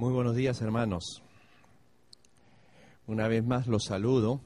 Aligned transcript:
Muy 0.00 0.14
buenos 0.14 0.34
días, 0.34 0.62
hermanos. 0.62 1.22
Una 3.06 3.28
vez 3.28 3.44
más 3.44 3.66
los 3.66 3.84
saludo 3.84 4.40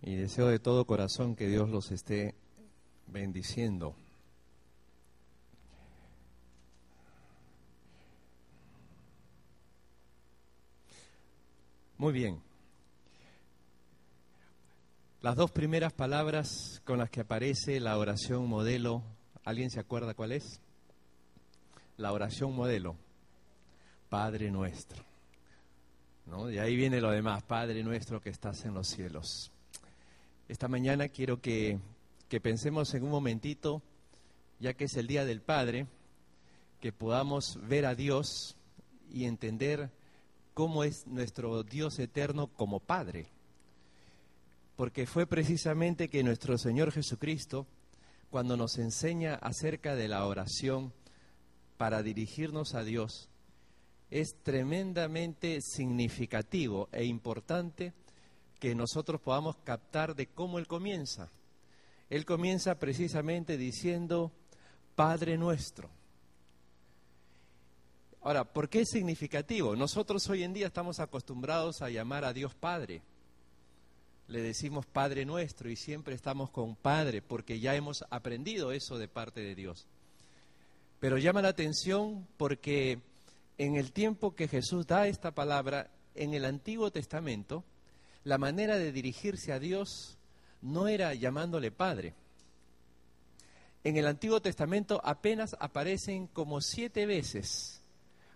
y 0.00 0.14
deseo 0.14 0.46
de 0.46 0.58
todo 0.58 0.86
corazón 0.86 1.36
que 1.36 1.46
Dios 1.46 1.68
los 1.68 1.90
esté 1.90 2.34
bendiciendo. 3.06 3.94
Muy 11.98 12.14
bien. 12.14 12.40
Las 15.20 15.36
dos 15.36 15.50
primeras 15.50 15.92
palabras 15.92 16.80
con 16.86 16.96
las 16.96 17.10
que 17.10 17.20
aparece 17.20 17.78
la 17.78 17.98
oración 17.98 18.48
modelo, 18.48 19.02
¿alguien 19.44 19.68
se 19.68 19.80
acuerda 19.80 20.14
cuál 20.14 20.32
es? 20.32 20.62
La 21.98 22.14
oración 22.14 22.56
modelo. 22.56 22.96
Padre 24.12 24.50
nuestro. 24.50 25.02
¿No? 26.26 26.44
Ahí 26.44 26.76
viene 26.76 27.00
lo 27.00 27.10
demás, 27.10 27.42
Padre 27.44 27.82
nuestro 27.82 28.20
que 28.20 28.28
estás 28.28 28.62
en 28.66 28.74
los 28.74 28.86
cielos. 28.86 29.50
Esta 30.50 30.68
mañana 30.68 31.08
quiero 31.08 31.40
que, 31.40 31.78
que 32.28 32.38
pensemos 32.38 32.92
en 32.92 33.04
un 33.04 33.10
momentito, 33.10 33.80
ya 34.60 34.74
que 34.74 34.84
es 34.84 34.98
el 34.98 35.06
Día 35.06 35.24
del 35.24 35.40
Padre, 35.40 35.86
que 36.82 36.92
podamos 36.92 37.58
ver 37.66 37.86
a 37.86 37.94
Dios 37.94 38.54
y 39.10 39.24
entender 39.24 39.88
cómo 40.52 40.84
es 40.84 41.06
nuestro 41.06 41.62
Dios 41.62 41.98
eterno 41.98 42.48
como 42.48 42.80
Padre. 42.80 43.28
Porque 44.76 45.06
fue 45.06 45.24
precisamente 45.24 46.08
que 46.08 46.22
nuestro 46.22 46.58
Señor 46.58 46.92
Jesucristo, 46.92 47.66
cuando 48.28 48.58
nos 48.58 48.76
enseña 48.76 49.36
acerca 49.36 49.94
de 49.94 50.08
la 50.08 50.26
oración 50.26 50.92
para 51.78 52.02
dirigirnos 52.02 52.74
a 52.74 52.84
Dios, 52.84 53.30
es 54.12 54.34
tremendamente 54.42 55.62
significativo 55.62 56.90
e 56.92 57.02
importante 57.04 57.94
que 58.60 58.74
nosotros 58.74 59.22
podamos 59.22 59.56
captar 59.64 60.14
de 60.14 60.26
cómo 60.26 60.58
Él 60.58 60.66
comienza. 60.66 61.30
Él 62.10 62.26
comienza 62.26 62.78
precisamente 62.78 63.56
diciendo, 63.56 64.30
Padre 64.94 65.38
nuestro. 65.38 65.88
Ahora, 68.20 68.44
¿por 68.44 68.68
qué 68.68 68.82
es 68.82 68.90
significativo? 68.90 69.74
Nosotros 69.76 70.28
hoy 70.28 70.42
en 70.42 70.52
día 70.52 70.66
estamos 70.66 71.00
acostumbrados 71.00 71.80
a 71.80 71.88
llamar 71.88 72.26
a 72.26 72.34
Dios 72.34 72.54
Padre. 72.54 73.00
Le 74.28 74.42
decimos 74.42 74.84
Padre 74.84 75.24
nuestro 75.24 75.70
y 75.70 75.76
siempre 75.76 76.14
estamos 76.14 76.50
con 76.50 76.76
Padre 76.76 77.22
porque 77.22 77.60
ya 77.60 77.74
hemos 77.74 78.04
aprendido 78.10 78.72
eso 78.72 78.98
de 78.98 79.08
parte 79.08 79.40
de 79.40 79.54
Dios. 79.54 79.88
Pero 81.00 81.16
llama 81.16 81.40
la 81.40 81.48
atención 81.48 82.28
porque 82.36 83.00
en 83.62 83.76
el 83.76 83.92
tiempo 83.92 84.34
que 84.34 84.48
Jesús 84.48 84.88
da 84.88 85.06
esta 85.06 85.30
palabra, 85.30 85.88
en 86.16 86.34
el 86.34 86.44
Antiguo 86.44 86.90
Testamento, 86.90 87.62
la 88.24 88.36
manera 88.36 88.76
de 88.76 88.90
dirigirse 88.90 89.52
a 89.52 89.60
Dios 89.60 90.18
no 90.62 90.88
era 90.88 91.14
llamándole 91.14 91.70
Padre. 91.70 92.12
En 93.84 93.96
el 93.96 94.08
Antiguo 94.08 94.42
Testamento 94.42 95.00
apenas 95.04 95.54
aparecen 95.60 96.26
como 96.26 96.60
siete 96.60 97.06
veces 97.06 97.84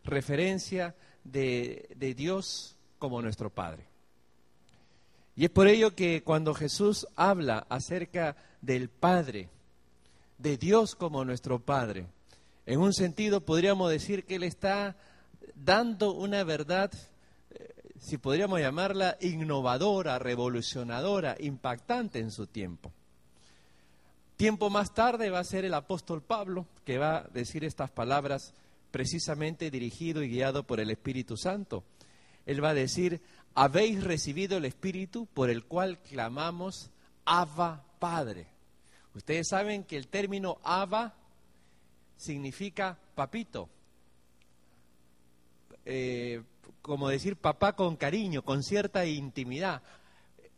referencia 0.04 0.94
de, 1.24 1.88
de 1.96 2.14
Dios 2.14 2.76
como 3.00 3.20
nuestro 3.20 3.50
Padre. 3.50 3.84
Y 5.34 5.46
es 5.46 5.50
por 5.50 5.66
ello 5.66 5.96
que 5.96 6.22
cuando 6.22 6.54
Jesús 6.54 7.04
habla 7.16 7.66
acerca 7.68 8.36
del 8.60 8.88
Padre, 8.90 9.48
de 10.38 10.56
Dios 10.56 10.94
como 10.94 11.24
nuestro 11.24 11.58
Padre, 11.58 12.06
en 12.64 12.78
un 12.78 12.92
sentido 12.92 13.40
podríamos 13.40 13.90
decir 13.90 14.24
que 14.24 14.36
Él 14.36 14.44
está 14.44 14.96
dando 15.54 16.12
una 16.12 16.44
verdad, 16.44 16.92
eh, 17.50 17.74
si 17.98 18.18
podríamos 18.18 18.60
llamarla, 18.60 19.16
innovadora, 19.20 20.18
revolucionadora, 20.18 21.36
impactante 21.38 22.18
en 22.18 22.30
su 22.30 22.46
tiempo. 22.46 22.92
Tiempo 24.36 24.68
más 24.68 24.92
tarde 24.92 25.30
va 25.30 25.38
a 25.38 25.44
ser 25.44 25.64
el 25.64 25.74
apóstol 25.74 26.22
Pablo 26.22 26.66
que 26.84 26.98
va 26.98 27.18
a 27.18 27.28
decir 27.28 27.64
estas 27.64 27.90
palabras 27.90 28.52
precisamente 28.90 29.70
dirigido 29.70 30.22
y 30.22 30.28
guiado 30.28 30.66
por 30.66 30.78
el 30.78 30.90
Espíritu 30.90 31.36
Santo. 31.36 31.84
Él 32.44 32.62
va 32.62 32.70
a 32.70 32.74
decir, 32.74 33.22
habéis 33.54 34.04
recibido 34.04 34.58
el 34.58 34.66
Espíritu 34.66 35.26
por 35.32 35.48
el 35.48 35.64
cual 35.64 35.98
clamamos 35.98 36.90
Abba 37.24 37.84
Padre. 37.98 38.46
Ustedes 39.14 39.48
saben 39.48 39.84
que 39.84 39.96
el 39.96 40.08
término 40.08 40.58
Abba 40.62 41.14
significa 42.16 42.98
papito, 43.14 43.70
eh, 45.86 46.42
como 46.82 47.08
decir 47.08 47.36
papá 47.36 47.74
con 47.74 47.96
cariño, 47.96 48.42
con 48.42 48.62
cierta 48.62 49.06
intimidad. 49.06 49.82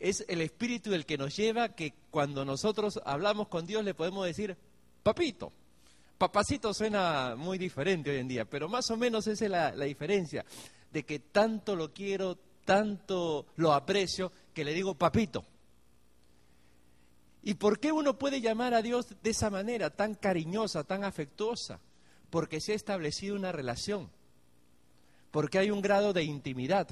Es 0.01 0.25
el 0.29 0.41
espíritu 0.41 0.95
el 0.95 1.07
que 1.07 1.19
nos 1.19 1.37
lleva 1.37 1.75
que 1.75 1.93
cuando 2.11 2.45
nosotros 2.45 3.01
hablamos 3.05 3.49
con 3.49 3.67
Dios 3.67 3.85
le 3.85 3.95
podemos 3.95 4.27
decir 4.27 4.57
papito. 5.03 5.53
Papacito 6.17 6.75
suena 6.75 7.35
muy 7.37 7.59
diferente 7.59 8.11
hoy 8.11 8.17
en 8.19 8.29
día, 8.29 8.45
pero 8.45 8.69
más 8.69 8.91
o 8.91 8.97
menos 8.97 9.27
esa 9.27 9.45
es 9.45 9.51
la, 9.51 9.73
la 9.73 9.85
diferencia, 9.85 10.45
de 10.91 11.05
que 11.05 11.19
tanto 11.21 11.77
lo 11.77 11.93
quiero, 11.93 12.39
tanto 12.65 13.47
lo 13.57 13.73
aprecio, 13.73 14.33
que 14.53 14.65
le 14.65 14.73
digo 14.73 14.95
papito. 14.95 15.45
¿Y 17.43 17.55
por 17.55 17.79
qué 17.79 17.93
uno 17.93 18.19
puede 18.19 18.41
llamar 18.41 18.75
a 18.75 18.83
Dios 18.83 19.15
de 19.23 19.31
esa 19.31 19.49
manera, 19.51 19.91
tan 19.91 20.15
cariñosa, 20.15 20.85
tan 20.85 21.05
afectuosa? 21.05 21.81
Porque 22.31 22.61
se 22.61 22.73
ha 22.73 22.77
establecido 22.77 23.37
una 23.37 23.53
relación 23.53 24.11
porque 25.31 25.59
hay 25.59 25.71
un 25.71 25.83
grado 25.83 26.13
de 26.13 26.25
intimidad. 26.25 26.89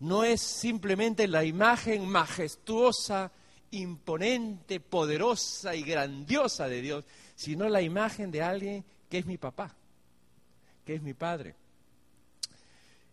No 0.00 0.24
es 0.24 0.40
simplemente 0.40 1.28
la 1.28 1.44
imagen 1.44 2.06
majestuosa, 2.08 3.30
imponente, 3.70 4.80
poderosa 4.80 5.74
y 5.74 5.82
grandiosa 5.82 6.68
de 6.68 6.82
Dios, 6.82 7.04
sino 7.34 7.68
la 7.68 7.82
imagen 7.82 8.30
de 8.30 8.42
alguien 8.42 8.84
que 9.08 9.18
es 9.18 9.26
mi 9.26 9.38
papá, 9.38 9.74
que 10.84 10.94
es 10.94 11.02
mi 11.02 11.14
padre. 11.14 11.54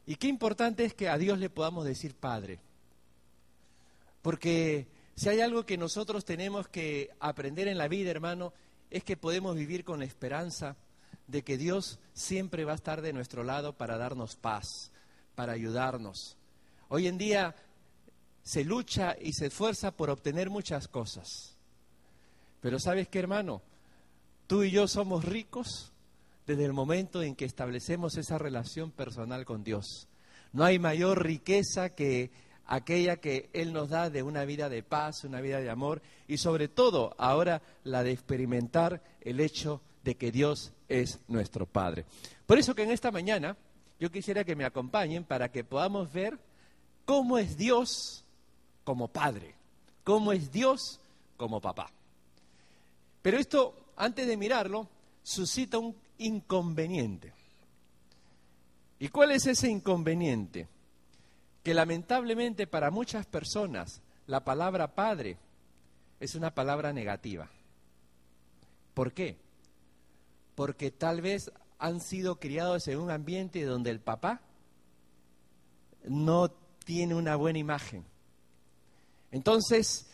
Y 0.10 0.16
qué 0.16 0.28
importante 0.28 0.86
es 0.86 0.96
que 0.96 1.08
a 1.08 1.20
Dios 1.20 1.38
le 1.38 1.52
podamos 1.52 1.86
decir 1.86 2.16
Padre. 2.16 2.58
Porque 4.24 4.88
si 5.16 5.30
hay 5.30 5.40
algo 5.40 5.68
que 5.68 5.78
nosotros 5.78 6.26
tenemos 6.26 6.68
que 6.68 7.12
aprender 7.20 7.68
en 7.68 7.78
la 7.78 7.88
vida, 7.88 8.10
hermano, 8.10 8.52
es 8.90 9.04
que 9.04 9.18
podemos 9.18 9.56
vivir 9.56 9.84
con 9.84 10.02
esperanza 10.02 10.76
de 11.30 11.44
que 11.44 11.58
Dios 11.58 12.00
siempre 12.14 12.66
va 12.66 12.74
a 12.74 12.76
estar 12.76 13.02
de 13.02 13.14
nuestro 13.14 13.44
lado 13.44 13.74
para 13.74 13.98
darnos 13.98 14.36
paz, 14.36 14.92
para 15.36 15.54
ayudarnos. 15.54 16.38
Hoy 16.88 17.08
en 17.08 17.18
día 17.18 17.56
se 18.42 18.64
lucha 18.64 19.16
y 19.22 19.34
se 19.34 19.48
esfuerza 19.48 19.92
por 19.92 20.10
obtener 20.10 20.50
muchas 20.50 20.88
cosas. 20.88 21.56
Pero 22.62 22.80
sabes 22.80 23.08
qué, 23.08 23.20
hermano, 23.20 23.62
tú 24.48 24.64
y 24.64 24.72
yo 24.72 24.88
somos 24.88 25.24
ricos 25.24 25.92
desde 26.48 26.66
el 26.66 26.74
momento 26.74 27.22
en 27.22 27.36
que 27.36 27.46
establecemos 27.46 28.18
esa 28.18 28.40
relación 28.40 28.90
personal 28.90 29.46
con 29.46 29.64
Dios. 29.64 30.08
No 30.52 30.64
hay 30.64 30.80
mayor 30.80 31.24
riqueza 31.24 31.94
que 31.94 32.32
aquella 32.66 33.18
que 33.18 33.52
Él 33.54 33.72
nos 33.72 33.90
da 33.90 34.10
de 34.10 34.24
una 34.24 34.46
vida 34.46 34.68
de 34.68 34.82
paz, 34.82 35.24
una 35.24 35.42
vida 35.42 35.60
de 35.60 35.70
amor 35.70 36.02
y 36.28 36.38
sobre 36.38 36.68
todo 36.68 37.14
ahora 37.20 37.62
la 37.84 38.04
de 38.04 38.12
experimentar 38.12 39.04
el 39.22 39.40
hecho 39.40 39.82
de 40.04 40.16
que 40.16 40.32
Dios 40.32 40.74
es 40.90 41.20
nuestro 41.28 41.66
Padre. 41.66 42.06
Por 42.46 42.58
eso 42.58 42.76
que 42.76 42.84
en 42.84 42.92
esta 42.92 43.12
mañana 43.12 43.56
yo 44.00 44.12
quisiera 44.12 44.44
que 44.44 44.56
me 44.56 44.66
acompañen 44.66 45.24
para 45.24 45.52
que 45.52 45.64
podamos 45.64 46.12
ver 46.12 46.38
cómo 47.06 47.38
es 47.38 47.56
Dios 47.56 48.26
como 48.84 49.08
Padre, 49.08 49.56
cómo 50.04 50.34
es 50.34 50.52
Dios 50.52 51.00
como 51.38 51.62
papá. 51.62 51.92
Pero 53.22 53.38
esto, 53.38 53.76
antes 53.96 54.28
de 54.28 54.38
mirarlo, 54.38 54.88
suscita 55.24 55.78
un 55.78 55.96
inconveniente. 56.18 57.34
¿Y 59.00 59.08
cuál 59.10 59.32
es 59.32 59.46
ese 59.46 59.70
inconveniente? 59.70 60.68
Que 61.64 61.74
lamentablemente 61.74 62.68
para 62.68 62.92
muchas 62.92 63.26
personas 63.26 64.02
la 64.28 64.44
palabra 64.44 64.94
padre 64.94 65.38
es 66.20 66.36
una 66.36 66.54
palabra 66.54 66.92
negativa. 66.94 67.50
¿Por 68.94 69.14
qué? 69.14 69.38
Porque 70.60 70.92
tal 70.92 71.22
vez 71.22 71.54
han 71.78 72.02
sido 72.02 72.38
criados 72.38 72.90
en 72.90 73.00
un 73.00 73.12
ambiente 73.12 73.64
donde 73.64 73.92
el 73.92 74.02
papá 74.02 74.42
no 76.04 76.52
tiene 76.84 77.16
una 77.16 77.38
buena 77.38 77.60
imagen. 77.60 78.04
Entonces, 79.32 80.10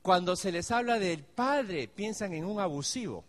cuando 0.00 0.36
se 0.36 0.52
les 0.52 0.70
habla 0.70 1.00
del 1.00 1.24
padre, 1.24 1.88
piensan 1.88 2.34
en 2.34 2.44
un 2.44 2.60
abusivo, 2.60 3.24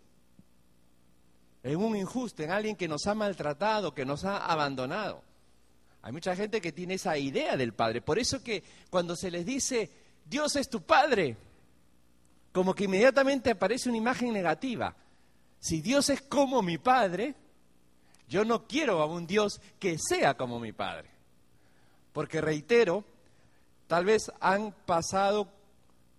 en 1.64 1.78
un 1.78 1.96
injusto, 1.96 2.44
en 2.44 2.52
alguien 2.52 2.76
que 2.76 2.86
nos 2.86 3.08
ha 3.08 3.14
maltratado, 3.16 3.92
que 3.92 4.04
nos 4.04 4.24
ha 4.24 4.46
abandonado. 4.46 5.20
Hay 6.00 6.12
mucha 6.12 6.36
gente 6.36 6.60
que 6.60 6.70
tiene 6.70 6.94
esa 6.94 7.18
idea 7.18 7.56
del 7.56 7.72
padre. 7.74 8.02
Por 8.02 8.20
eso 8.20 8.40
que 8.40 8.62
cuando 8.88 9.16
se 9.16 9.32
les 9.32 9.44
dice, 9.44 9.90
Dios 10.24 10.54
es 10.54 10.68
tu 10.68 10.80
padre, 10.82 11.36
como 12.52 12.72
que 12.72 12.84
inmediatamente 12.84 13.50
aparece 13.50 13.88
una 13.88 13.98
imagen 13.98 14.32
negativa. 14.32 14.94
Si 15.62 15.80
Dios 15.80 16.10
es 16.10 16.20
como 16.22 16.60
mi 16.60 16.76
Padre, 16.76 17.36
Yo 18.28 18.44
no 18.44 18.66
quiero 18.66 19.00
a 19.00 19.06
un 19.06 19.26
Dios 19.26 19.60
que 19.78 19.96
sea 19.98 20.36
como 20.36 20.58
mi 20.58 20.72
Padre. 20.72 21.08
Porque 22.12 22.40
reitero, 22.40 23.04
tal 23.86 24.06
vez 24.06 24.32
han 24.40 24.72
pasado 24.72 25.48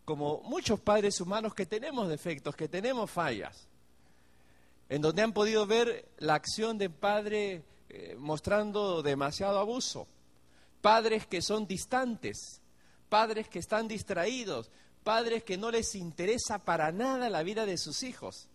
como 0.05 0.41
muchos 0.43 0.79
padres 0.79 1.19
humanos 1.19 1.53
que 1.55 1.65
tenemos 1.65 2.07
defectos, 2.07 2.55
que 2.55 2.69
tenemos 2.69 3.09
fallas, 3.11 3.67
en 4.89 5.01
donde 5.01 5.23
han 5.23 5.33
podido 5.33 5.65
ver 5.65 6.07
la 6.19 6.35
acción 6.35 6.77
de 6.77 6.89
padre 6.89 7.63
eh, 7.89 8.15
mostrando 8.17 9.01
demasiado 9.01 9.59
abuso, 9.59 10.07
padres 10.81 11.25
que 11.25 11.41
son 11.41 11.65
distantes, 11.67 12.61
padres 13.09 13.49
que 13.49 13.59
están 13.59 13.87
distraídos, 13.87 14.69
padres 15.03 15.43
que 15.43 15.57
no 15.57 15.69
les 15.71 15.95
interesa 15.95 16.59
para 16.59 16.91
nada 16.91 17.29
la 17.29 17.43
vida 17.43 17.65
de 17.65 17.77
sus 17.77 18.03
hijos. 18.03 18.49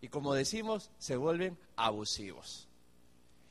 Y 0.00 0.08
como 0.08 0.34
decimos, 0.34 0.90
se 0.98 1.16
vuelven 1.16 1.58
abusivos. 1.76 2.68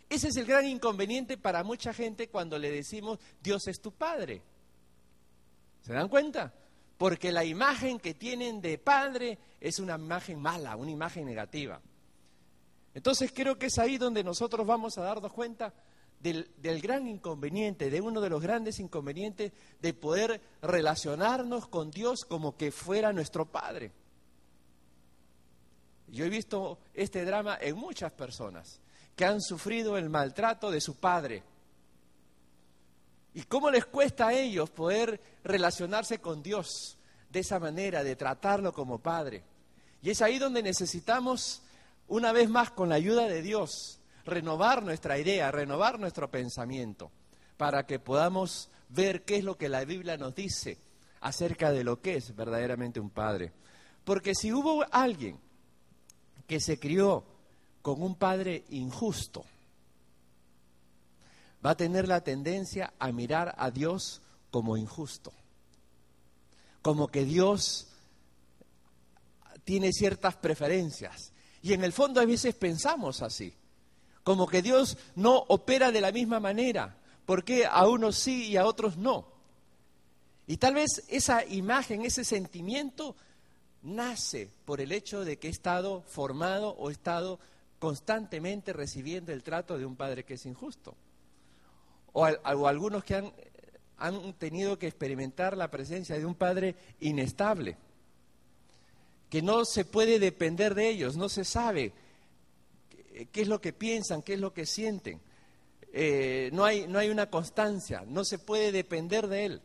Ese 0.10 0.28
es 0.28 0.38
el 0.38 0.46
gran 0.46 0.66
inconveniente 0.68 1.38
para 1.38 1.64
mucha 1.64 1.94
gente 1.94 2.30
cuando 2.30 2.60
le 2.60 2.72
decimos, 2.72 3.20
Dios 3.42 3.68
es 3.68 3.82
tu 3.82 3.92
Padre. 3.92 4.42
¿Se 5.82 5.94
dan 5.94 6.10
cuenta? 6.10 6.54
Porque 6.98 7.32
la 7.32 7.44
imagen 7.44 8.00
que 8.00 8.14
tienen 8.14 8.62
de 8.62 8.78
Padre 8.78 9.38
es 9.60 9.80
una 9.80 9.96
imagen 9.96 10.40
mala, 10.40 10.76
una 10.76 10.92
imagen 10.92 11.26
negativa. 11.26 11.82
Entonces 12.94 13.32
creo 13.34 13.58
que 13.60 13.66
es 13.66 13.78
ahí 13.78 13.98
donde 13.98 14.24
nosotros 14.24 14.66
vamos 14.66 14.98
a 14.98 15.02
darnos 15.02 15.34
cuenta 15.34 15.74
del, 16.20 16.82
gran 16.82 17.08
inconveniente, 17.08 17.90
de 17.90 18.02
uno 18.02 18.22
de 18.22 18.30
los 18.30 18.42
grandes 18.42 18.80
inconvenientes 18.80 19.52
de 19.82 19.94
poder 19.94 20.42
relacionarnos 20.62 21.68
con 21.68 21.92
Dios 21.92 22.26
como 22.26 22.56
que 22.56 22.72
fuera 22.72 23.14
nuestro 23.14 23.46
Padre. 23.46 23.92
Yo 26.08 26.26
he 26.26 26.30
visto 26.30 26.80
este 26.94 27.26
drama 27.26 27.58
en 27.60 27.76
muchas 27.76 28.12
personas 28.12 28.80
que 29.16 29.26
han 29.26 29.42
sufrido 29.42 29.98
el 29.98 30.10
maltrato 30.10 30.70
de 30.70 30.82
su 30.82 30.96
padre. 30.96 31.44
¿Y 33.34 33.44
cómo 33.44 33.70
les 33.70 33.86
cuesta 33.86 34.28
a 34.28 34.34
ellos 34.34 34.70
poder 34.70 35.22
relacionarse 35.44 36.20
con 36.20 36.42
Dios 36.42 36.98
de 37.30 37.42
esa 37.42 37.60
manera, 37.60 38.04
de 38.04 38.16
tratarlo 38.16 38.72
como 38.74 39.00
Padre? 39.00 39.44
Y 40.02 40.10
es 40.10 40.22
ahí 40.22 40.40
donde 40.40 40.64
necesitamos, 40.64 41.62
una 42.08 42.32
vez 42.32 42.50
más, 42.50 42.72
con 42.72 42.88
la 42.88 42.96
ayuda 42.96 43.28
de 43.28 43.42
Dios, 43.42 44.00
renovar 44.24 44.84
nuestra 44.84 45.18
idea, 45.18 45.52
renovar 45.52 46.00
nuestro 46.00 46.32
pensamiento, 46.32 47.12
para 47.58 47.86
que 47.86 48.00
podamos 48.00 48.70
ver 48.88 49.26
qué 49.26 49.38
es 49.38 49.44
lo 49.44 49.58
que 49.58 49.68
la 49.68 49.84
Biblia 49.84 50.16
nos 50.16 50.34
dice 50.34 50.78
acerca 51.20 51.72
de 51.72 51.84
lo 51.84 52.02
que 52.02 52.16
es 52.16 52.36
verdaderamente 52.36 53.00
un 53.00 53.10
padre. 53.10 53.52
Porque 54.06 54.34
si 54.34 54.54
hubo 54.54 54.86
alguien 54.92 55.40
que 56.48 56.60
se 56.60 56.80
crió 56.80 57.24
con 57.82 58.02
un 58.02 58.16
padre 58.16 58.66
injusto, 58.70 59.46
va 61.66 61.72
a 61.72 61.78
tener 61.78 62.08
la 62.08 62.22
tendencia 62.22 62.94
a 63.00 63.12
mirar 63.12 63.56
a 63.58 63.72
Dios 63.72 64.22
como 64.52 64.78
injusto, 64.78 65.34
como 66.82 67.08
que 67.08 67.26
Dios 67.26 67.88
tiene 69.64 69.92
ciertas 69.92 70.36
preferencias. 70.36 71.32
Y 71.62 71.74
en 71.74 71.84
el 71.84 71.92
fondo 71.94 72.22
a 72.22 72.26
veces 72.26 72.54
pensamos 72.54 73.22
así 73.22 73.54
como 74.26 74.48
que 74.48 74.64
Dios 74.64 74.98
no 75.14 75.46
opera 75.50 75.92
de 75.92 76.02
la 76.02 76.12
misma 76.12 76.40
manera, 76.40 76.98
porque 77.28 77.68
a 77.68 77.88
unos 77.88 78.18
sí 78.18 78.48
y 78.48 78.58
a 78.58 78.66
otros 78.66 78.98
no. 78.98 79.28
Y 80.48 80.58
tal 80.58 80.74
vez 80.74 81.04
esa 81.08 81.46
imagen, 81.46 82.04
ese 82.04 82.26
sentimiento, 82.26 83.16
nace 83.86 84.50
por 84.66 84.82
el 84.82 84.92
hecho 84.92 85.24
de 85.24 85.38
que 85.38 85.48
he 85.48 85.52
estado 85.52 86.02
formado 86.02 86.70
o 86.72 86.90
he 86.90 86.94
estado 86.94 87.40
constantemente 87.80 88.74
recibiendo 88.74 89.32
el 89.32 89.44
trato 89.44 89.78
de 89.78 89.86
un 89.86 89.96
padre 89.96 90.24
que 90.24 90.34
es 90.34 90.46
injusto. 90.46 90.96
O, 92.14 92.26
algunos 92.26 93.04
que 93.04 93.16
han, 93.16 93.32
han 93.98 94.34
tenido 94.34 94.80
que 94.80 94.88
experimentar 94.88 95.56
la 95.56 95.70
presencia 95.70 96.18
de 96.18 96.26
un 96.26 96.36
padre 96.36 96.76
inestable, 97.00 97.78
que 99.30 99.42
no 99.42 99.66
se 99.66 99.86
puede 99.86 100.20
depender 100.20 100.76
de 100.76 100.90
ellos, 100.90 101.18
no 101.18 101.30
se 101.30 101.44
sabe 101.44 101.94
qué 103.32 103.42
es 103.42 103.48
lo 103.48 103.62
que 103.62 103.74
piensan, 103.74 104.22
qué 104.22 104.34
es 104.34 104.40
lo 104.40 104.54
que 104.54 104.66
sienten. 104.66 105.22
Eh, 105.94 106.50
no, 106.52 106.66
hay, 106.66 106.88
no 106.88 107.00
hay 107.00 107.10
una 107.10 107.30
constancia, 107.30 108.04
no 108.08 108.26
se 108.26 108.40
puede 108.40 108.72
depender 108.72 109.28
de 109.28 109.46
él. 109.46 109.62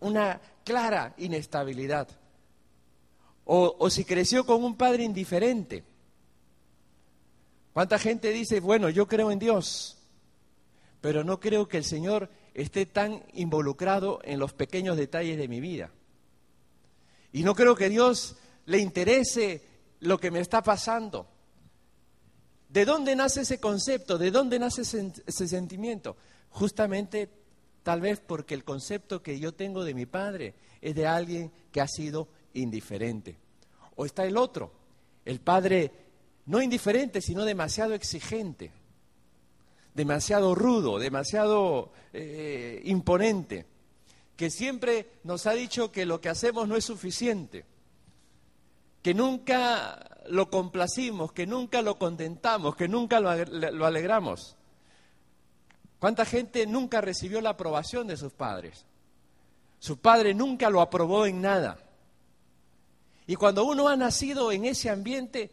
Una 0.00 0.40
clara 0.64 1.14
inestabilidad. 1.18 2.08
O, 3.44 3.90
si 3.90 4.04
creció 4.04 4.46
con 4.46 4.62
un 4.62 4.76
padre 4.76 5.04
indiferente. 5.04 5.84
¿Cuánta 7.72 7.98
gente 7.98 8.30
dice, 8.30 8.60
bueno, 8.60 8.88
yo 8.88 9.08
creo 9.08 9.30
en 9.30 9.38
Dios, 9.38 9.98
pero 11.00 11.24
no 11.24 11.40
creo 11.40 11.68
que 11.68 11.78
el 11.78 11.84
Señor 11.84 12.30
esté 12.54 12.86
tan 12.86 13.24
involucrado 13.32 14.20
en 14.24 14.38
los 14.38 14.52
pequeños 14.52 14.96
detalles 14.96 15.38
de 15.38 15.48
mi 15.48 15.60
vida? 15.60 15.90
Y 17.32 17.42
no 17.42 17.54
creo 17.54 17.74
que 17.74 17.88
Dios 17.88 18.36
le 18.66 18.78
interese 18.78 19.62
lo 20.00 20.18
que 20.18 20.30
me 20.30 20.40
está 20.40 20.62
pasando. 20.62 21.26
¿De 22.68 22.84
dónde 22.86 23.14
nace 23.14 23.42
ese 23.42 23.60
concepto? 23.60 24.16
¿De 24.16 24.30
dónde 24.30 24.58
nace 24.58 24.80
ese, 24.82 25.48
sentimiento? 25.48 26.16
Justamente 26.50 27.28
tal 27.82 28.00
vez 28.00 28.20
porque 28.20 28.54
el 28.54 28.64
concepto 28.64 29.22
que 29.22 29.38
yo 29.38 29.52
tengo 29.52 29.84
de 29.84 29.92
mi 29.92 30.06
padre 30.06 30.54
es 30.80 30.94
de 30.94 31.06
alguien 31.06 31.52
que 31.70 31.80
ha 31.80 31.86
sido 31.86 32.28
indiferente. 32.54 33.36
O 33.96 34.06
está 34.06 34.24
el 34.24 34.36
otro, 34.36 34.72
el 35.24 35.40
padre 35.40 35.90
no 36.46 36.60
indiferente, 36.60 37.20
sino 37.20 37.44
demasiado 37.44 37.94
exigente, 37.94 38.72
demasiado 39.94 40.54
rudo, 40.54 40.98
demasiado 40.98 41.92
eh, 42.12 42.80
imponente, 42.84 43.66
que 44.36 44.50
siempre 44.50 45.06
nos 45.24 45.46
ha 45.46 45.52
dicho 45.52 45.92
que 45.92 46.06
lo 46.06 46.20
que 46.20 46.28
hacemos 46.28 46.66
no 46.66 46.76
es 46.76 46.84
suficiente, 46.84 47.64
que 49.02 49.14
nunca 49.14 50.08
lo 50.28 50.50
complacimos, 50.50 51.32
que 51.32 51.46
nunca 51.46 51.82
lo 51.82 51.98
contentamos, 51.98 52.76
que 52.76 52.88
nunca 52.88 53.20
lo, 53.20 53.30
alegramos. 53.86 54.56
¿Cuánta 55.98 56.24
gente 56.24 56.66
nunca 56.66 57.00
recibió 57.00 57.40
la 57.40 57.50
aprobación 57.50 58.06
de 58.06 58.16
sus 58.16 58.32
padres? 58.32 58.84
Su 59.78 59.98
padre 59.98 60.34
nunca 60.34 60.70
lo 60.70 60.80
aprobó 60.80 61.26
en 61.26 61.40
nada. 61.40 61.78
Y 63.26 63.36
cuando 63.36 63.64
uno 63.64 63.88
ha 63.88 63.96
nacido 63.96 64.50
en 64.52 64.64
ese 64.64 64.90
ambiente 64.90 65.50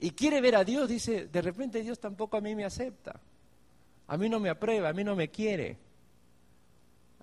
y 0.00 0.10
quiere 0.10 0.40
ver 0.40 0.56
a 0.56 0.64
Dios, 0.64 0.88
dice, 0.88 1.26
de 1.26 1.42
repente 1.42 1.82
Dios 1.82 1.98
tampoco 1.98 2.36
a 2.36 2.40
mí 2.40 2.54
me 2.54 2.64
acepta. 2.64 3.20
A 4.08 4.16
mí 4.16 4.28
no 4.28 4.40
me 4.40 4.50
aprueba, 4.50 4.88
a 4.88 4.92
mí 4.92 5.04
no 5.04 5.14
me 5.14 5.28
quiere. 5.28 5.76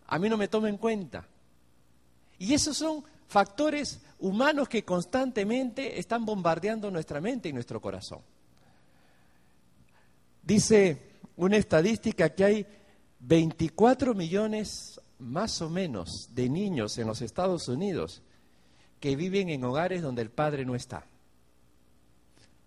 A 0.08 0.18
mí 0.18 0.30
no 0.30 0.38
me 0.38 0.48
toma 0.48 0.70
en 0.70 0.78
cuenta. 0.78 1.28
Y 2.38 2.54
esos 2.54 2.78
son 2.78 3.04
factores 3.28 4.02
humanos 4.20 4.70
que 4.70 4.84
constantemente 4.84 6.00
están 6.00 6.26
bombardeando 6.26 6.90
nuestra 6.90 7.22
mente 7.22 7.50
y 7.50 7.54
nuestro 7.54 7.82
corazón. 7.82 8.22
Dice 10.42 11.10
una 11.36 11.58
estadística 11.58 12.30
que 12.30 12.44
hay 12.44 12.66
24 13.20 14.16
millones 14.16 15.00
más 15.20 15.62
o 15.62 15.70
menos 15.70 16.30
de 16.34 16.50
niños 16.50 16.98
en 16.98 17.08
los 17.08 17.22
Estados 17.22 17.68
Unidos 17.68 18.22
que 19.00 19.16
viven 19.16 19.50
en 19.50 19.64
hogares 19.64 20.02
donde 20.02 20.22
el 20.22 20.30
padre 20.30 20.66
no 20.66 20.76
está. 20.76 21.06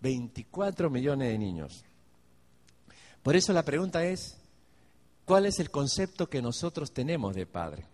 24 0.01 0.89
millones 0.89 1.29
de 1.29 1.37
niños. 1.37 1.85
Por 3.21 3.35
eso 3.35 3.53
la 3.53 3.63
pregunta 3.63 4.03
es, 4.03 4.37
¿cuál 5.25 5.45
es 5.45 5.59
el 5.59 5.71
concepto 5.71 6.29
que 6.29 6.41
nosotros 6.41 6.91
tenemos 6.91 7.35
de 7.35 7.45
padre? 7.45 7.85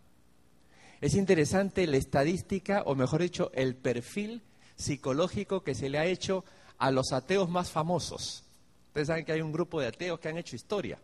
Es 1.01 1.13
interesante 1.13 1.85
la 1.87 1.97
estadística, 1.97 2.83
o 2.85 2.95
mejor 2.95 3.21
dicho, 3.21 3.51
el 3.53 3.75
perfil 3.75 4.41
psicológico 4.75 5.63
que 5.63 5.75
se 5.75 5.89
le 5.89 5.99
ha 5.99 6.05
hecho 6.05 6.43
a 6.77 6.91
los 6.91 7.11
ateos 7.11 7.49
más 7.49 7.69
famosos. 7.69 8.43
Ustedes 8.87 9.07
saben 9.07 9.23
que 9.23 9.33
hay 9.33 9.41
un 9.41 9.51
grupo 9.51 9.79
de 9.79 9.87
ateos 9.87 10.19
que 10.19 10.29
han 10.29 10.37
hecho 10.37 10.55
historia. 10.55 10.97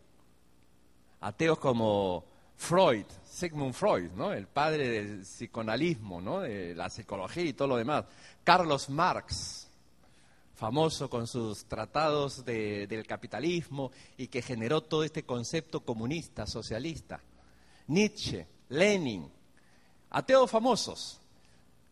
Ateos 1.22 1.60
como 1.60 2.26
Freud, 2.58 3.06
Sigmund 3.30 3.74
Freud, 3.74 4.10
el 4.34 4.48
padre 4.48 4.90
del 4.90 5.22
psicoanalismo, 5.22 6.22
¿no? 6.22 6.40
de 6.40 6.74
la 6.74 6.90
psicología 6.90 7.44
y 7.44 7.54
todo 7.54 7.70
lo 7.70 7.78
demás. 7.78 8.06
Carlos 8.44 8.90
Marx, 8.90 9.68
famoso 10.56 11.10
con 11.10 11.28
sus 11.28 11.66
tratados 11.66 12.46
del 12.46 13.06
capitalismo 13.06 13.92
y 14.18 14.28
que 14.28 14.42
generó 14.42 14.82
todo 14.82 15.04
este 15.04 15.24
concepto 15.24 15.82
comunista, 15.82 16.48
socialista. 16.48 17.20
Nietzsche, 17.88 18.48
Lenin, 18.70 19.30
ateos 20.10 20.50
famosos, 20.50 21.20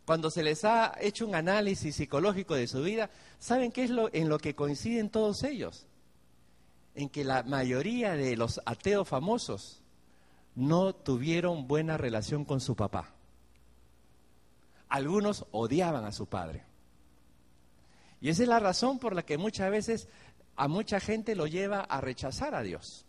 cuando 0.06 0.30
se 0.32 0.44
les 0.44 0.66
ha 0.66 0.96
hecho 1.00 1.26
un 1.26 1.36
análisis 1.36 1.96
psicológico 1.96 2.56
de 2.56 2.68
su 2.68 2.82
vida, 2.82 3.10
¿saben 3.40 3.72
qué 3.72 3.84
es 3.84 3.90
lo 3.90 4.14
en 4.14 4.28
lo 4.28 4.38
que 4.38 4.56
coinciden 4.56 5.10
todos 5.10 5.44
ellos? 5.44 5.86
En 6.96 7.10
que 7.10 7.24
la 7.24 7.44
mayoría 7.44 8.14
de 8.14 8.36
los 8.36 8.62
ateos 8.66 9.08
famosos 9.08 9.83
no 10.56 10.94
tuvieron 10.94 11.68
buena 11.68 11.98
relación 11.98 12.46
con 12.46 12.62
su 12.62 12.76
papá. 12.76 13.12
Algunos 14.90 15.46
odiaban 15.52 16.06
a 16.06 16.12
su 16.12 16.28
padre. 16.28 16.64
Y 18.22 18.30
esa 18.30 18.44
es 18.44 18.50
la 18.50 18.60
razón 18.60 19.00
por 19.00 19.16
la 19.16 19.24
que 19.24 19.38
muchas 19.38 19.70
veces 19.72 20.08
a 20.56 20.68
mucha 20.68 21.00
gente 21.00 21.36
lo 21.36 21.48
lleva 21.48 21.82
a 21.82 22.00
rechazar 22.00 22.56
a 22.56 22.62
Dios. 22.62 23.06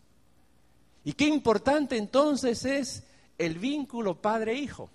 Y 1.04 1.12
qué 1.12 1.26
importante 1.26 1.96
entonces 1.96 2.64
es 2.64 3.04
el 3.38 3.58
vínculo 3.58 4.20
padre-hijo. 4.20 4.90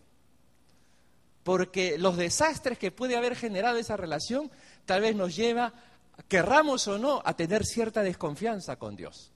Porque 1.44 1.98
los 1.98 2.18
desastres 2.18 2.78
que 2.78 2.92
puede 2.92 3.16
haber 3.16 3.36
generado 3.36 3.78
esa 3.78 3.96
relación 3.96 4.52
tal 4.86 5.02
vez 5.02 5.16
nos 5.16 5.36
lleva, 5.36 5.74
querramos 6.28 6.88
o 6.88 6.98
no, 6.98 7.22
a 7.24 7.36
tener 7.36 7.66
cierta 7.66 8.02
desconfianza 8.02 8.78
con 8.78 8.96
Dios. 8.96 9.32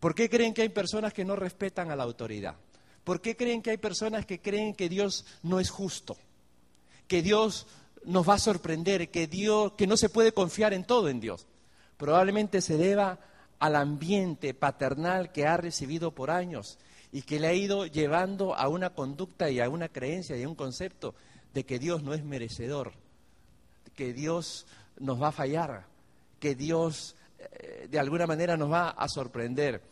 ¿Por 0.00 0.14
qué 0.14 0.30
creen 0.30 0.54
que 0.54 0.62
hay 0.62 0.68
personas 0.68 1.12
que 1.12 1.24
no 1.24 1.36
respetan 1.36 1.90
a 1.90 1.96
la 1.96 2.04
autoridad? 2.04 2.54
¿Por 3.04 3.20
qué 3.20 3.36
creen 3.36 3.62
que 3.62 3.70
hay 3.70 3.78
personas 3.78 4.26
que 4.26 4.40
creen 4.40 4.74
que 4.74 4.88
Dios 4.88 5.24
no 5.42 5.60
es 5.60 5.70
justo? 5.70 6.16
Que 7.06 7.22
Dios 7.22 7.66
nos 8.04 8.28
va 8.28 8.34
a 8.34 8.38
sorprender, 8.38 9.10
que 9.10 9.26
Dios, 9.26 9.72
que 9.72 9.86
no 9.86 9.96
se 9.96 10.08
puede 10.08 10.32
confiar 10.32 10.72
en 10.72 10.84
todo 10.84 11.08
en 11.08 11.20
Dios. 11.20 11.46
Probablemente 11.96 12.60
se 12.60 12.76
deba 12.76 13.18
al 13.58 13.76
ambiente 13.76 14.54
paternal 14.54 15.32
que 15.32 15.46
ha 15.46 15.56
recibido 15.56 16.12
por 16.12 16.30
años 16.30 16.78
y 17.10 17.22
que 17.22 17.40
le 17.40 17.48
ha 17.48 17.54
ido 17.54 17.86
llevando 17.86 18.54
a 18.54 18.68
una 18.68 18.90
conducta 18.90 19.50
y 19.50 19.60
a 19.60 19.68
una 19.68 19.88
creencia 19.88 20.36
y 20.36 20.42
a 20.42 20.48
un 20.48 20.54
concepto 20.54 21.14
de 21.54 21.64
que 21.64 21.78
Dios 21.78 22.02
no 22.02 22.14
es 22.14 22.22
merecedor, 22.22 22.92
que 23.96 24.12
Dios 24.12 24.66
nos 24.98 25.20
va 25.20 25.28
a 25.28 25.32
fallar, 25.32 25.86
que 26.38 26.54
Dios 26.54 27.16
de 27.88 27.98
alguna 27.98 28.26
manera 28.26 28.56
nos 28.56 28.70
va 28.70 28.90
a 28.90 29.08
sorprender. 29.08 29.82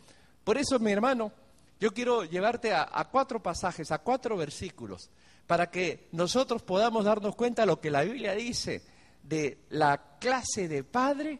Por 0.43 0.57
eso, 0.57 0.79
mi 0.79 0.91
hermano, 0.91 1.31
yo 1.79 1.93
quiero 1.93 2.23
llevarte 2.23 2.73
a, 2.73 2.89
a, 2.91 3.09
cuatro 3.09 3.41
pasajes, 3.41 3.91
a 3.91 3.99
cuatro 3.99 4.37
versículos, 4.37 5.09
para 5.45 5.69
que 5.69 6.07
nosotros 6.11 6.63
podamos 6.63 7.05
darnos 7.05 7.35
cuenta 7.35 7.63
de 7.63 7.67
lo 7.67 7.79
que 7.79 7.91
la 7.91 8.03
Biblia 8.03 8.33
dice 8.33 8.81
de 9.27 9.57
la 9.69 10.17
clase 10.19 10.67
de 10.67 10.83
padre 10.83 11.39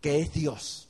que 0.00 0.20
es 0.20 0.32
Dios. 0.32 0.88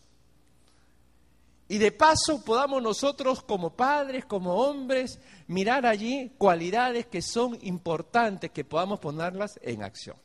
Y 1.68 1.78
de 1.78 1.92
paso 1.92 2.44
podamos 2.44 2.82
nosotros 2.82 3.42
como 3.42 3.70
padres, 3.70 4.26
como 4.26 4.54
hombres, 4.54 5.18
mirar 5.46 5.86
allí 5.86 6.32
cualidades 6.36 7.06
que 7.06 7.22
son 7.22 7.58
importantes, 7.62 8.50
que 8.50 8.64
podamos 8.64 9.00
ponerlas 9.00 9.58
en 9.62 9.82
acción. 9.82 10.16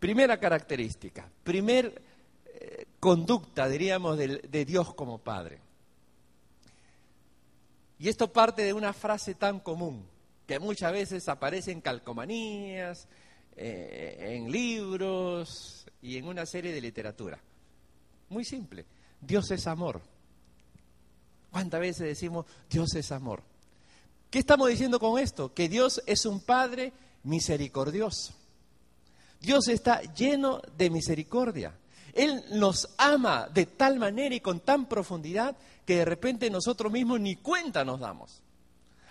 Primera 0.00 0.40
característica, 0.40 1.30
primer 1.44 2.02
conducta, 2.98 3.68
diríamos, 3.68 4.18
de, 4.18 4.38
de, 4.38 4.64
Dios 4.64 4.94
como 4.94 5.18
Padre. 5.18 5.60
Y 7.98 8.08
esto 8.08 8.32
parte 8.32 8.62
de 8.62 8.72
una 8.72 8.92
frase 8.92 9.34
tan 9.34 9.60
común, 9.60 10.06
que 10.46 10.58
muchas 10.58 10.92
veces 10.92 11.28
aparece 11.28 11.72
en 11.72 11.80
calcomanías, 11.80 13.08
eh, 13.56 14.36
en 14.36 14.50
libros 14.50 15.86
y 16.00 16.16
en 16.16 16.26
una 16.26 16.46
serie 16.46 16.72
de 16.72 16.80
literatura. 16.80 17.38
Muy 18.30 18.44
simple, 18.44 18.86
Dios 19.20 19.50
es 19.50 19.66
amor. 19.66 20.00
¿Cuántas 21.50 21.80
veces 21.80 22.06
decimos 22.06 22.46
Dios 22.70 22.94
es 22.94 23.12
amor? 23.12 23.42
¿Qué 24.30 24.38
estamos 24.38 24.68
diciendo 24.68 24.98
con 24.98 25.18
esto? 25.18 25.52
Que 25.52 25.68
Dios 25.68 26.00
es 26.06 26.24
un 26.24 26.40
Padre 26.40 26.92
misericordioso. 27.24 28.32
Dios 29.40 29.68
está 29.68 30.00
lleno 30.14 30.62
de 30.76 30.88
misericordia. 30.88 31.76
Él 32.14 32.44
nos 32.52 32.88
ama 32.98 33.48
de 33.52 33.66
tal 33.66 33.98
manera 33.98 34.34
y 34.34 34.40
con 34.40 34.60
tan 34.60 34.86
profundidad 34.86 35.56
que 35.84 35.96
de 35.96 36.04
repente 36.04 36.50
nosotros 36.50 36.92
mismos 36.92 37.20
ni 37.20 37.36
cuenta 37.36 37.84
nos 37.84 38.00
damos. 38.00 38.42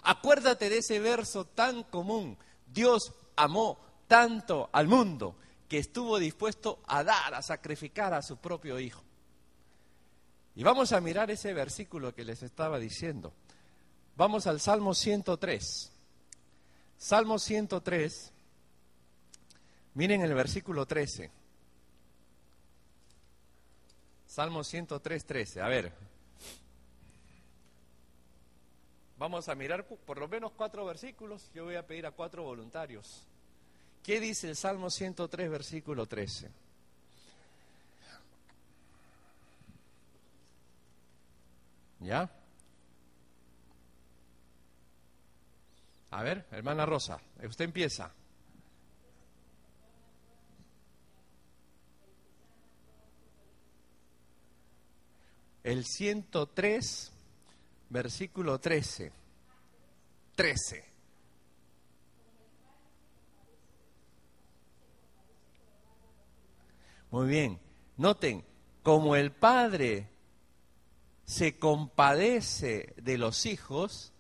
Acuérdate 0.04 0.70
de 0.70 0.80
ese 0.80 1.00
verso 1.00 1.46
tan 1.46 1.84
común. 1.84 2.38
Dios 2.68 3.14
amó 3.36 3.80
tanto 4.08 4.70
al 4.72 4.88
mundo 4.88 5.36
que 5.68 5.78
estuvo 5.78 6.18
dispuesto 6.18 6.80
a 6.88 7.04
dar, 7.04 7.34
a 7.34 7.42
sacrificar 7.42 8.14
a 8.14 8.22
su 8.22 8.38
propio 8.38 8.80
Hijo. 8.80 9.04
Y 10.56 10.64
vamos 10.64 10.92
a 10.92 11.00
mirar 11.00 11.32
ese 11.32 11.54
versículo 11.54 12.14
que 12.14 12.26
les 12.26 12.44
estaba 12.44 12.80
diciendo. 12.80 13.34
Vamos 14.18 14.48
al 14.48 14.60
Salmo 14.60 14.94
103. 14.94 15.92
Salmo 16.98 17.40
103. 17.40 18.34
Miren 19.94 20.22
el 20.22 20.34
versículo 20.34 20.86
13. 20.86 21.32
Salmo 24.30 24.64
103, 24.64 25.26
13. 25.26 25.60
A 25.60 25.68
ver. 25.68 25.92
Vamos 29.18 29.50
a 29.50 29.56
mirar 29.56 29.88
por 29.88 30.20
lo 30.20 30.28
menos 30.28 30.52
cuatro 30.52 30.86
versículos. 30.86 31.52
Yo 31.52 31.66
voy 31.66 31.76
a 31.76 31.88
pedir 31.88 32.06
a 32.06 32.12
cuatro 32.12 32.44
voluntarios. 32.44 33.26
¿Qué 34.04 34.20
dice 34.20 34.48
el 34.48 34.56
Salmo 34.56 34.92
103, 34.92 35.50
versículo 35.50 36.06
13? 36.06 36.52
¿Ya? 42.02 42.30
A 46.12 46.24
ver, 46.24 46.46
hermana 46.52 46.86
Rosa, 46.86 47.20
usted 47.44 47.66
empieza. 47.66 48.14
El 55.64 55.86
103, 55.86 57.12
versículo 57.90 58.60
13. 58.60 59.12
13. 60.36 60.86
Muy 67.12 67.28
bien. 67.28 67.60
Noten, 67.98 68.46
como 68.84 69.16
el 69.16 69.32
Padre 69.32 70.08
se 71.26 71.60
compadece 71.60 72.94
de 72.98 73.18
los 73.18 73.46
hijos, 73.46 74.14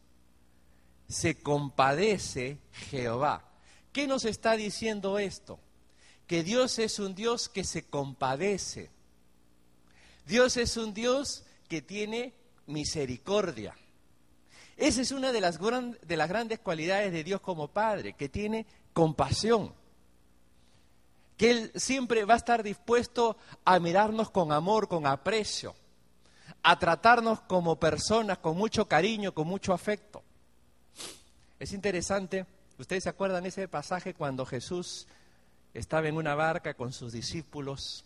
se 1.07 1.41
compadece 1.41 2.59
Jehová. 2.71 3.49
¿Qué 3.93 4.05
nos 4.05 4.25
está 4.25 4.55
diciendo 4.55 5.17
esto? 5.17 5.59
Que 6.27 6.43
Dios 6.43 6.77
es 6.79 6.99
un 6.99 7.15
Dios 7.15 7.49
que 7.49 7.63
se 7.63 7.85
compadece. 7.85 8.91
Dios 10.29 10.57
es 10.57 10.77
un 10.77 10.93
Dios 10.93 11.43
que 11.67 11.81
tiene 11.81 12.35
misericordia. 12.67 13.75
Esa 14.77 15.01
es 15.01 15.11
una 15.11 15.31
de 15.31 15.41
las, 15.41 15.59
de 15.59 16.17
las 16.17 16.29
grandes 16.29 16.59
cualidades 16.59 17.11
de 17.11 17.23
Dios 17.23 17.41
como 17.41 17.67
Padre, 17.67 18.13
que 18.13 18.29
tiene 18.29 18.67
compasión. 18.93 19.73
Que 21.35 21.49
Él 21.49 21.71
siempre 21.75 22.25
va 22.25 22.35
a 22.35 22.37
estar 22.37 22.61
dispuesto 22.61 23.37
a 23.65 23.79
mirarnos 23.79 24.29
con 24.29 24.51
amor, 24.51 24.87
con 24.87 25.07
aprecio 25.07 25.73
a 26.61 26.77
tratarnos 26.77 27.41
como 27.41 27.79
personas 27.79 28.37
con 28.37 28.55
mucho 28.55 28.87
cariño, 28.87 29.33
con 29.33 29.47
mucho 29.47 29.73
afecto. 29.73 30.21
Es 31.59 31.73
interesante, 31.73 32.45
ustedes 32.77 33.03
se 33.03 33.09
acuerdan 33.09 33.45
ese 33.45 33.67
pasaje 33.67 34.13
cuando 34.13 34.45
Jesús 34.45 35.07
estaba 35.73 36.07
en 36.07 36.17
una 36.17 36.35
barca 36.35 36.75
con 36.75 36.93
sus 36.93 37.13
discípulos 37.13 38.05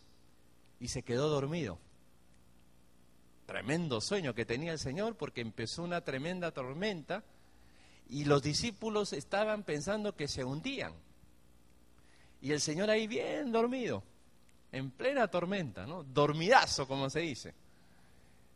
y 0.79 0.87
se 0.87 1.03
quedó 1.03 1.29
dormido. 1.29 1.77
Tremendo 3.45 3.99
sueño 3.99 4.33
que 4.33 4.45
tenía 4.45 4.71
el 4.71 4.79
Señor 4.79 5.15
porque 5.15 5.41
empezó 5.41 5.83
una 5.83 6.01
tremenda 6.01 6.51
tormenta 6.51 7.23
y 8.09 8.25
los 8.25 8.41
discípulos 8.41 9.13
estaban 9.13 9.63
pensando 9.63 10.15
que 10.15 10.27
se 10.27 10.43
hundían. 10.43 10.93
Y 12.41 12.51
el 12.51 12.61
Señor 12.61 12.89
ahí 12.89 13.07
bien 13.07 13.51
dormido, 13.51 14.03
en 14.71 14.91
plena 14.91 15.27
tormenta, 15.29 15.85
¿no? 15.85 16.03
Dormidazo, 16.03 16.87
como 16.87 17.09
se 17.09 17.21
dice. 17.21 17.53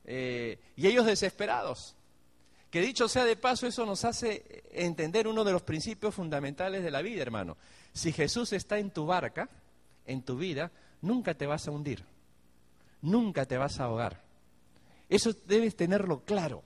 Eh, 0.06 0.60
y 0.76 0.88
ellos 0.88 1.06
desesperados. 1.06 1.96
Que 2.70 2.82
dicho 2.82 3.08
sea 3.08 3.24
de 3.24 3.38
paso, 3.38 3.66
eso 3.66 3.86
nos 3.86 4.04
hace 4.04 4.64
entender 4.72 5.28
uno 5.28 5.44
de 5.44 5.54
los 5.54 5.62
principios 5.64 6.14
fundamentales 6.14 6.84
de 6.84 6.92
la 6.92 7.02
vida, 7.02 7.22
hermano. 7.22 7.58
Si 7.94 8.12
Jesús 8.12 8.52
está 8.52 8.78
en 8.78 8.92
tu 8.92 9.06
barca, 9.06 9.50
en 10.06 10.22
tu 10.22 10.38
vida, 10.38 10.72
nunca 11.02 11.34
te 11.34 11.46
vas 11.46 11.68
a 11.68 11.72
hundir, 11.72 12.04
nunca 13.02 13.46
te 13.46 13.58
vas 13.58 13.80
a 13.80 13.86
ahogar. 13.86 14.27
Eso 15.10 15.34
debes 15.46 15.76
tenerlo 15.76 16.24
claro. 16.26 16.64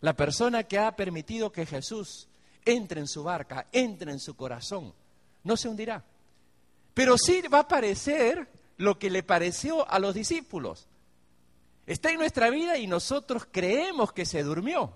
La 0.00 0.14
persona 0.14 0.64
que 0.64 0.78
ha 0.78 0.94
permitido 0.94 1.50
que 1.50 1.66
Jesús 1.66 2.28
entre 2.64 3.00
en 3.00 3.08
su 3.08 3.22
barca, 3.22 3.66
entre 3.72 4.12
en 4.12 4.20
su 4.20 4.36
corazón, 4.36 4.92
no 5.44 5.56
se 5.56 5.68
hundirá. 5.68 6.04
Pero 6.94 7.16
sí 7.16 7.42
va 7.42 7.60
a 7.60 7.68
parecer 7.68 8.48
lo 8.76 8.98
que 8.98 9.10
le 9.10 9.22
pareció 9.22 9.88
a 9.88 9.98
los 9.98 10.14
discípulos. 10.14 10.86
Está 11.86 12.10
en 12.10 12.18
nuestra 12.18 12.50
vida 12.50 12.76
y 12.76 12.86
nosotros 12.86 13.46
creemos 13.50 14.12
que 14.12 14.26
se 14.26 14.42
durmió. 14.42 14.92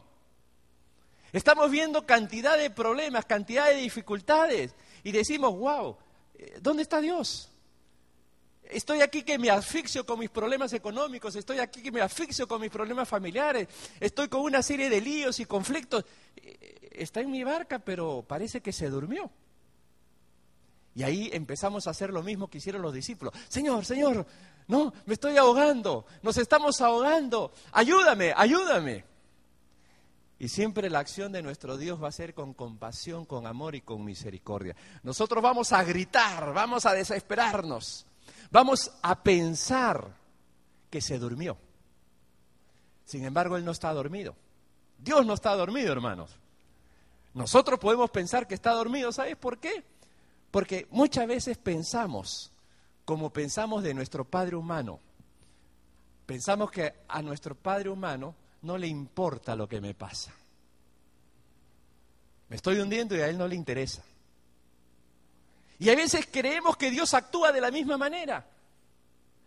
Estamos 1.33 1.71
viendo 1.71 2.05
cantidad 2.05 2.59
de 2.59 2.71
problemas, 2.71 3.25
cantidad 3.25 3.69
de 3.69 3.77
dificultades 3.77 4.75
y 5.03 5.13
decimos, 5.13 5.57
wow, 5.57 5.97
eh, 6.35 6.59
¿dónde 6.61 6.83
está 6.83 7.01
Dios? 7.01 7.52
Estoy 8.73 9.01
aquí 9.03 9.23
que 9.23 9.39
me 9.39 9.51
asfixio 9.51 10.07
con 10.07 10.19
mis 10.19 10.31
problemas 10.31 10.73
económicos, 10.73 11.37
estoy 11.37 11.59
aquí 11.59 11.83
que 11.83 11.93
me 11.93 12.01
asfixio 12.01 12.49
con 12.49 12.61
mis 12.61 12.71
problemas 12.71 13.09
familiares, 13.09 13.69
estoy 14.01 14.29
con 14.29 14.41
una 14.41 14.63
serie 14.63 14.89
de 14.89 15.01
líos 15.01 15.41
y 15.41 15.45
conflictos. 15.45 16.05
Eh, 16.37 16.91
está 16.93 17.21
en 17.21 17.31
mi 17.31 17.45
barca, 17.45 17.79
pero 17.79 18.25
parece 18.27 18.61
que 18.61 18.73
se 18.73 18.89
durmió. 18.89 19.31
Y 20.95 21.03
ahí 21.03 21.31
empezamos 21.33 21.87
a 21.87 21.91
hacer 21.91 22.11
lo 22.11 22.23
mismo 22.23 22.49
que 22.49 22.59
hicieron 22.59 22.83
los 22.83 22.93
discípulos. 22.93 23.35
Señor, 23.49 23.85
Señor, 23.85 24.27
no, 24.69 24.93
me 25.07 25.15
estoy 25.15 25.37
ahogando, 25.37 26.07
nos 26.23 26.37
estamos 26.37 26.81
ahogando, 26.81 27.53
ayúdame, 27.73 28.33
ayúdame. 28.37 29.05
Y 30.39 30.49
siempre 30.49 30.91
la 30.91 30.99
acción 30.99 31.31
de 31.31 31.41
nuestro 31.41 31.77
Dios 31.77 32.03
va 32.03 32.09
a 32.09 32.13
ser 32.13 32.35
con 32.35 32.53
compasión, 32.53 33.25
con 33.25 33.47
amor 33.47 33.75
y 33.75 33.81
con 33.81 34.05
misericordia. 34.05 34.75
Nosotros 35.03 35.43
vamos 35.43 35.73
a 35.73 35.85
gritar, 35.85 36.53
vamos 36.53 36.85
a 36.85 36.93
desesperarnos, 36.93 38.07
vamos 38.51 38.93
a 39.03 39.23
pensar 39.23 40.17
que 40.91 41.01
se 41.01 41.19
durmió. 41.19 41.57
Sin 43.05 43.25
embargo, 43.25 43.57
Él 43.57 43.65
no 43.65 43.73
está 43.73 43.93
dormido. 43.93 44.35
Dios 44.99 45.27
no 45.27 45.35
está 45.35 45.55
dormido, 45.55 45.93
hermanos. 45.93 46.37
Nosotros 47.35 47.79
podemos 47.79 48.11
pensar 48.11 48.47
que 48.47 48.55
está 48.55 48.73
dormido, 48.73 49.11
¿sabes 49.11 49.37
por 49.37 49.59
qué? 49.59 49.85
Porque 50.51 50.87
muchas 50.91 51.27
veces 51.27 51.57
pensamos 51.57 52.53
como 53.05 53.33
pensamos 53.33 53.83
de 53.83 53.95
nuestro 53.95 54.25
Padre 54.25 54.57
humano. 54.57 55.01
Pensamos 56.27 56.71
que 56.71 56.95
a 57.09 57.23
nuestro 57.23 57.55
Padre 57.55 57.89
humano 57.89 58.35
no 58.63 58.79
le 58.79 58.87
importa 58.87 59.57
lo 59.57 59.69
que 59.69 59.81
me 59.81 59.95
pasa. 59.95 60.33
Me 62.49 62.57
estoy 62.57 62.79
hundiendo 62.79 63.17
y 63.17 63.21
a 63.21 63.29
Él 63.29 63.39
no 63.39 63.49
le 63.49 63.57
interesa. 63.57 64.05
Y 65.83 65.91
a 65.91 65.97
veces 65.97 66.29
creemos 66.31 66.77
que 66.77 66.93
Dios 66.93 67.13
actúa 67.13 67.51
de 67.51 67.61
la 67.61 67.73
misma 67.73 67.99
manera. 67.99 68.47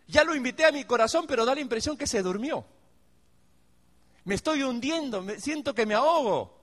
Ya 0.06 0.22
lo 0.22 0.34
invité 0.34 0.66
a 0.66 0.70
mi 0.70 0.84
corazón, 0.84 1.24
pero 1.26 1.46
da 1.46 1.54
la 1.54 1.62
impresión 1.62 1.96
que 1.96 2.06
se 2.06 2.22
durmió. 2.22 2.66
Me 4.24 4.34
estoy 4.34 4.62
hundiendo, 4.62 5.22
me 5.22 5.40
siento 5.40 5.74
que 5.74 5.86
me 5.86 5.94
ahogo. 5.94 6.54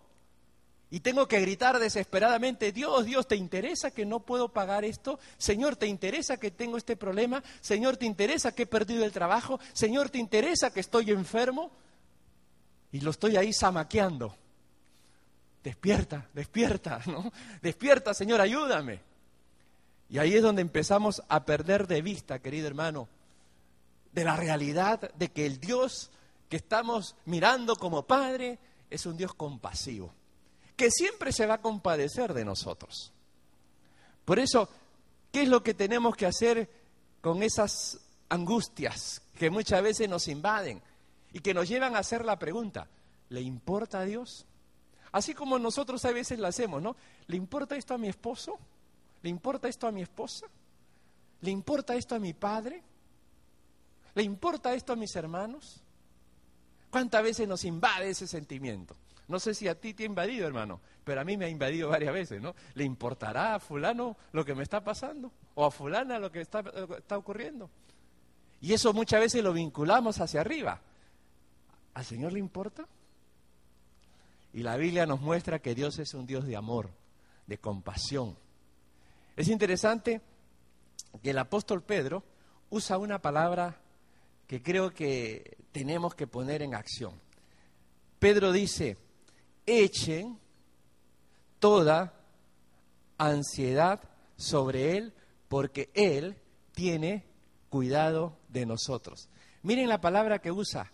Y 0.91 0.99
tengo 0.99 1.27
que 1.27 1.41
gritar 1.41 1.79
desesperadamente, 1.79 2.71
Dios, 2.71 3.05
Dios, 3.05 3.27
¿te 3.27 3.35
interesa 3.35 3.89
que 3.89 4.05
no 4.05 4.19
puedo 4.19 4.49
pagar 4.49 4.85
esto? 4.85 5.19
Señor, 5.39 5.75
¿te 5.75 5.87
interesa 5.87 6.37
que 6.37 6.51
tengo 6.51 6.77
este 6.77 6.95
problema? 6.95 7.43
Señor, 7.59 7.97
¿te 7.97 8.05
interesa 8.05 8.53
que 8.53 8.63
he 8.63 8.67
perdido 8.67 9.03
el 9.03 9.11
trabajo? 9.11 9.59
Señor, 9.73 10.11
¿te 10.11 10.19
interesa 10.19 10.71
que 10.71 10.81
estoy 10.81 11.09
enfermo? 11.09 11.71
y 12.91 12.99
lo 12.99 13.09
estoy 13.09 13.37
ahí 13.37 13.51
zamaqueando. 13.51 14.37
Despierta, 15.63 16.29
despierta, 16.31 17.01
¿no? 17.07 17.31
Despierta, 17.59 18.13
Señor, 18.13 18.39
ayúdame. 18.39 19.12
Y 20.09 20.19
ahí 20.19 20.35
es 20.35 20.41
donde 20.41 20.61
empezamos 20.61 21.23
a 21.27 21.45
perder 21.45 21.87
de 21.87 22.01
vista, 22.01 22.39
querido 22.39 22.67
hermano, 22.67 23.07
de 24.11 24.23
la 24.23 24.35
realidad 24.35 25.11
de 25.15 25.31
que 25.31 25.45
el 25.45 25.59
Dios 25.59 26.11
que 26.49 26.57
estamos 26.57 27.15
mirando 27.25 27.75
como 27.75 28.03
Padre 28.03 28.59
es 28.89 29.05
un 29.05 29.17
Dios 29.17 29.33
compasivo, 29.33 30.13
que 30.75 30.91
siempre 30.91 31.31
se 31.31 31.47
va 31.47 31.55
a 31.55 31.61
compadecer 31.61 32.33
de 32.33 32.45
nosotros. 32.45 33.11
Por 34.23 34.37
eso, 34.39 34.69
¿qué 35.31 35.43
es 35.43 35.49
lo 35.49 35.63
que 35.63 35.73
tenemos 35.73 36.15
que 36.15 36.27
hacer 36.27 36.69
con 37.21 37.41
esas 37.41 37.99
angustias 38.29 39.21
que 39.37 39.49
muchas 39.49 39.81
veces 39.81 40.07
nos 40.07 40.27
invaden? 40.27 40.81
y 41.33 41.39
que 41.39 41.53
nos 41.53 41.67
llevan 41.67 41.95
a 41.95 41.99
hacer 41.99 42.23
la 42.23 42.37
pregunta, 42.37 42.87
¿le 43.29 43.41
importa 43.41 43.99
a 43.99 44.05
Dios? 44.05 44.45
Así 45.11 45.33
como 45.33 45.59
nosotros 45.59 46.05
a 46.05 46.11
veces 46.11 46.39
la 46.39 46.49
hacemos, 46.49 46.81
¿no? 46.81 46.95
¿Le 47.27 47.35
importa 47.35 47.75
esto 47.75 47.95
a 47.95 47.97
mi 47.97 48.07
esposo? 48.07 48.57
¿Le 49.23 49.29
importa 49.29 49.67
esto 49.67 49.87
a 49.87 49.91
mi 49.91 50.01
esposa? 50.01 50.45
¿Le 51.41 51.49
importa 51.49 51.95
esto 51.95 52.13
a 52.15 52.19
mi 52.19 52.33
padre? 52.33 52.83
¿Le 54.15 54.23
importa 54.23 54.73
esto 54.73 54.93
a 54.93 54.95
mis 54.95 55.15
hermanos? 55.15 55.81
¿Cuántas 56.91 57.23
veces 57.23 57.47
nos 57.47 57.63
invade 57.65 58.09
ese 58.09 58.27
sentimiento? 58.27 58.95
No 59.27 59.39
sé 59.39 59.53
si 59.55 59.67
a 59.67 59.79
ti 59.79 59.93
te 59.93 60.03
ha 60.03 60.05
invadido, 60.05 60.45
hermano, 60.45 60.81
pero 61.03 61.21
a 61.21 61.23
mí 61.23 61.37
me 61.37 61.45
ha 61.45 61.49
invadido 61.49 61.89
varias 61.89 62.13
veces, 62.13 62.41
¿no? 62.41 62.53
¿Le 62.75 62.83
importará 62.83 63.55
a 63.55 63.59
fulano 63.59 64.17
lo 64.33 64.45
que 64.45 64.53
me 64.53 64.63
está 64.63 64.83
pasando? 64.83 65.31
¿O 65.55 65.65
a 65.65 65.71
fulana 65.71 66.19
lo 66.19 66.31
que 66.31 66.41
está, 66.41 66.63
está 66.97 67.17
ocurriendo? 67.17 67.69
Y 68.59 68.73
eso 68.73 68.93
muchas 68.93 69.21
veces 69.21 69.43
lo 69.43 69.53
vinculamos 69.53 70.19
hacia 70.19 70.41
arriba. 70.41 70.81
¿Al 71.93 72.05
Señor 72.05 72.33
le 72.33 72.39
importa? 72.39 72.87
Y 74.53 74.61
la 74.61 74.75
Biblia 74.77 75.05
nos 75.05 75.21
muestra 75.21 75.59
que 75.59 75.73
Dios 75.73 75.97
es 75.99 76.13
un 76.13 76.25
Dios 76.25 76.45
de 76.45 76.55
amor, 76.55 76.89
de 77.47 77.57
compasión. 77.57 78.37
Es 79.35 79.47
interesante 79.47 80.21
que 81.21 81.31
el 81.31 81.37
apóstol 81.37 81.83
Pedro 81.83 82.23
usa 82.69 82.97
una 82.97 83.19
palabra 83.21 83.79
que 84.47 84.61
creo 84.61 84.93
que 84.93 85.57
tenemos 85.71 86.15
que 86.15 86.27
poner 86.27 86.61
en 86.61 86.75
acción. 86.75 87.19
Pedro 88.19 88.51
dice, 88.51 88.97
echen 89.65 90.39
toda 91.59 92.13
ansiedad 93.17 94.01
sobre 94.35 94.97
Él 94.97 95.13
porque 95.47 95.89
Él 95.93 96.37
tiene 96.73 97.25
cuidado 97.69 98.37
de 98.49 98.65
nosotros. 98.65 99.29
Miren 99.61 99.89
la 99.89 100.01
palabra 100.01 100.39
que 100.39 100.51
usa, 100.51 100.91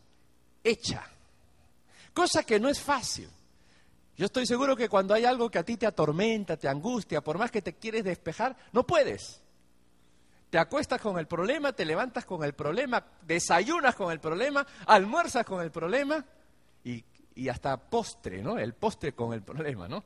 hecha. 0.63 1.04
Cosa 2.13 2.43
que 2.43 2.60
no 2.60 2.69
es 2.69 2.80
fácil. 2.80 3.30
Yo 4.19 4.25
estoy 4.25 4.45
seguro 4.45 4.75
que 4.75 4.89
cuando 4.89 5.13
hay 5.13 5.23
algo 5.23 5.49
que 5.49 5.60
a 5.60 5.63
ti 5.63 5.77
te 5.77 5.88
atormenta, 5.88 6.58
te 6.58 6.67
angustia, 6.67 7.21
por 7.21 7.38
más 7.38 7.51
que 7.51 7.62
te 7.62 7.75
quieres 7.75 8.03
despejar, 8.03 8.53
no 8.73 8.86
puedes. 8.86 9.41
Te 10.49 10.58
acuestas 10.58 10.99
con 10.99 11.17
el 11.17 11.25
problema, 11.25 11.71
te 11.71 11.86
levantas 11.86 12.25
con 12.25 12.43
el 12.43 12.51
problema, 12.51 13.01
desayunas 13.25 13.95
con 13.95 14.12
el 14.12 14.19
problema, 14.19 14.67
almuerzas 14.88 15.45
con 15.45 15.62
el 15.62 15.71
problema 15.71 16.25
y, 16.84 17.01
y 17.34 17.47
hasta 17.47 17.77
postre, 17.77 18.41
¿no? 18.41 18.60
El 18.60 18.73
postre 18.73 19.13
con 19.13 19.32
el 19.32 19.41
problema, 19.41 19.88
¿no? 19.88 20.03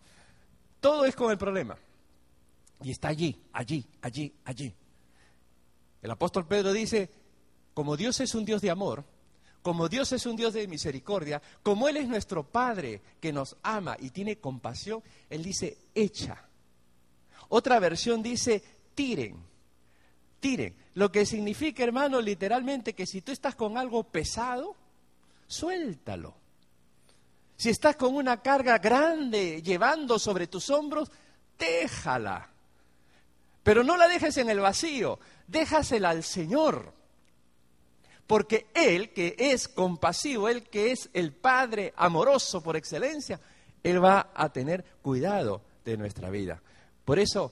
Todo 0.79 1.05
es 1.05 1.15
con 1.15 1.31
el 1.31 1.37
problema. 1.39 1.75
Y 2.83 2.91
está 2.91 3.07
allí, 3.07 3.41
allí, 3.51 3.83
allí, 3.99 4.31
allí. 4.45 4.75
El 6.03 6.11
apóstol 6.11 6.45
Pedro 6.45 6.71
dice, 6.71 7.09
como 7.73 7.97
Dios 7.97 8.19
es 8.19 8.35
un 8.35 8.45
Dios 8.45 8.61
de 8.61 8.69
amor, 8.69 9.05
como 9.63 9.89
Dios 9.89 10.11
es 10.11 10.25
un 10.25 10.35
Dios 10.35 10.53
de 10.53 10.67
misericordia, 10.67 11.41
como 11.63 11.87
Él 11.87 11.97
es 11.97 12.07
nuestro 12.07 12.43
Padre 12.43 13.01
que 13.19 13.33
nos 13.33 13.55
ama 13.63 13.95
y 13.99 14.11
tiene 14.11 14.37
compasión, 14.37 15.01
Él 15.29 15.41
dice, 15.41 15.77
echa. 15.95 16.45
Otra 17.49 17.79
versión 17.79 18.21
dice, 18.21 18.61
tiren, 18.93 19.37
tiren. 20.39 20.75
Lo 20.95 21.11
que 21.11 21.25
significa, 21.25 21.83
hermano, 21.83 22.21
literalmente 22.21 22.93
que 22.93 23.07
si 23.07 23.21
tú 23.21 23.31
estás 23.31 23.55
con 23.55 23.77
algo 23.77 24.03
pesado, 24.03 24.75
suéltalo. 25.47 26.35
Si 27.55 27.69
estás 27.69 27.95
con 27.95 28.15
una 28.15 28.41
carga 28.41 28.77
grande 28.79 29.61
llevando 29.61 30.19
sobre 30.19 30.47
tus 30.47 30.69
hombros, 30.69 31.09
déjala. 31.57 32.49
Pero 33.63 33.83
no 33.83 33.95
la 33.95 34.09
dejes 34.09 34.35
en 34.37 34.49
el 34.49 34.59
vacío, 34.59 35.19
déjasela 35.47 36.09
al 36.09 36.23
Señor. 36.23 36.93
Porque 38.27 38.67
Él, 38.73 39.11
que 39.11 39.35
es 39.37 39.67
compasivo, 39.67 40.47
Él 40.49 40.63
que 40.63 40.91
es 40.91 41.09
el 41.13 41.33
Padre 41.33 41.93
amoroso 41.95 42.61
por 42.61 42.75
excelencia, 42.75 43.39
Él 43.83 44.03
va 44.03 44.31
a 44.33 44.51
tener 44.51 44.83
cuidado 45.01 45.61
de 45.83 45.97
nuestra 45.97 46.29
vida. 46.29 46.61
Por 47.05 47.19
eso, 47.19 47.51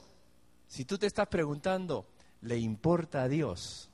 si 0.68 0.86
tú 0.86 0.98
te 0.98 1.08
estás 1.08 1.28
preguntando, 1.28 2.08
¿le 2.42 2.58
importa 2.58 3.24
a 3.24 3.28
Dios 3.28 3.90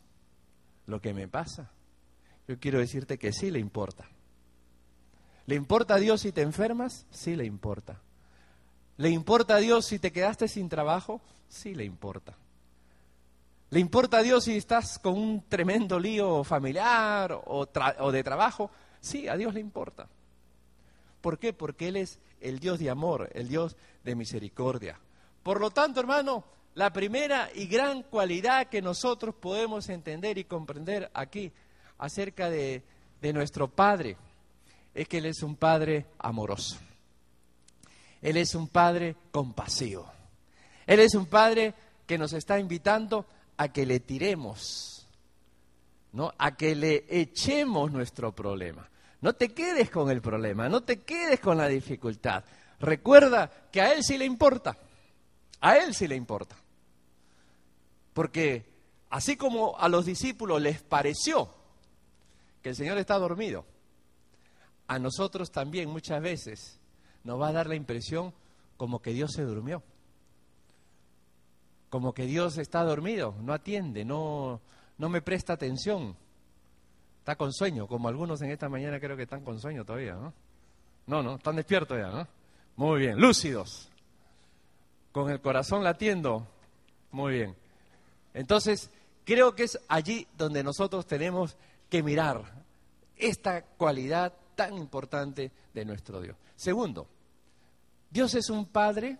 lo 0.86 1.02
que 1.02 1.14
me 1.14 1.28
pasa? 1.28 1.72
Yo 2.48 2.60
quiero 2.60 2.80
decirte 2.80 3.18
que 3.18 3.34
sí 3.34 3.52
le 3.52 3.60
importa. 3.60 4.08
¿Le 5.48 5.56
importa 5.56 5.96
a 5.96 6.00
Dios 6.00 6.22
si 6.22 6.32
te 6.32 6.42
enfermas? 6.42 7.06
Sí 7.10 7.36
le 7.36 7.46
importa. 7.46 8.00
¿Le 8.98 9.10
importa 9.10 9.56
a 9.56 9.60
Dios 9.60 9.86
si 9.86 10.00
te 10.00 10.12
quedaste 10.12 10.48
sin 10.48 10.70
trabajo? 10.70 11.22
Sí 11.50 11.74
le 11.74 11.86
importa. 11.86 12.36
¿Le 13.70 13.82
importa 13.82 14.20
a 14.20 14.24
Dios 14.24 14.46
si 14.46 14.56
estás 14.56 14.98
con 14.98 15.18
un 15.18 15.44
tremendo 15.50 16.00
lío 16.00 16.44
familiar 16.46 17.42
o, 17.46 18.12
de 18.12 18.24
trabajo? 18.24 18.72
Sí, 19.02 19.28
a 19.28 19.36
Dios 19.36 19.54
le 19.54 19.60
importa. 19.60 20.08
¿Por 21.20 21.38
qué? 21.38 21.52
Porque 21.52 21.90
Él 21.90 21.98
es 21.98 22.20
el 22.40 22.60
Dios 22.60 22.80
de 22.80 22.90
amor, 22.90 23.30
el 23.34 23.50
Dios 23.50 23.76
de 24.06 24.16
misericordia. 24.16 24.98
Por 25.44 25.60
lo 25.60 25.72
tanto, 25.72 26.00
hermano, 26.00 26.46
la 26.76 26.94
primera 26.94 27.50
y 27.54 27.68
gran 27.68 28.04
cualidad 28.04 28.68
que 28.68 28.82
nosotros 28.82 29.36
podemos 29.36 29.90
entender 29.90 30.38
y 30.38 30.46
comprender 30.46 31.12
aquí 31.14 31.52
acerca 31.98 32.50
de, 32.50 32.84
de 33.22 33.34
nuestro 33.34 33.68
Padre 33.68 34.16
es 34.94 35.10
que 35.10 35.18
Él 35.18 35.26
es 35.26 35.44
un 35.44 35.58
Padre 35.58 36.06
amoroso. 36.20 36.78
Él 38.22 38.38
es 38.38 38.56
un 38.56 38.70
Padre 38.70 39.18
compasivo. 39.32 40.10
Él 40.86 41.02
es 41.02 41.16
un 41.16 41.26
Padre 41.26 41.74
que 42.06 42.18
nos 42.18 42.32
está 42.32 42.58
invitando 42.58 43.26
a 43.58 43.70
que 43.70 43.86
le 43.86 44.00
tiremos, 44.00 45.08
¿no? 46.14 46.34
A 46.38 46.56
que 46.56 46.76
le 46.76 47.06
echemos 47.10 47.92
nuestro 47.92 48.34
problema. 48.34 48.90
No 49.22 49.34
te 49.34 49.50
quedes 49.50 49.90
con 49.90 50.10
el 50.12 50.22
problema, 50.22 50.70
no 50.70 50.84
te 50.84 51.02
quedes 51.02 51.40
con 51.40 51.58
la 51.58 51.68
dificultad. 51.68 52.44
Recuerda 52.80 53.50
que 53.72 53.82
a 53.82 53.94
Él 53.94 54.04
sí 54.04 54.18
le 54.18 54.26
importa, 54.26 54.78
a 55.60 55.78
Él 55.78 55.96
sí 55.96 56.08
le 56.08 56.16
importa. 56.16 56.56
Porque 58.14 58.66
así 59.10 59.36
como 59.36 59.78
a 59.78 59.90
los 59.90 60.06
discípulos 60.06 60.62
les 60.62 60.82
pareció 60.82 61.50
que 62.62 62.70
el 62.70 62.76
Señor 62.76 62.98
está 62.98 63.18
dormido, 63.18 63.66
a 64.88 65.00
nosotros 65.00 65.52
también 65.52 65.90
muchas 65.90 66.22
veces 66.22 66.80
nos 67.24 67.42
va 67.42 67.50
a 67.50 67.54
dar 67.54 67.68
la 67.68 67.76
impresión 67.76 68.34
como 68.78 69.02
que 69.02 69.14
Dios 69.14 69.32
se 69.34 69.42
durmió. 69.42 69.84
Como 71.90 72.14
que 72.14 72.26
Dios 72.26 72.58
está 72.58 72.84
dormido, 72.84 73.36
no 73.42 73.54
atiende, 73.54 74.04
no, 74.04 74.62
no 74.98 75.10
me 75.10 75.22
presta 75.22 75.54
atención. 75.54 76.16
Está 77.20 77.36
con 77.36 77.54
sueño, 77.54 77.88
como 77.88 78.08
algunos 78.08 78.42
en 78.42 78.52
esta 78.52 78.70
mañana 78.70 79.00
creo 79.00 79.18
que 79.18 79.24
están 79.24 79.44
con 79.44 79.60
sueño 79.60 79.84
todavía, 79.84 80.16
¿no? 80.16 80.34
No, 81.08 81.24
no, 81.24 81.36
están 81.36 81.56
despiertos 81.56 81.98
ya, 81.98 82.10
¿no? 82.10 82.28
Muy 82.76 83.02
bien, 83.02 83.20
lúcidos, 83.20 83.90
con 85.12 85.30
el 85.30 85.42
corazón 85.42 85.84
latiendo, 85.84 86.48
muy 87.12 87.34
bien. 87.34 87.56
Entonces, 88.34 88.92
creo 89.26 89.56
que 89.56 89.64
es 89.64 89.80
allí 89.88 90.28
donde 90.38 90.64
nosotros 90.64 91.06
tenemos 91.06 91.58
que 91.90 92.04
mirar 92.04 92.44
esta 93.16 93.64
cualidad 93.64 94.34
tan 94.56 94.78
importante 94.78 95.52
de 95.74 95.86
nuestro 95.86 96.22
Dios. 96.22 96.38
Segundo, 96.56 97.08
Dios 98.10 98.36
es 98.36 98.50
un 98.50 98.66
Padre, 98.66 99.18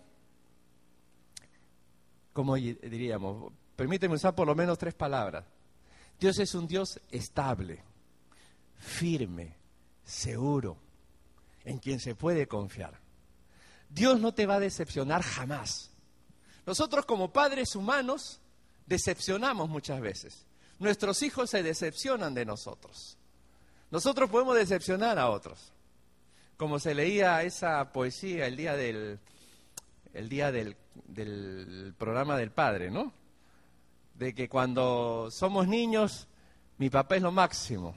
como 2.38 2.54
diríamos, 2.54 3.52
permíteme 3.74 4.14
usar 4.14 4.32
por 4.32 4.46
lo 4.46 4.54
menos 4.54 4.78
tres 4.78 4.94
palabras. 4.94 5.44
Dios 6.20 6.38
es 6.38 6.54
un 6.54 6.68
Dios 6.68 7.00
estable, 7.10 7.82
firme, 8.76 9.56
seguro, 10.04 10.76
en 11.64 11.78
quien 11.78 11.98
se 11.98 12.14
puede 12.14 12.46
confiar. 12.46 13.00
Dios 13.88 14.20
no 14.20 14.34
te 14.34 14.46
va 14.46 14.54
a 14.54 14.60
decepcionar 14.60 15.20
jamás. 15.20 15.90
Nosotros 16.64 17.06
como 17.06 17.32
padres 17.32 17.74
humanos 17.74 18.40
decepcionamos 18.86 19.68
muchas 19.68 20.00
veces. 20.00 20.46
Nuestros 20.78 21.20
hijos 21.24 21.50
se 21.50 21.64
decepcionan 21.64 22.34
de 22.34 22.44
nosotros. 22.44 23.18
Nosotros 23.90 24.30
podemos 24.30 24.54
decepcionar 24.54 25.18
a 25.18 25.28
otros. 25.28 25.72
Como 26.56 26.78
se 26.78 26.94
leía 26.94 27.42
esa 27.42 27.92
poesía 27.92 28.46
el 28.46 28.56
día 28.56 28.76
del, 28.76 29.18
el 30.14 30.28
día 30.28 30.52
del, 30.52 30.76
del 31.06 31.94
programa 31.98 32.36
del 32.36 32.50
padre, 32.50 32.90
¿no? 32.90 33.12
De 34.14 34.34
que 34.34 34.48
cuando 34.48 35.30
somos 35.30 35.68
niños, 35.68 36.28
mi 36.78 36.90
papá 36.90 37.16
es 37.16 37.22
lo 37.22 37.32
máximo. 37.32 37.94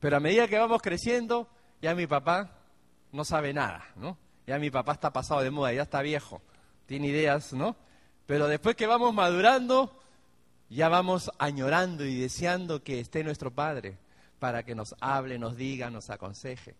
Pero 0.00 0.16
a 0.16 0.20
medida 0.20 0.48
que 0.48 0.58
vamos 0.58 0.82
creciendo, 0.82 1.48
ya 1.80 1.94
mi 1.94 2.06
papá 2.06 2.58
no 3.12 3.24
sabe 3.24 3.52
nada, 3.52 3.84
¿no? 3.96 4.16
Ya 4.46 4.58
mi 4.58 4.70
papá 4.70 4.92
está 4.92 5.12
pasado 5.12 5.42
de 5.42 5.50
moda, 5.50 5.72
ya 5.72 5.82
está 5.82 6.00
viejo, 6.02 6.40
tiene 6.86 7.08
ideas, 7.08 7.52
¿no? 7.52 7.76
Pero 8.26 8.46
después 8.48 8.76
que 8.76 8.86
vamos 8.86 9.12
madurando, 9.14 10.00
ya 10.70 10.88
vamos 10.88 11.30
añorando 11.38 12.04
y 12.04 12.18
deseando 12.18 12.82
que 12.82 13.00
esté 13.00 13.24
nuestro 13.24 13.50
Padre 13.50 13.98
para 14.38 14.62
que 14.62 14.74
nos 14.74 14.94
hable, 15.00 15.38
nos 15.38 15.56
diga, 15.56 15.90
nos 15.90 16.10
aconseje. 16.10 16.76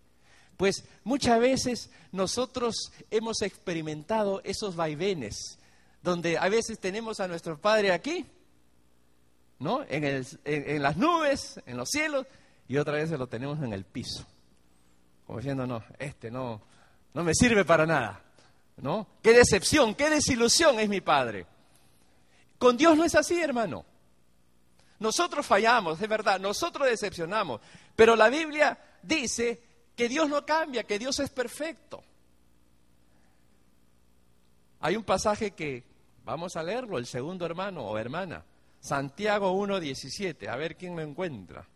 Pues 0.59 0.85
muchas 1.05 1.39
veces 1.39 1.89
nosotros 2.11 2.93
hemos 3.13 3.43
experimentado 3.43 4.43
esos 4.43 4.75
vaivenes, 4.75 5.57
donde 6.03 6.37
a 6.37 6.49
veces 6.49 6.81
tenemos 6.81 7.21
a 7.21 7.29
nuestro 7.29 7.57
Padre 7.59 7.93
aquí, 7.93 8.27
¿no? 9.61 9.85
En, 9.89 10.27
en, 10.45 10.83
las 10.83 10.97
nubes, 10.97 11.61
en 11.65 11.77
los 11.77 11.89
cielos, 11.89 12.27
y 12.67 12.77
otra 12.77 12.95
vez 12.95 13.09
lo 13.13 13.29
tenemos 13.29 13.63
en 13.63 13.73
el 13.73 13.85
piso. 13.85 14.27
Como 15.29 15.39
diciendo, 15.39 15.65
no, 15.65 15.85
este 15.97 16.29
no, 16.29 16.61
no 17.15 17.23
me 17.23 17.35
sirve 17.35 17.65
para 17.65 17.87
nada. 17.87 18.21
¿No? 18.79 19.07
Qué 19.23 19.33
decepción, 19.33 19.95
qué 19.95 20.11
desilusión 20.11 20.81
es 20.81 20.89
mi 20.89 21.01
Padre. 21.01 21.47
Con 22.59 22.77
Dios 22.77 22.97
no 22.97 23.05
es 23.05 23.15
así, 23.15 23.41
hermano. 23.41 23.85
Nosotros 24.99 25.47
fallamos, 25.47 26.01
es 26.03 26.09
verdad, 26.09 26.41
nosotros 26.41 26.89
decepcionamos, 26.89 27.61
pero 27.95 28.17
la 28.17 28.29
Biblia 28.29 28.77
dice 29.05 29.68
que 29.99 30.09
Dios 30.09 30.29
no 30.29 30.47
cambia, 30.47 30.85
que 30.85 30.97
Dios 30.97 31.19
es 31.19 31.29
perfecto. 31.29 32.05
Hay 34.79 34.95
un 34.95 35.03
pasaje 35.03 35.51
que 35.51 35.83
vamos 36.25 36.55
a 36.55 36.63
leerlo, 36.63 36.99
el 36.99 37.07
segundo 37.07 37.45
hermano 37.45 37.83
o 37.83 37.99
hermana, 37.99 38.45
Santiago 38.81 39.53
1.17, 39.53 40.47
a 40.47 40.55
ver 40.55 40.77
quién 40.77 40.95
lo 40.95 41.03
encuentra. 41.03 41.67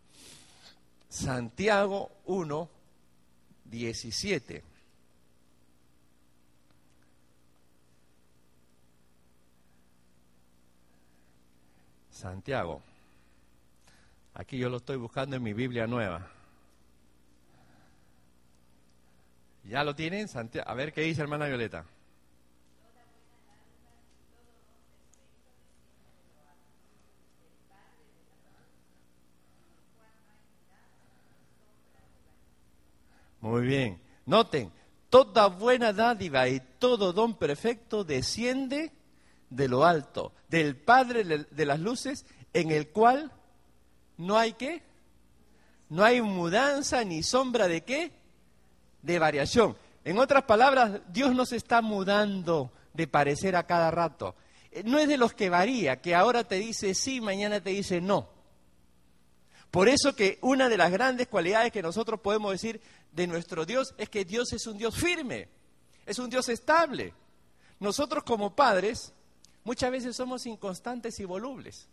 Santiago 1.09 2.13
1.17. 2.27 4.63
Santiago. 12.13 12.81
Aquí 14.35 14.59
yo 14.59 14.69
lo 14.69 14.77
estoy 14.77 14.97
buscando 14.97 15.35
en 15.35 15.43
mi 15.43 15.55
Biblia 15.55 15.89
nueva. 15.89 16.32
¿Ya 19.64 19.85
lo 19.85 19.94
tienen? 19.94 20.29
A 20.66 20.75
ver 20.75 20.92
qué 20.92 21.03
dice 21.03 21.22
hermana 21.22 21.46
Violeta. 21.46 21.85
Muy 33.40 33.66
bien. 33.66 34.01
Noten, 34.25 34.72
toda 35.11 35.48
buena 35.48 35.92
dádiva 35.92 36.48
y 36.48 36.61
todo 36.79 37.12
don 37.12 37.35
perfecto 37.35 38.05
desciende 38.05 38.92
de 39.51 39.68
lo 39.68 39.85
alto, 39.85 40.33
del 40.48 40.77
Padre 40.77 41.25
de 41.25 41.66
las 41.66 41.81
luces, 41.81 42.25
en 42.53 42.70
el 42.70 42.88
cual 42.88 43.33
no 44.16 44.38
hay 44.38 44.53
qué, 44.53 44.83
no 45.88 46.05
hay 46.05 46.22
mudanza 46.22 47.05
ni 47.05 47.22
sombra 47.22 47.68
de 47.68 47.83
qué, 47.83 48.12
de 49.03 49.19
variación. 49.19 49.77
En 50.05 50.19
otras 50.19 50.45
palabras, 50.45 51.01
Dios 51.09 51.35
no 51.35 51.47
se 51.47 51.57
está 51.57 51.83
mudando 51.83 52.73
de 52.95 53.07
parecer 53.07 53.57
a 53.57 53.67
cada 53.67 53.91
rato. 53.91 54.35
Eh, 54.71 54.83
no 54.85 54.99
es 54.99 55.09
de 55.09 55.19
los 55.19 55.35
que 55.35 55.51
varía, 55.51 56.01
que 56.01 56.15
ahora 56.15 56.45
te 56.45 56.57
dice 56.57 56.95
sí, 56.95 57.21
mañana 57.21 57.61
te 57.61 57.71
dice 57.71 58.01
no. 58.01 58.29
Por 59.71 59.88
eso 59.88 60.15
que 60.15 60.38
una 60.43 60.69
de 60.69 60.77
las 60.77 60.91
grandes 60.91 61.29
cualidades 61.29 61.73
que 61.73 61.83
nosotros 61.83 62.21
podemos 62.21 62.53
decir 62.53 62.81
de 63.12 63.27
nuestro 63.27 63.65
Dios 63.65 63.95
es 63.97 64.09
que 64.09 64.25
Dios 64.25 64.53
es 64.53 64.67
un 64.67 64.77
Dios 64.77 64.95
firme, 64.97 65.49
es 66.07 66.19
un 66.19 66.29
Dios 66.29 66.49
estable. 66.49 67.15
Nosotros 67.81 68.23
como 68.25 68.55
padres 68.55 69.12
Muchas 69.65 69.93
veces 69.93 70.17
somos 70.17 70.47
inconstantes 70.47 71.21
y 71.21 71.25
volubles. 71.25 71.88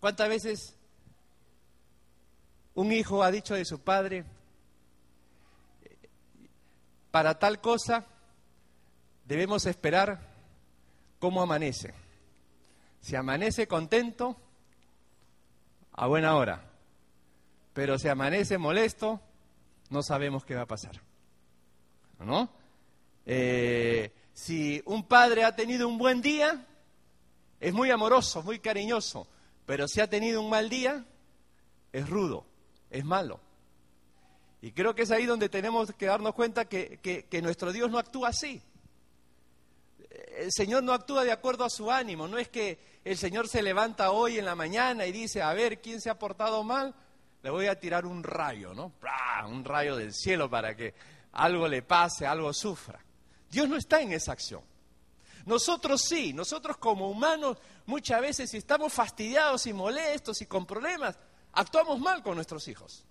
¿Cuántas 0.00 0.28
veces 0.28 0.74
un 2.74 2.90
hijo 2.92 3.22
ha 3.22 3.30
dicho 3.30 3.54
de 3.54 3.66
su 3.66 3.80
padre, 3.80 4.24
para 7.10 7.38
tal 7.38 7.60
cosa 7.60 8.06
debemos 9.24 9.66
esperar 9.66 10.20
cómo 11.18 11.42
amanece? 11.42 11.94
Si 13.00 13.16
amanece 13.16 13.66
contento, 13.66 14.36
a 15.92 16.06
buena 16.06 16.36
hora. 16.36 16.62
Pero 17.72 17.98
si 17.98 18.08
amanece 18.08 18.58
molesto, 18.58 19.20
no 19.90 20.02
sabemos 20.02 20.44
qué 20.44 20.54
va 20.54 20.62
a 20.62 20.66
pasar. 20.66 21.00
¿No? 22.18 22.50
Eh, 23.26 24.12
si 24.32 24.82
un 24.86 25.04
padre 25.04 25.44
ha 25.44 25.54
tenido 25.54 25.88
un 25.88 25.98
buen 25.98 26.20
día, 26.20 26.66
es 27.60 27.72
muy 27.72 27.90
amoroso, 27.90 28.42
muy 28.42 28.58
cariñoso, 28.58 29.26
pero 29.66 29.86
si 29.86 30.00
ha 30.00 30.08
tenido 30.08 30.40
un 30.40 30.50
mal 30.50 30.68
día, 30.68 31.04
es 31.92 32.08
rudo, 32.08 32.44
es 32.90 33.04
malo. 33.04 33.40
Y 34.62 34.72
creo 34.72 34.94
que 34.94 35.02
es 35.02 35.10
ahí 35.10 35.24
donde 35.24 35.48
tenemos 35.48 35.92
que 35.94 36.06
darnos 36.06 36.34
cuenta 36.34 36.66
que, 36.66 36.98
que, 37.28 37.42
nuestro 37.42 37.72
Dios 37.72 37.90
no 37.90 37.98
actúa 37.98 38.28
así. 38.28 38.62
El 40.36 40.52
Señor 40.52 40.82
no 40.82 40.92
actúa 40.92 41.24
de 41.24 41.32
acuerdo 41.32 41.64
a 41.64 41.70
su 41.70 41.90
ánimo, 41.90 42.28
no 42.28 42.38
es 42.38 42.48
que 42.48 42.78
el 43.04 43.16
Señor 43.16 43.48
se 43.48 43.62
levanta 43.62 44.10
hoy 44.10 44.38
en 44.38 44.44
la 44.44 44.54
mañana 44.54 45.06
y 45.06 45.12
dice, 45.12 45.40
a 45.40 45.52
ver, 45.54 45.80
¿quién 45.80 46.00
se 46.00 46.10
ha 46.10 46.18
portado 46.18 46.62
mal? 46.62 46.94
Le 47.42 47.50
voy 47.50 47.66
a 47.66 47.78
tirar 47.78 48.04
un 48.04 48.22
rayo, 48.22 48.74
¿no? 48.74 48.92
Un 49.46 49.64
rayo 49.64 49.96
del 49.96 50.12
cielo 50.12 50.50
para 50.50 50.76
que 50.76 50.94
algo 51.32 51.66
le 51.66 51.82
pase, 51.82 52.26
algo 52.26 52.52
sufra. 52.52 53.02
Dios 53.50 53.68
no 53.68 53.76
está 53.76 54.00
en 54.02 54.12
esa 54.12 54.32
acción. 54.32 54.62
Nosotros 55.46 56.02
sí, 56.02 56.34
nosotros 56.34 56.76
como 56.76 57.10
humanos 57.10 57.56
muchas 57.86 58.20
veces 58.20 58.50
si 58.50 58.58
estamos 58.58 58.92
fastidiados 58.92 59.66
y 59.66 59.72
molestos 59.72 60.42
y 60.42 60.46
con 60.46 60.66
problemas, 60.66 61.18
actuamos 61.52 61.98
mal 61.98 62.22
con 62.22 62.34
nuestros 62.34 62.68
hijos. 62.68 63.06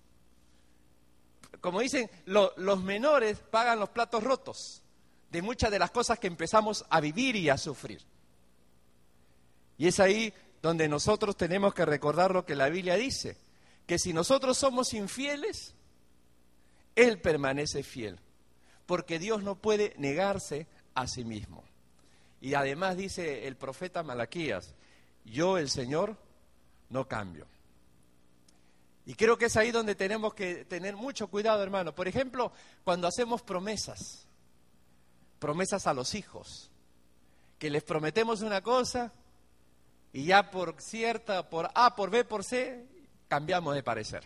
Como 1.60 1.80
dicen, 1.80 2.10
los 2.26 2.82
menores 2.82 3.38
pagan 3.38 3.78
los 3.78 3.90
platos 3.90 4.22
rotos 4.22 4.82
de 5.30 5.42
muchas 5.42 5.70
de 5.70 5.78
las 5.78 5.90
cosas 5.90 6.18
que 6.18 6.26
empezamos 6.26 6.84
a 6.88 7.00
vivir 7.00 7.36
y 7.36 7.48
a 7.48 7.58
sufrir. 7.58 8.02
Y 9.78 9.86
es 9.86 10.00
ahí 10.00 10.32
donde 10.62 10.88
nosotros 10.88 11.36
tenemos 11.36 11.74
que 11.74 11.84
recordar 11.84 12.32
lo 12.32 12.44
que 12.44 12.54
la 12.54 12.68
Biblia 12.68 12.96
dice, 12.96 13.36
que 13.86 13.98
si 13.98 14.12
nosotros 14.12 14.58
somos 14.58 14.92
infieles, 14.94 15.74
Él 16.96 17.20
permanece 17.20 17.82
fiel 17.82 18.18
porque 18.90 19.20
Dios 19.20 19.44
no 19.44 19.54
puede 19.54 19.94
negarse 19.98 20.66
a 20.96 21.06
sí 21.06 21.24
mismo. 21.24 21.62
Y 22.40 22.54
además 22.54 22.96
dice 22.96 23.46
el 23.46 23.54
profeta 23.54 24.02
Malaquías, 24.02 24.74
yo 25.24 25.58
el 25.58 25.70
Señor 25.70 26.16
no 26.88 27.06
cambio. 27.06 27.46
Y 29.10 29.14
creo 29.14 29.36
que 29.36 29.46
es 29.46 29.56
ahí 29.56 29.72
donde 29.72 29.96
tenemos 29.96 30.34
que 30.34 30.64
tener 30.66 30.94
mucho 30.94 31.26
cuidado, 31.26 31.64
hermano. 31.64 31.92
Por 31.92 32.06
ejemplo, 32.06 32.52
cuando 32.84 33.08
hacemos 33.08 33.42
promesas, 33.42 34.28
promesas 35.40 35.88
a 35.88 35.94
los 35.94 36.14
hijos, 36.14 36.70
que 37.58 37.70
les 37.70 37.82
prometemos 37.82 38.40
una 38.42 38.62
cosa 38.62 39.12
y 40.12 40.26
ya 40.26 40.48
por 40.52 40.80
cierta, 40.80 41.50
por 41.50 41.72
A, 41.74 41.96
por 41.96 42.10
B, 42.10 42.24
por 42.24 42.44
C, 42.44 42.86
cambiamos 43.26 43.74
de 43.74 43.82
parecer. 43.82 44.22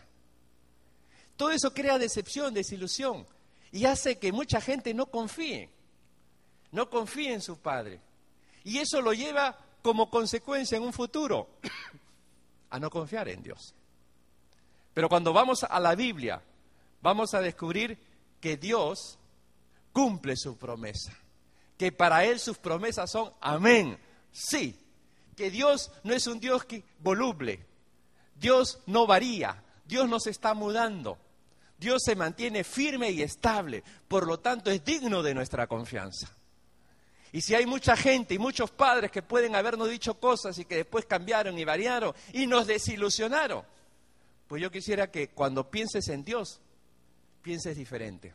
Todo 1.38 1.52
eso 1.52 1.72
crea 1.72 1.98
decepción, 1.98 2.52
desilusión 2.52 3.26
y 3.72 3.86
hace 3.86 4.18
que 4.18 4.32
mucha 4.32 4.60
gente 4.60 4.92
no 4.92 5.06
confíe, 5.06 5.70
no 6.72 6.90
confíe 6.90 7.32
en 7.32 7.40
su 7.40 7.56
padre. 7.56 8.02
Y 8.64 8.76
eso 8.80 9.00
lo 9.00 9.14
lleva 9.14 9.58
como 9.80 10.10
consecuencia 10.10 10.76
en 10.76 10.82
un 10.82 10.92
futuro 10.92 11.48
a 12.68 12.78
no 12.78 12.90
confiar 12.90 13.30
en 13.30 13.42
Dios. 13.42 13.74
Pero 14.94 15.08
cuando 15.08 15.32
vamos 15.32 15.64
a 15.64 15.80
la 15.80 15.94
Biblia, 15.96 16.40
vamos 17.02 17.34
a 17.34 17.40
descubrir 17.40 17.98
que 18.40 18.56
Dios 18.56 19.18
cumple 19.92 20.36
su 20.36 20.56
promesa, 20.56 21.12
que 21.76 21.92
para 21.92 22.24
Él 22.24 22.38
sus 22.38 22.58
promesas 22.58 23.10
son 23.10 23.32
amén, 23.40 23.98
sí, 24.32 24.78
que 25.36 25.50
Dios 25.50 25.90
no 26.04 26.14
es 26.14 26.26
un 26.26 26.40
Dios 26.40 26.64
que, 26.64 26.84
voluble, 27.00 27.66
Dios 28.36 28.78
no 28.86 29.06
varía, 29.06 29.62
Dios 29.84 30.08
no 30.08 30.20
se 30.20 30.30
está 30.30 30.54
mudando, 30.54 31.18
Dios 31.78 32.02
se 32.04 32.14
mantiene 32.14 32.64
firme 32.64 33.10
y 33.10 33.22
estable, 33.22 33.82
por 34.08 34.26
lo 34.26 34.38
tanto 34.38 34.70
es 34.70 34.84
digno 34.84 35.22
de 35.22 35.34
nuestra 35.34 35.66
confianza. 35.66 36.28
Y 37.32 37.40
si 37.40 37.54
hay 37.54 37.66
mucha 37.66 37.96
gente 37.96 38.34
y 38.34 38.38
muchos 38.38 38.70
padres 38.70 39.10
que 39.10 39.20
pueden 39.20 39.56
habernos 39.56 39.90
dicho 39.90 40.14
cosas 40.14 40.56
y 40.58 40.64
que 40.64 40.76
después 40.76 41.04
cambiaron 41.04 41.58
y 41.58 41.64
variaron 41.64 42.14
y 42.32 42.46
nos 42.46 42.68
desilusionaron, 42.68 43.64
pues 44.48 44.62
yo 44.62 44.70
quisiera 44.70 45.10
que 45.10 45.28
cuando 45.28 45.70
pienses 45.70 46.08
en 46.08 46.24
Dios, 46.24 46.60
pienses 47.42 47.76
diferente. 47.76 48.34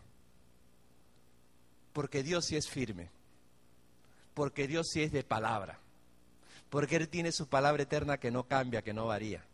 Porque 1.94 2.24
Dios 2.24 2.46
sí 2.46 2.56
es 2.56 2.70
firme. 2.70 3.10
Porque 4.34 4.68
Dios 4.68 4.88
sí 4.92 5.04
es 5.04 5.12
de 5.12 5.24
palabra. 5.24 5.80
Porque 6.70 6.96
Él 6.96 7.10
tiene 7.10 7.32
su 7.32 7.48
palabra 7.48 7.84
eterna 7.84 8.20
que 8.20 8.32
no 8.32 8.48
cambia, 8.48 8.82
que 8.82 8.94
no 8.94 9.08
varía. 9.08 9.46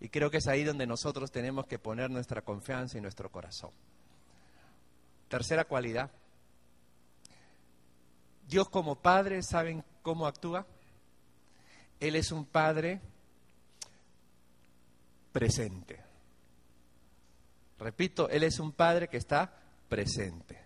Y 0.00 0.08
creo 0.08 0.30
que 0.30 0.38
es 0.38 0.48
ahí 0.48 0.64
donde 0.64 0.86
nosotros 0.86 1.30
tenemos 1.30 1.66
que 1.66 1.78
poner 1.78 2.10
nuestra 2.10 2.42
confianza 2.42 2.98
y 2.98 3.00
nuestro 3.00 3.30
corazón. 3.30 3.70
Tercera 5.28 5.64
cualidad. 5.64 6.10
Dios 8.48 8.68
como 8.68 8.96
Padre, 8.96 9.42
¿saben 9.42 9.84
cómo 10.02 10.26
actúa? 10.26 10.66
Él 12.00 12.16
es 12.16 12.32
un 12.32 12.44
Padre 12.44 13.00
presente. 15.32 16.00
Repito, 17.78 18.28
Él 18.28 18.44
es 18.44 18.60
un 18.60 18.72
Padre 18.72 19.08
que 19.08 19.16
está 19.16 19.52
presente. 19.88 20.58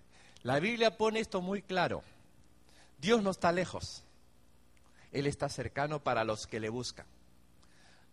La 0.43 0.61
Biblia 0.61 0.97
pone 0.97 1.21
esto 1.21 1.41
muy 1.41 1.63
claro. 1.63 2.03
Dios 2.99 3.23
no 3.23 3.31
está 3.31 3.53
lejos. 3.53 4.05
Él 5.13 5.27
está 5.27 5.49
cercano 5.49 6.03
para 6.03 6.25
los 6.25 6.47
que 6.47 6.61
le 6.61 6.69
buscan. 6.69 7.07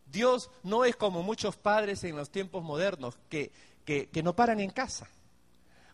Dios 0.05 0.49
no 0.63 0.85
es 0.85 0.95
como 0.95 1.23
muchos 1.23 1.57
padres 1.57 2.03
en 2.03 2.15
los 2.15 2.29
tiempos 2.29 2.63
modernos 2.63 3.17
que, 3.29 3.51
que, 3.83 4.09
que 4.09 4.23
no 4.23 4.35
paran 4.35 4.59
en 4.59 4.69
casa. 4.69 5.07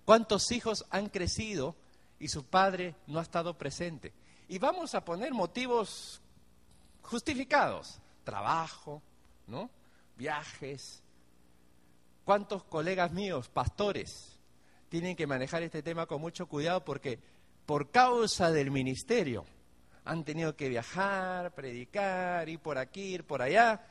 ¿Cuántos 0.05 0.51
hijos 0.51 0.85
han 0.89 1.09
crecido 1.09 1.75
y 2.19 2.27
su 2.27 2.43
padre 2.43 2.95
no 3.07 3.19
ha 3.19 3.23
estado 3.23 3.57
presente? 3.57 4.13
Y 4.47 4.59
vamos 4.59 4.93
a 4.95 5.05
poner 5.05 5.33
motivos 5.33 6.21
justificados. 7.01 7.99
Trabajo, 8.23 9.01
¿no? 9.47 9.69
Viajes. 10.19 11.01
¿Cuántos 12.25 12.63
colegas 12.65 13.11
míos, 13.11 13.49
pastores, 13.49 14.37
tienen 14.89 15.15
que 15.15 15.25
manejar 15.25 15.63
este 15.63 15.81
tema 15.81 16.05
con 16.05 16.21
mucho 16.21 16.47
cuidado 16.47 16.83
porque 16.83 17.19
por 17.65 17.89
causa 17.89 18.51
del 18.51 18.69
ministerio 18.69 19.45
han 20.03 20.23
tenido 20.25 20.55
que 20.55 20.69
viajar, 20.69 21.55
predicar, 21.55 22.49
ir 22.49 22.59
por 22.59 22.77
aquí, 22.77 23.13
ir 23.13 23.23
por 23.23 23.41
allá 23.41 23.81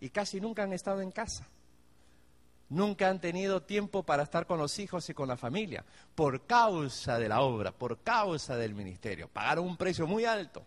y 0.00 0.08
casi 0.08 0.40
nunca 0.40 0.62
han 0.62 0.72
estado 0.72 1.02
en 1.02 1.12
casa? 1.12 1.46
Nunca 2.70 3.10
han 3.10 3.20
tenido 3.20 3.62
tiempo 3.62 4.02
para 4.02 4.22
estar 4.22 4.46
con 4.46 4.58
los 4.58 4.78
hijos 4.78 5.08
y 5.10 5.14
con 5.14 5.28
la 5.28 5.36
familia, 5.36 5.84
por 6.14 6.46
causa 6.46 7.18
de 7.18 7.28
la 7.28 7.42
obra, 7.42 7.72
por 7.72 8.02
causa 8.02 8.56
del 8.56 8.74
ministerio. 8.74 9.28
Pagaron 9.28 9.66
un 9.66 9.76
precio 9.76 10.06
muy 10.06 10.24
alto. 10.24 10.64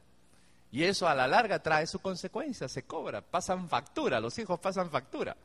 Y 0.77 0.83
eso 0.83 1.07
a 1.07 1.15
la 1.15 1.27
larga 1.27 1.57
trae 1.57 1.87
su 1.87 1.97
consecuencia, 1.97 2.69
se 2.69 2.83
cobra, 2.83 3.19
pasan 3.19 3.67
factura, 3.67 4.19
los 4.19 4.37
hijos 4.37 4.59
pasan 4.59 4.91
factura. 4.91 5.35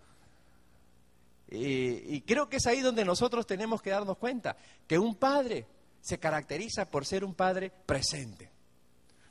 Y, 1.49 2.21
creo 2.21 2.51
que 2.51 2.59
es 2.59 2.67
ahí 2.67 2.83
donde 2.83 3.03
nosotros 3.03 3.47
tenemos 3.47 3.81
que 3.81 3.89
darnos 3.89 4.19
cuenta 4.19 4.59
que 4.87 4.99
un 4.99 5.15
padre 5.15 5.65
se 6.03 6.19
caracteriza 6.19 6.91
por 6.91 7.07
ser 7.07 7.25
un 7.25 7.33
padre 7.33 7.73
presente, 7.87 8.51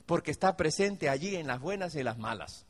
porque 0.08 0.32
está 0.32 0.58
presente 0.58 1.08
allí 1.08 1.36
en 1.36 1.46
las 1.46 1.60
buenas 1.60 1.94
y 1.94 2.00
en 2.00 2.06
las 2.06 2.18
malas. 2.18 2.66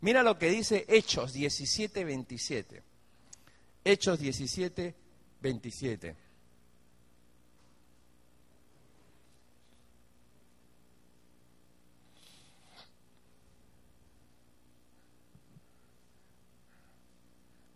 Mira 0.00 0.22
lo 0.22 0.38
que 0.38 0.48
dice 0.48 0.86
Hechos 0.88 1.34
17, 1.34 2.02
27. 2.02 2.82
Hechos 3.84 4.18
17, 4.18 4.94
27. 5.42 6.16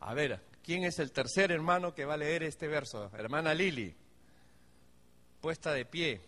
A 0.07 0.13
ver, 0.13 0.39
¿quién 0.63 0.85
es 0.85 0.99
el 0.99 1.13
tercer 1.13 1.51
hermano 1.51 1.95
que 1.95 2.05
va 2.05 2.13
a 2.13 2.19
leer 2.19 2.43
este 2.43 2.69
verso? 2.69 3.11
Hermana 3.17 3.55
Lili, 3.55 3.97
puesta 5.41 5.73
de 5.73 5.87
pie, 5.87 6.21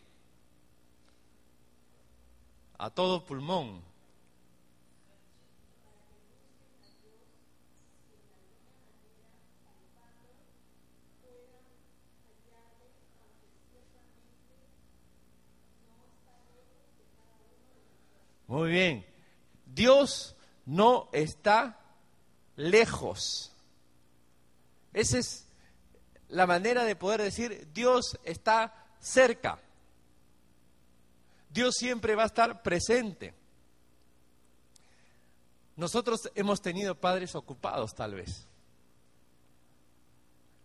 a 2.79 2.89
todo 2.89 3.23
pulmón. 3.23 3.83
Muy 18.47 18.71
bien. 18.71 19.05
Dios 19.67 20.35
no 20.65 21.11
está 21.13 21.79
lejos. 22.57 23.53
Esa 24.97 25.19
es 25.19 25.47
la 26.29 26.47
manera 26.47 26.83
de 26.83 26.97
poder 26.97 27.21
decir, 27.21 27.69
Dios 27.75 28.19
está 28.25 28.73
cerca. 28.99 29.59
Dios 31.51 31.75
siempre 31.75 32.15
va 32.15 32.23
a 32.23 32.27
estar 32.27 32.63
presente. 32.63 33.35
Nosotros 35.77 36.31
hemos 36.35 36.63
tenido 36.63 36.95
padres 36.95 37.35
ocupados 37.35 37.95
tal 37.95 38.15
vez, 38.15 38.47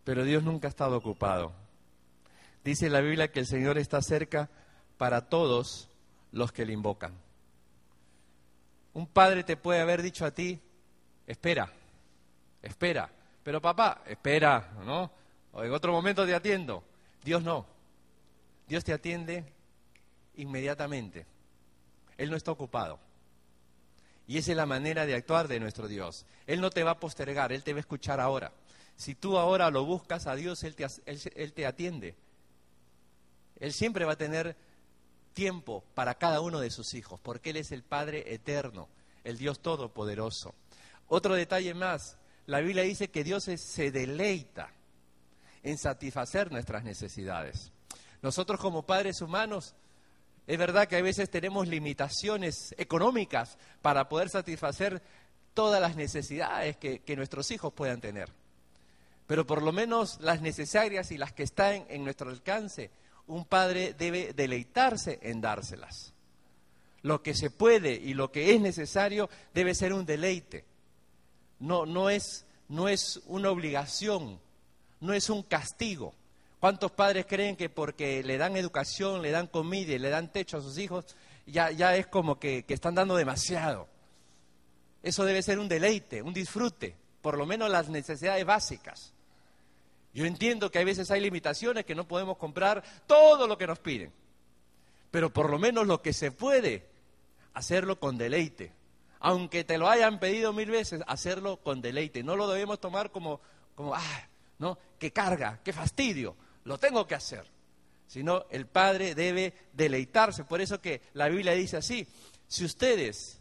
pero 0.06 0.24
Dios 0.24 0.44
nunca 0.44 0.70
ha 0.70 0.70
estado 0.70 0.96
ocupado. 0.96 1.52
Dice 2.64 2.90
la 2.90 3.02
Biblia 3.02 3.34
que 3.34 3.42
el 3.42 3.48
Señor 3.48 3.78
está 3.78 4.02
cerca 4.02 4.50
para 4.98 5.28
todos 5.28 5.90
los 6.32 6.54
que 6.54 6.66
le 6.66 6.72
invocan. 6.72 7.14
Un 8.94 9.08
padre 9.08 9.44
te 9.44 9.58
puede 9.58 9.82
haber 9.82 10.02
dicho 10.02 10.26
a 10.26 10.32
ti, 10.32 10.62
espera, 11.28 11.70
espera, 12.62 13.12
pero 13.44 13.62
papá, 13.62 14.04
espera, 14.06 14.72
¿no? 14.86 15.12
O 15.54 15.64
en 15.64 15.72
otro 15.72 15.92
momento 15.92 16.26
te 16.26 16.36
atiendo. 16.36 16.84
Dios 17.24 17.44
no. 17.44 17.66
Dios 18.68 18.84
te 18.84 18.94
atiende 18.94 19.46
inmediatamente. 20.36 21.26
Él 22.18 22.30
no 22.30 22.38
está 22.38 22.52
ocupado. 22.52 23.00
Y 24.28 24.38
esa 24.38 24.52
es 24.52 24.58
la 24.58 24.66
manera 24.66 25.06
de 25.06 25.16
actuar 25.16 25.48
de 25.48 25.60
nuestro 25.60 25.88
Dios. 25.88 26.26
Él 26.48 26.62
no 26.62 26.70
te 26.70 26.84
va 26.84 26.92
a 26.92 27.00
postergar, 27.00 27.52
Él 27.52 27.64
te 27.64 27.74
va 27.74 27.78
a 27.78 27.82
escuchar 27.82 28.20
ahora. 28.20 28.54
Si 28.96 29.16
tú 29.16 29.38
ahora 29.38 29.70
lo 29.72 29.84
buscas 29.84 30.28
a 30.28 30.36
Dios, 30.36 30.64
Él 30.64 30.76
te, 30.76 30.86
él 31.06 31.54
te 31.54 31.66
atiende. 31.66 32.16
Él 33.60 33.74
siempre 33.74 34.06
va 34.06 34.14
a 34.14 34.18
tener 34.18 34.56
tiempo 35.34 35.84
para 35.96 36.16
cada 36.16 36.42
uno 36.42 36.60
de 36.60 36.70
sus 36.70 36.94
hijos, 36.94 37.20
porque 37.22 37.50
Él 37.50 37.58
es 37.58 37.72
el 37.72 37.84
Padre 37.84 38.34
eterno, 38.34 38.88
el 39.24 39.38
Dios 39.38 39.60
todopoderoso. 39.60 40.54
Otro 41.08 41.34
detalle 41.36 41.74
más, 41.74 42.18
la 42.48 42.60
Biblia 42.60 42.84
dice 42.84 43.10
que 43.10 43.24
Dios 43.24 43.44
se 43.44 43.92
deleita 43.92 44.72
en 45.64 45.78
satisfacer 45.78 46.52
nuestras 46.52 46.84
necesidades. 46.84 47.72
Nosotros 48.22 48.60
como 48.60 48.84
padres 48.84 49.22
humanos, 49.22 49.76
es 50.48 50.58
verdad 50.58 50.88
que 50.88 50.98
a 50.98 51.02
veces 51.02 51.30
tenemos 51.30 51.68
limitaciones 51.68 52.76
económicas 52.78 53.58
para 53.82 54.10
poder 54.10 54.30
satisfacer 54.30 55.02
todas 55.54 55.82
las 55.82 55.96
necesidades 55.96 56.78
que, 56.78 57.16
nuestros 57.16 57.52
hijos 57.52 57.74
puedan 57.74 58.02
tener. 58.02 58.30
Pero 59.28 59.46
por 59.46 59.62
lo 59.62 59.72
menos 59.72 60.20
las 60.20 60.42
necesarias 60.42 61.12
y 61.12 61.18
las 61.18 61.32
que 61.34 61.44
están 61.44 61.86
en 61.90 62.04
nuestro 62.04 62.30
alcance, 62.30 62.90
un 63.28 63.46
padre 63.46 63.94
debe 63.94 64.34
deleitarse 64.34 65.20
en 65.22 65.42
dárselas. 65.42 66.14
Lo 67.04 67.24
que 67.24 67.34
se 67.34 67.50
puede 67.50 67.94
y 67.94 68.14
lo 68.14 68.32
que 68.32 68.54
es 68.54 68.62
necesario 68.62 69.30
debe 69.54 69.74
ser 69.74 69.94
un 69.94 70.06
deleite 70.06 70.66
no, 71.62 71.86
no, 71.86 72.10
es, 72.10 72.46
no 72.68 72.90
es 72.90 73.22
una 73.28 73.50
obligación, 73.52 74.40
no 75.00 75.14
es 75.14 75.30
un 75.30 75.44
castigo. 75.44 76.14
¿Cuántos 76.60 76.92
padres 76.92 77.26
creen 77.28 77.56
que 77.56 77.70
porque 77.70 78.24
le 78.24 78.38
dan 78.38 78.58
educación, 78.58 79.22
le 79.22 79.32
dan 79.32 79.48
comida 79.48 79.94
y 79.94 80.00
le 80.00 80.10
dan 80.10 80.32
techo 80.32 80.58
a 80.58 80.62
sus 80.62 80.78
hijos, 80.78 81.16
ya, 81.46 81.72
ya 81.72 81.96
es 81.96 82.08
como 82.08 82.40
que, 82.40 82.64
que 82.64 82.74
están 82.74 82.96
dando 82.96 83.16
demasiado. 83.16 83.88
Eso 85.04 85.24
debe 85.24 85.42
ser 85.42 85.60
un 85.60 85.68
deleite, 85.68 86.22
un 86.22 86.34
disfrute, 86.34 86.96
por 87.22 87.38
lo 87.38 87.46
menos 87.46 87.70
las 87.70 87.90
necesidades 87.90 88.46
básicas. 88.46 89.14
Yo 90.14 90.26
entiendo 90.26 90.70
que 90.70 90.80
hay 90.80 90.86
veces 90.86 91.10
hay 91.10 91.22
limitaciones 91.22 91.86
que 91.86 91.96
no 91.96 92.08
podemos 92.08 92.38
comprar 92.38 92.84
todo 93.08 93.48
lo 93.48 93.58
que 93.58 93.68
nos 93.68 93.80
piden, 93.80 94.12
pero 95.10 95.32
por 95.32 95.50
lo 95.50 95.58
menos 95.58 95.88
lo 95.88 96.02
que 96.02 96.14
se 96.14 96.32
puede, 96.32 96.86
hacerlo 97.54 98.00
con 98.00 98.18
deleite. 98.18 98.74
Aunque 99.22 99.64
te 99.64 99.78
lo 99.78 99.88
hayan 99.88 100.20
pedido 100.20 100.52
mil 100.52 100.72
veces, 100.72 101.02
hacerlo 101.06 101.58
con 101.58 101.80
deleite. 101.80 102.24
No 102.24 102.36
lo 102.36 102.48
debemos 102.48 102.80
tomar 102.80 103.12
como, 103.12 103.40
como 103.76 103.94
ah, 103.94 104.28
no, 104.58 104.78
qué 104.98 105.14
carga, 105.14 105.60
qué 105.64 105.72
fastidio, 105.72 106.36
lo 106.64 106.80
tengo 106.80 107.06
que 107.06 107.16
hacer. 107.16 107.46
Sino 108.08 108.46
el 108.50 108.66
Padre 108.66 109.14
debe 109.14 109.54
deleitarse. 109.74 110.44
Por 110.44 110.60
eso 110.60 110.82
que 110.82 111.02
la 111.14 111.30
Biblia 111.30 111.54
dice 111.54 111.78
así, 111.78 112.08
si 112.48 112.66
ustedes 112.66 113.40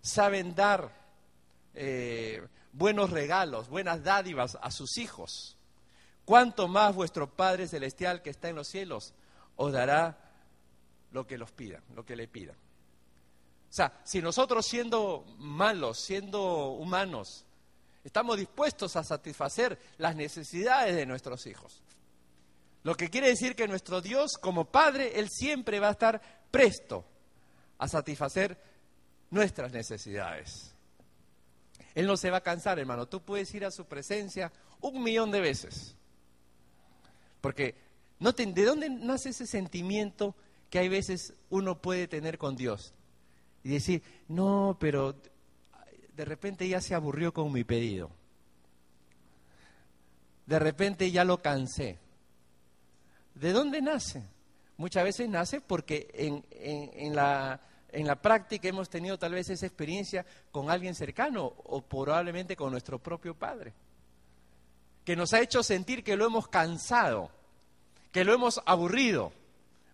saben 0.00 0.54
dar 0.54 0.90
eh, 1.74 2.42
buenos 2.72 3.10
regalos, 3.10 3.68
buenas 3.68 4.02
dádivas 4.02 4.56
a 4.60 4.70
sus 4.70 4.96
hijos, 4.96 5.58
¿cuánto 6.24 6.68
más 6.68 6.94
vuestro 6.94 7.30
Padre 7.30 7.68
Celestial 7.68 8.22
que 8.22 8.30
está 8.30 8.48
en 8.48 8.56
los 8.56 8.66
cielos 8.66 9.12
os 9.56 9.72
dará 9.72 10.18
lo 11.12 11.26
que 11.26 11.36
los 11.36 11.52
pidan, 11.52 11.82
lo 11.94 12.04
que 12.06 12.16
le 12.16 12.28
pidan? 12.28 12.56
O 13.70 13.72
sea, 13.72 14.00
si 14.04 14.22
nosotros 14.22 14.66
siendo 14.66 15.24
malos, 15.38 16.00
siendo 16.00 16.70
humanos, 16.70 17.44
estamos 18.02 18.38
dispuestos 18.38 18.96
a 18.96 19.04
satisfacer 19.04 19.78
las 19.98 20.16
necesidades 20.16 20.96
de 20.96 21.06
nuestros 21.06 21.46
hijos, 21.46 21.82
lo 22.82 22.96
que 22.96 23.10
quiere 23.10 23.28
decir 23.28 23.54
que 23.54 23.68
nuestro 23.68 24.00
Dios 24.00 24.38
como 24.40 24.64
Padre, 24.64 25.18
Él 25.18 25.28
siempre 25.28 25.80
va 25.80 25.88
a 25.88 25.92
estar 25.92 26.22
presto 26.50 27.04
a 27.76 27.88
satisfacer 27.88 28.58
nuestras 29.30 29.72
necesidades. 29.72 30.74
Él 31.94 32.06
no 32.06 32.16
se 32.16 32.30
va 32.30 32.38
a 32.38 32.42
cansar, 32.42 32.78
hermano. 32.78 33.06
Tú 33.06 33.20
puedes 33.22 33.52
ir 33.54 33.64
a 33.64 33.70
su 33.70 33.84
presencia 33.84 34.52
un 34.80 35.02
millón 35.02 35.30
de 35.30 35.40
veces. 35.40 35.96
Porque, 37.40 37.74
noten, 38.18 38.54
¿de 38.54 38.64
dónde 38.64 38.88
nace 38.88 39.30
ese 39.30 39.46
sentimiento 39.46 40.34
que 40.70 40.78
hay 40.78 40.88
veces 40.88 41.34
uno 41.50 41.80
puede 41.80 42.08
tener 42.08 42.38
con 42.38 42.56
Dios? 42.56 42.94
Y 43.62 43.70
decir, 43.70 44.02
no, 44.28 44.76
pero 44.78 45.14
de 46.14 46.24
repente 46.24 46.68
ya 46.68 46.80
se 46.80 46.94
aburrió 46.94 47.32
con 47.32 47.52
mi 47.52 47.64
pedido. 47.64 48.10
De 50.46 50.58
repente 50.58 51.10
ya 51.10 51.24
lo 51.24 51.38
cansé. 51.42 51.98
¿De 53.34 53.52
dónde 53.52 53.80
nace? 53.80 54.24
Muchas 54.78 55.04
veces 55.04 55.28
nace 55.28 55.60
porque 55.60 56.08
en, 56.14 56.44
en, 56.50 57.14
la, 57.14 57.60
en 57.90 58.06
la 58.06 58.16
práctica 58.16 58.68
hemos 58.68 58.88
tenido 58.88 59.18
tal 59.18 59.32
vez 59.32 59.50
esa 59.50 59.66
experiencia 59.66 60.24
con 60.50 60.70
alguien 60.70 60.94
cercano 60.94 61.44
o 61.44 61.82
probablemente 61.82 62.56
con 62.56 62.70
nuestro 62.70 62.98
propio 62.98 63.34
padre, 63.34 63.74
que 65.04 65.16
nos 65.16 65.32
ha 65.32 65.40
hecho 65.40 65.62
sentir 65.62 66.02
que 66.02 66.16
lo 66.16 66.26
hemos 66.26 66.48
cansado, 66.48 67.30
que 68.10 68.24
lo 68.24 68.32
hemos 68.32 68.60
aburrido 68.66 69.32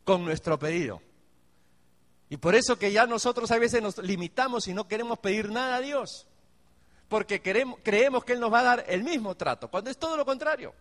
con 0.05 0.25
nuestro 0.25 0.59
pedido. 0.59 1.01
Y 2.29 2.37
por 2.37 2.55
eso 2.55 2.79
que 2.79 2.93
ya 2.93 3.07
nosotros 3.07 3.51
a 3.51 3.59
veces 3.59 3.83
nos 3.83 3.99
limitamos 3.99 4.67
y 4.69 4.75
no 4.75 4.89
queremos 4.89 5.19
pedir 5.19 5.51
nada 5.51 5.77
a 5.77 5.81
Dios. 5.81 6.27
Porque 7.09 7.41
queremos, 7.41 7.79
creemos 7.83 8.25
que 8.25 8.33
Él 8.33 8.41
nos 8.41 8.53
va 8.53 8.61
a 8.61 8.65
dar 8.65 8.85
el 8.89 9.05
mismo 9.05 9.35
trato, 9.37 9.71
cuando 9.71 9.91
es 9.91 9.99
todo 9.99 10.17
lo 10.17 10.25
contrario. 10.25 10.75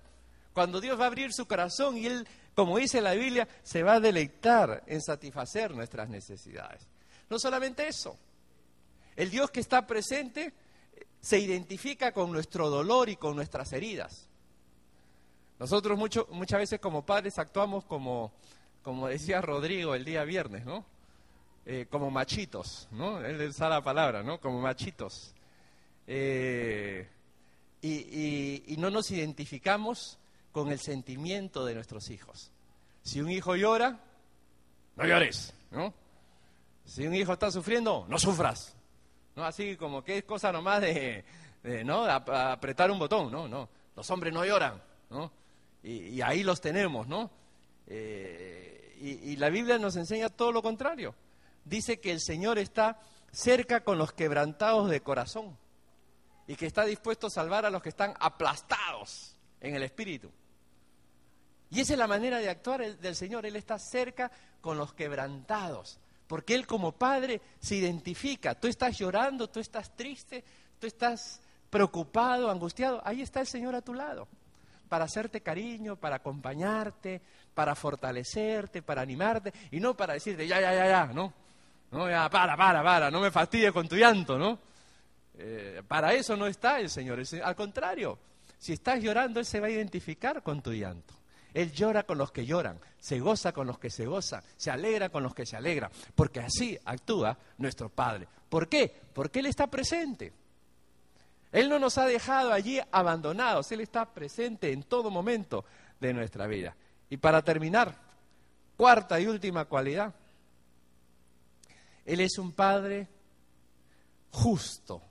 Cuando 0.53 0.79
Dios 0.79 0.99
va 0.99 1.05
a 1.05 1.07
abrir 1.07 1.33
su 1.33 1.47
corazón 1.47 1.97
y 1.97 2.05
Él, 2.05 2.27
como 2.55 2.77
dice 2.77 3.01
la 3.01 3.13
Biblia, 3.13 3.47
se 3.63 3.83
va 3.83 3.93
a 3.93 3.99
deleitar 3.99 4.83
en 4.85 5.01
satisfacer 5.01 5.71
nuestras 5.71 6.09
necesidades. 6.09 6.87
No 7.29 7.39
solamente 7.39 7.87
eso, 7.87 8.17
el 9.15 9.31
Dios 9.31 9.49
que 9.49 9.59
está 9.59 9.87
presente 9.87 10.53
se 11.21 11.39
identifica 11.39 12.11
con 12.11 12.31
nuestro 12.31 12.69
dolor 12.69 13.09
y 13.09 13.15
con 13.15 13.35
nuestras 13.35 13.73
heridas. 13.73 14.27
Nosotros 15.59 15.97
muchas 15.97 16.59
veces 16.59 16.79
como 16.79 17.05
padres 17.05 17.39
actuamos 17.39 17.85
como, 17.85 18.33
como 18.81 19.07
decía 19.07 19.41
Rodrigo 19.41 19.95
el 19.95 20.03
día 20.03 20.23
viernes, 20.23 20.65
¿no? 20.65 20.85
Eh, 21.65 21.87
como 21.89 22.11
machitos, 22.11 22.89
¿no? 22.91 23.23
Él 23.23 23.39
usa 23.47 23.69
la 23.69 23.81
palabra, 23.81 24.21
¿no? 24.21 24.37
Como 24.41 24.59
machitos. 24.59 25.33
Eh, 26.05 27.07
y, 27.81 28.75
no 28.77 28.89
nos 28.89 29.11
identificamos 29.11 30.19
con 30.51 30.69
el 30.73 30.79
sentimiento 30.79 31.65
de 31.65 31.75
nuestros 31.75 32.09
hijos. 32.09 32.51
Si 33.01 33.21
un 33.21 33.31
hijo 33.31 33.55
llora, 33.55 33.97
no 34.97 35.05
llores, 35.05 35.53
¿no? 35.71 35.93
Si 36.83 37.07
un 37.07 37.15
hijo 37.15 37.31
está 37.31 37.49
sufriendo, 37.49 38.05
no 38.09 38.19
sufras. 38.19 38.75
¿No? 39.35 39.45
Así 39.45 39.77
como 39.77 40.03
que 40.03 40.17
es 40.17 40.23
cosa 40.25 40.51
nomás 40.51 40.81
de, 40.81 41.23
¿no? 41.85 42.03
apretar 42.03 42.91
un 42.91 42.99
botón, 42.99 43.31
¿no? 43.31 43.47
No, 43.47 43.69
los 43.95 44.09
hombres 44.11 44.33
no 44.33 44.45
lloran, 44.45 44.81
¿no? 45.09 45.31
Y, 45.81 46.19
ahí 46.21 46.43
los 46.43 46.59
tenemos, 46.59 47.07
¿no? 47.07 47.31
Eh, 47.87 48.97
y 48.99 49.35
la 49.37 49.49
Biblia 49.49 49.77
nos 49.77 49.95
enseña 49.95 50.27
todo 50.27 50.51
lo 50.51 50.61
contrario 50.61 51.15
dice 51.65 51.99
que 51.99 52.11
el 52.11 52.19
Señor 52.19 52.57
está 52.57 52.99
cerca 53.31 53.83
con 53.83 53.97
los 53.97 54.13
quebrantados 54.13 54.89
de 54.89 55.01
corazón 55.01 55.57
y 56.47 56.55
que 56.55 56.65
está 56.65 56.85
dispuesto 56.85 57.27
a 57.27 57.31
salvar 57.31 57.65
a 57.65 57.69
los 57.69 57.81
que 57.81 57.89
están 57.89 58.13
aplastados 58.19 59.35
en 59.59 59.75
el 59.75 59.83
espíritu. 59.83 60.31
Y 61.69 61.79
esa 61.79 61.93
es 61.93 61.99
la 61.99 62.07
manera 62.07 62.37
de 62.37 62.49
actuar 62.49 62.97
del 62.97 63.15
Señor. 63.15 63.45
Él 63.45 63.55
está 63.55 63.79
cerca 63.79 64.31
con 64.61 64.77
los 64.77 64.93
quebrantados, 64.93 65.99
porque 66.27 66.53
Él 66.53 66.67
como 66.67 66.91
Padre 66.91 67.41
se 67.59 67.75
identifica. 67.75 68.53
Tú 68.53 68.67
estás 68.67 68.97
llorando, 68.97 69.49
tú 69.49 69.59
estás 69.59 69.95
triste, 69.95 70.43
tú 70.79 70.85
estás 70.85 71.41
preocupado, 71.71 72.51
angustiado. 72.51 73.01
Ahí 73.03 73.23
está 73.23 73.39
el 73.39 73.47
Señor 73.47 73.73
a 73.73 73.81
tu 73.81 73.95
lado, 73.95 74.27
para 74.87 75.05
hacerte 75.05 75.41
cariño, 75.41 75.95
para 75.95 76.17
acompañarte, 76.17 77.21
para 77.55 77.73
fortalecerte, 77.73 78.83
para 78.83 79.01
animarte, 79.01 79.51
y 79.71 79.79
no 79.79 79.97
para 79.97 80.13
decirte, 80.13 80.45
ya, 80.45 80.61
ya, 80.61 80.75
ya, 80.75 80.87
ya, 80.87 81.05
¿no? 81.07 81.33
No, 81.93 82.09
ya, 82.09 82.27
para, 82.27 82.57
para, 82.57 82.83
para, 82.83 83.11
no 83.11 83.19
me 83.21 83.29
fastidies 83.29 83.71
con 83.71 83.87
tu 83.87 83.95
llanto, 83.95 84.35
¿no? 84.35 84.57
Eh, 85.35 85.83
para 85.87 86.11
eso 86.13 86.35
no 86.35 86.47
está 86.47 86.79
el 86.79 86.89
Señor. 86.89 87.21
al 87.43 87.55
contrario, 87.55 88.17
si 88.57 88.73
estás 88.73 88.99
llorando, 88.99 89.39
Él 89.39 89.45
se 89.45 89.59
va 89.59 89.67
a 89.67 89.69
identificar 89.69 90.41
con 90.41 90.63
tu 90.63 90.73
llanto. 90.73 91.13
Él 91.53 91.71
llora 91.71 92.01
con 92.01 92.17
los 92.17 92.31
que 92.31 92.47
lloran, 92.47 92.79
se 92.97 93.19
goza 93.19 93.51
con 93.51 93.67
los 93.67 93.77
que 93.77 93.91
se 93.91 94.07
gozan, 94.07 94.41
se 94.57 94.71
alegra 94.71 95.09
con 95.09 95.21
los 95.21 95.35
que 95.35 95.45
se 95.45 95.55
alegran, 95.55 95.91
porque 96.15 96.39
así 96.39 96.75
actúa 96.83 97.37
nuestro 97.59 97.89
Padre. 97.89 98.27
¿Por 98.49 98.67
qué? 98.67 98.91
Porque 99.13 99.39
Él 99.39 99.45
está 99.45 99.67
presente. 99.67 100.33
Él 101.51 101.69
no 101.69 101.77
nos 101.77 101.99
ha 101.99 102.07
dejado 102.07 102.51
allí 102.51 102.79
abandonados, 102.91 103.71
Él 103.71 103.81
está 103.81 104.11
presente 104.11 104.71
en 104.71 104.81
todo 104.81 105.11
momento 105.11 105.63
de 105.99 106.11
nuestra 106.11 106.47
vida. 106.47 106.75
Y 107.11 107.17
para 107.17 107.43
terminar, 107.43 107.95
cuarta 108.75 109.19
y 109.19 109.27
última 109.27 109.65
cualidad, 109.65 110.11
él 112.05 112.19
es 112.19 112.37
un 112.37 112.51
Padre 112.51 113.07
justo. 114.31 115.01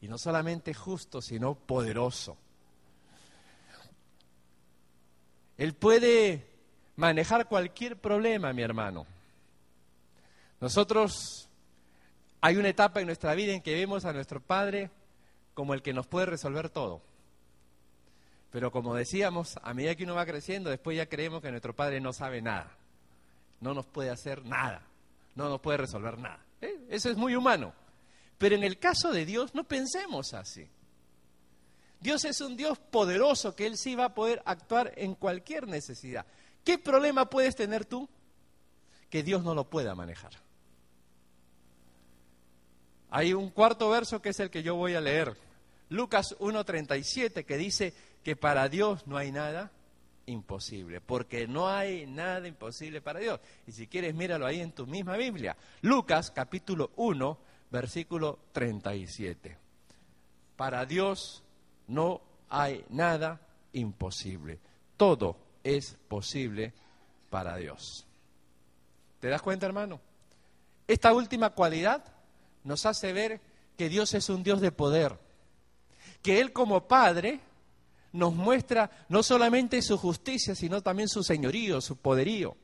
Y 0.00 0.08
no 0.08 0.16
solamente 0.16 0.72
justo, 0.72 1.20
sino 1.20 1.54
poderoso. 1.54 2.36
Él 5.58 5.74
puede 5.74 6.46
manejar 6.96 7.48
cualquier 7.48 8.00
problema, 8.00 8.52
mi 8.52 8.62
hermano. 8.62 9.06
Nosotros 10.60 11.48
hay 12.40 12.56
una 12.56 12.68
etapa 12.68 13.00
en 13.00 13.06
nuestra 13.06 13.34
vida 13.34 13.52
en 13.52 13.60
que 13.60 13.74
vemos 13.74 14.04
a 14.04 14.12
nuestro 14.12 14.40
Padre 14.40 14.90
como 15.52 15.74
el 15.74 15.82
que 15.82 15.92
nos 15.92 16.06
puede 16.06 16.26
resolver 16.26 16.70
todo. 16.70 17.02
Pero 18.50 18.72
como 18.72 18.94
decíamos, 18.94 19.58
a 19.62 19.74
medida 19.74 19.94
que 19.94 20.04
uno 20.04 20.14
va 20.14 20.26
creciendo, 20.26 20.70
después 20.70 20.96
ya 20.96 21.06
creemos 21.06 21.42
que 21.42 21.50
nuestro 21.50 21.74
Padre 21.74 22.00
no 22.00 22.12
sabe 22.12 22.40
nada, 22.40 22.76
no 23.60 23.74
nos 23.74 23.86
puede 23.86 24.10
hacer 24.10 24.44
nada 24.44 24.89
no 25.40 25.48
nos 25.48 25.60
puede 25.60 25.78
resolver 25.78 26.18
nada. 26.18 26.44
¿eh? 26.60 26.86
Eso 26.90 27.10
es 27.10 27.16
muy 27.16 27.34
humano. 27.34 27.72
Pero 28.38 28.54
en 28.54 28.62
el 28.62 28.78
caso 28.78 29.10
de 29.10 29.24
Dios 29.24 29.54
no 29.54 29.64
pensemos 29.64 30.34
así. 30.34 30.68
Dios 31.98 32.24
es 32.24 32.40
un 32.40 32.56
Dios 32.56 32.78
poderoso 32.78 33.56
que 33.56 33.66
Él 33.66 33.76
sí 33.76 33.94
va 33.94 34.06
a 34.06 34.14
poder 34.14 34.42
actuar 34.44 34.92
en 34.96 35.14
cualquier 35.14 35.66
necesidad. 35.66 36.26
¿Qué 36.64 36.78
problema 36.78 37.28
puedes 37.28 37.56
tener 37.56 37.84
tú 37.84 38.08
que 39.08 39.22
Dios 39.22 39.42
no 39.42 39.54
lo 39.54 39.68
pueda 39.68 39.94
manejar? 39.94 40.32
Hay 43.10 43.32
un 43.32 43.50
cuarto 43.50 43.90
verso 43.90 44.22
que 44.22 44.28
es 44.28 44.40
el 44.40 44.50
que 44.50 44.62
yo 44.62 44.76
voy 44.76 44.94
a 44.94 45.00
leer. 45.00 45.36
Lucas 45.88 46.36
1.37 46.38 47.44
que 47.44 47.56
dice 47.56 47.94
que 48.22 48.36
para 48.36 48.68
Dios 48.68 49.06
no 49.06 49.16
hay 49.16 49.32
nada 49.32 49.72
imposible, 50.26 51.00
porque 51.00 51.46
no 51.46 51.68
hay 51.68 52.06
nada 52.06 52.46
imposible 52.46 53.00
para 53.00 53.20
Dios. 53.20 53.40
Y 53.66 53.72
si 53.72 53.86
quieres, 53.86 54.14
míralo 54.14 54.46
ahí 54.46 54.60
en 54.60 54.72
tu 54.72 54.86
misma 54.86 55.16
Biblia. 55.16 55.56
Lucas 55.82 56.30
capítulo 56.30 56.90
1, 56.96 57.38
versículo 57.70 58.38
37. 58.52 59.56
Para 60.56 60.86
Dios 60.86 61.42
no 61.88 62.20
hay 62.48 62.84
nada 62.90 63.40
imposible. 63.72 64.60
Todo 64.96 65.36
es 65.64 65.96
posible 66.08 66.72
para 67.30 67.56
Dios. 67.56 68.06
¿Te 69.20 69.28
das 69.28 69.42
cuenta, 69.42 69.66
hermano? 69.66 70.00
Esta 70.86 71.12
última 71.12 71.50
cualidad 71.50 72.04
nos 72.64 72.84
hace 72.86 73.12
ver 73.12 73.40
que 73.76 73.88
Dios 73.88 74.12
es 74.14 74.28
un 74.28 74.42
Dios 74.42 74.60
de 74.60 74.72
poder, 74.72 75.18
que 76.22 76.40
Él 76.40 76.52
como 76.52 76.86
Padre 76.88 77.40
nos 78.12 78.34
muestra 78.34 78.90
no 79.08 79.22
solamente 79.22 79.82
su 79.82 79.96
justicia, 79.96 80.54
sino 80.54 80.82
también 80.82 81.08
su 81.08 81.22
señorío, 81.22 81.80
su 81.80 81.96
poderío. 81.96 82.56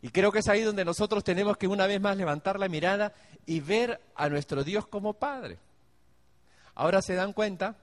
Y 0.00 0.10
creo 0.10 0.30
que 0.30 0.40
es 0.40 0.48
ahí 0.48 0.62
donde 0.62 0.84
nosotros 0.84 1.24
tenemos 1.24 1.56
que 1.56 1.66
una 1.66 1.86
vez 1.86 2.00
más 2.00 2.16
levantar 2.16 2.58
la 2.58 2.68
mirada 2.68 3.12
y 3.46 3.60
ver 3.60 4.00
a 4.14 4.28
nuestro 4.28 4.62
Dios 4.62 4.86
como 4.86 5.14
Padre. 5.14 5.58
Ahora 6.74 7.02
se 7.02 7.14
dan 7.14 7.32
cuenta 7.32 7.76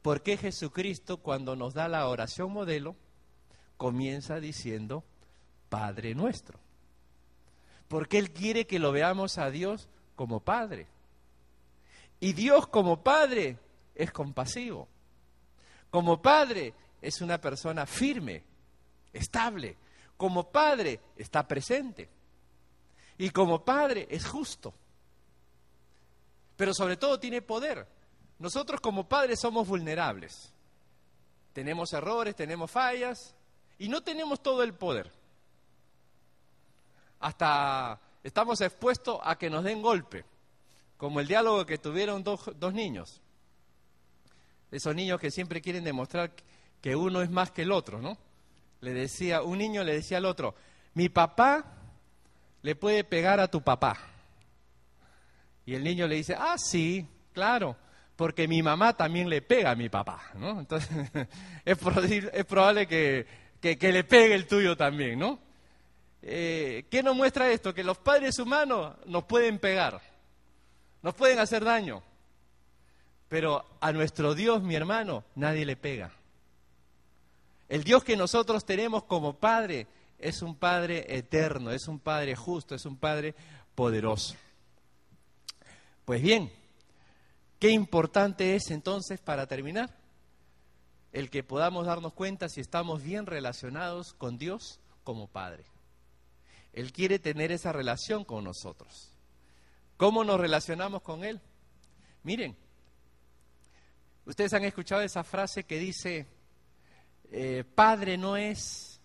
por 0.00 0.22
qué 0.22 0.36
Jesucristo 0.38 1.18
cuando 1.18 1.56
nos 1.56 1.74
da 1.74 1.88
la 1.88 2.08
oración 2.08 2.52
modelo 2.52 2.96
comienza 3.76 4.40
diciendo 4.40 5.04
Padre 5.68 6.14
nuestro. 6.14 6.58
Porque 7.88 8.18
Él 8.18 8.30
quiere 8.30 8.66
que 8.66 8.78
lo 8.78 8.92
veamos 8.92 9.36
a 9.36 9.50
Dios 9.50 9.88
como 10.16 10.40
Padre. 10.40 10.86
Y 12.20 12.32
Dios 12.32 12.66
como 12.66 13.02
Padre 13.02 13.58
es 13.94 14.12
compasivo. 14.12 14.88
Como 15.90 16.22
Padre 16.22 16.72
es 17.02 17.20
una 17.20 17.40
persona 17.40 17.86
firme, 17.86 18.44
estable, 19.12 19.76
como 20.16 20.50
padre 20.50 21.00
está 21.16 21.48
presente. 21.48 22.08
Y 23.16 23.30
como 23.30 23.64
padre 23.64 24.06
es 24.10 24.26
justo. 24.26 24.74
Pero 26.56 26.74
sobre 26.74 26.98
todo 26.98 27.18
tiene 27.18 27.40
poder. 27.40 27.86
Nosotros 28.38 28.80
como 28.80 29.08
padres 29.08 29.40
somos 29.40 29.66
vulnerables. 29.66 30.52
Tenemos 31.54 31.92
errores, 31.94 32.36
tenemos 32.36 32.70
fallas 32.70 33.34
y 33.78 33.88
no 33.88 34.02
tenemos 34.02 34.42
todo 34.42 34.62
el 34.62 34.74
poder. 34.74 35.10
Hasta 37.18 37.98
estamos 38.22 38.60
expuestos 38.60 39.18
a 39.22 39.36
que 39.36 39.48
nos 39.48 39.64
den 39.64 39.80
golpe, 39.82 40.24
como 40.98 41.20
el 41.20 41.26
diálogo 41.26 41.64
que 41.64 41.78
tuvieron 41.78 42.22
dos, 42.22 42.74
niños. 42.74 43.22
Esos 44.70 44.94
niños 44.94 45.20
que 45.20 45.30
siempre 45.30 45.60
quieren 45.60 45.84
demostrar 45.84 46.32
que 46.80 46.96
uno 46.96 47.22
es 47.22 47.30
más 47.30 47.50
que 47.50 47.62
el 47.62 47.72
otro, 47.72 48.00
¿no? 48.00 48.16
le 48.80 48.94
decía, 48.94 49.42
un 49.42 49.58
niño 49.58 49.84
le 49.84 49.94
decía 49.94 50.18
al 50.18 50.24
otro, 50.24 50.54
mi 50.94 51.08
papá 51.08 51.64
le 52.62 52.74
puede 52.74 53.04
pegar 53.04 53.40
a 53.40 53.48
tu 53.48 53.62
papá. 53.62 53.98
Y 55.66 55.74
el 55.74 55.84
niño 55.84 56.06
le 56.06 56.16
dice, 56.16 56.34
ah, 56.38 56.56
sí, 56.56 57.06
claro, 57.32 57.76
porque 58.16 58.48
mi 58.48 58.62
mamá 58.62 58.96
también 58.96 59.28
le 59.28 59.42
pega 59.42 59.70
a 59.72 59.76
mi 59.76 59.88
papá, 59.88 60.30
¿no? 60.34 60.58
Entonces, 60.58 60.90
es, 61.64 61.76
probable, 62.46 62.86
que, 62.86 63.26
le 63.62 64.04
pegue 64.04 64.34
el 64.34 64.46
tuyo 64.46 64.76
también, 64.76 65.18
¿no? 65.18 65.38
Eh, 66.22 66.86
¿Qué 66.90 67.02
nos 67.02 67.16
muestra 67.16 67.50
esto? 67.50 67.72
Que 67.72 67.84
los 67.84 67.98
padres 67.98 68.38
humanos 68.38 68.94
nos 69.06 69.24
pueden 69.24 69.58
pegar, 69.58 70.00
nos 71.02 71.14
pueden 71.14 71.38
hacer 71.38 71.64
daño, 71.64 72.02
pero 73.30 73.64
a 73.80 73.92
nuestro 73.92 74.34
Dios, 74.34 74.60
mi 74.60 74.74
hermano, 74.74 75.22
nadie 75.36 75.64
le 75.64 75.76
pega. 75.76 76.10
El 77.68 77.84
Dios 77.84 78.02
que 78.02 78.16
nosotros 78.16 78.64
tenemos 78.64 79.04
como 79.04 79.34
Padre 79.34 79.86
es 80.18 80.42
un 80.42 80.56
Padre 80.56 81.06
eterno, 81.16 81.70
es 81.70 81.86
un 81.86 82.00
Padre 82.00 82.34
justo, 82.34 82.74
es 82.74 82.84
un 82.84 82.96
Padre 82.96 83.36
poderoso. 83.76 84.34
Pues 86.04 86.20
bien, 86.20 86.52
qué 87.60 87.70
importante 87.70 88.56
es 88.56 88.68
entonces 88.72 89.20
para 89.20 89.46
terminar 89.46 89.94
el 91.12 91.30
que 91.30 91.44
podamos 91.44 91.86
darnos 91.86 92.12
cuenta 92.12 92.48
si 92.48 92.60
estamos 92.60 93.00
bien 93.00 93.26
relacionados 93.26 94.12
con 94.12 94.38
Dios 94.38 94.80
como 95.04 95.28
Padre. 95.28 95.62
Él 96.72 96.92
quiere 96.92 97.20
tener 97.20 97.52
esa 97.52 97.70
relación 97.72 98.24
con 98.24 98.42
nosotros. 98.42 99.12
¿Cómo 99.96 100.24
nos 100.24 100.40
relacionamos 100.40 101.02
con 101.02 101.22
Él? 101.22 101.40
Miren, 102.24 102.56
ustedes 104.26 104.52
han 104.54 104.64
escuchado 104.64 105.02
esa 105.02 105.24
frase 105.24 105.64
que 105.64 105.78
dice, 105.78 106.26
eh, 107.30 107.64
padre 107.74 108.18
no 108.18 108.36
es 108.36 109.00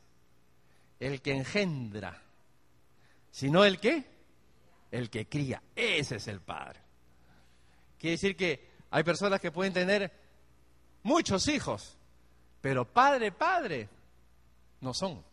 el 0.99 1.21
que 1.21 1.31
engendra, 1.31 2.21
sino 3.31 3.63
el 3.65 3.79
que, 3.79 4.05
el 4.91 5.09
que 5.09 5.27
cría. 5.27 5.61
Ese 5.75 6.17
es 6.17 6.27
el 6.27 6.41
padre. 6.41 6.79
Quiere 7.99 8.11
decir 8.11 8.35
que 8.35 8.69
hay 8.91 9.03
personas 9.03 9.39
que 9.39 9.51
pueden 9.51 9.73
tener 9.73 10.11
muchos 11.03 11.47
hijos, 11.47 11.97
pero 12.61 12.85
padre, 12.85 13.31
padre, 13.31 13.89
no 14.81 14.93
son. 14.93 15.23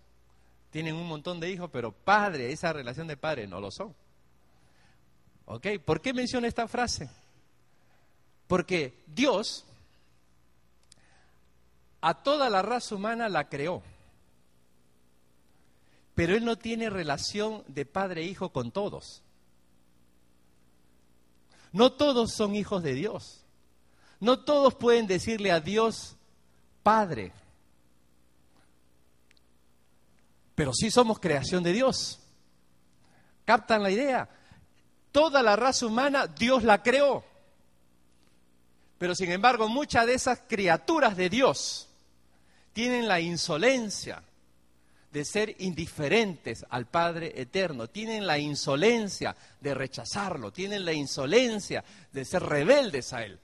Tienen 0.71 0.95
un 0.95 1.07
montón 1.07 1.39
de 1.39 1.51
hijos, 1.51 1.71
pero 1.71 1.93
padre, 1.93 2.53
esa 2.53 2.73
relación 2.73 3.07
de 3.07 3.17
padre, 3.17 3.47
no 3.47 3.61
lo 3.61 3.71
son. 3.71 3.95
¿Ok? 5.47 5.67
¿Por 5.85 6.01
qué 6.01 6.13
menciono 6.13 6.47
esta 6.47 6.67
frase? 6.67 7.11
Porque 8.47 9.03
Dios 9.07 9.67
a 12.03 12.15
toda 12.15 12.51
la 12.51 12.61
raza 12.61 12.97
humana 12.97 13.29
la 13.29 13.49
creó. 13.49 13.83
Pero 16.15 16.37
Él 16.37 16.45
no 16.45 16.59
tiene 16.59 16.91
relación 16.91 17.65
de 17.69 17.87
padre 17.87 18.23
e 18.23 18.27
hijo 18.27 18.51
con 18.51 18.73
todos. 18.73 19.23
No 21.73 21.93
todos 21.93 22.33
son 22.33 22.55
hijos 22.55 22.83
de 22.83 22.93
Dios. 22.93 23.45
No 24.21 24.41
todos 24.41 24.75
pueden 24.75 25.07
decirle 25.07 25.51
a 25.51 25.61
Dios 25.61 26.17
Padre. 26.83 27.33
Pero 30.55 30.73
sí 30.75 30.91
somos 30.91 31.19
creación 31.19 31.63
de 31.63 31.73
Dios. 31.73 32.19
¿Captan 33.45 33.83
la 33.83 33.91
idea? 33.91 34.29
Toda 35.13 35.43
la 35.43 35.57
raza 35.57 35.87
humana 35.87 36.27
Dios 36.27 36.65
la 36.65 36.83
creó. 36.83 37.25
Pero 38.99 39.15
sin 39.15 39.31
embargo, 39.31 39.69
muchas 39.69 40.07
de 40.07 40.15
esas 40.15 40.41
criaturas 40.47 41.17
de 41.17 41.31
Dios 41.31 41.89
tienen 42.73 43.09
la 43.09 43.21
insolencia 43.21 44.23
de 45.13 45.25
ser 45.25 45.57
indiferentes 45.59 46.65
al 46.71 46.87
Padre 46.87 47.35
Eterno, 47.37 47.87
tienen 47.87 48.27
la 48.27 48.39
insolencia 48.39 49.37
de 49.61 49.75
rechazarlo, 49.75 50.53
tienen 50.53 50.85
la 50.85 50.93
insolencia 50.95 51.85
de 52.13 52.25
ser 52.25 52.43
rebeldes 52.43 53.13
a 53.13 53.23
Él. 53.25 53.39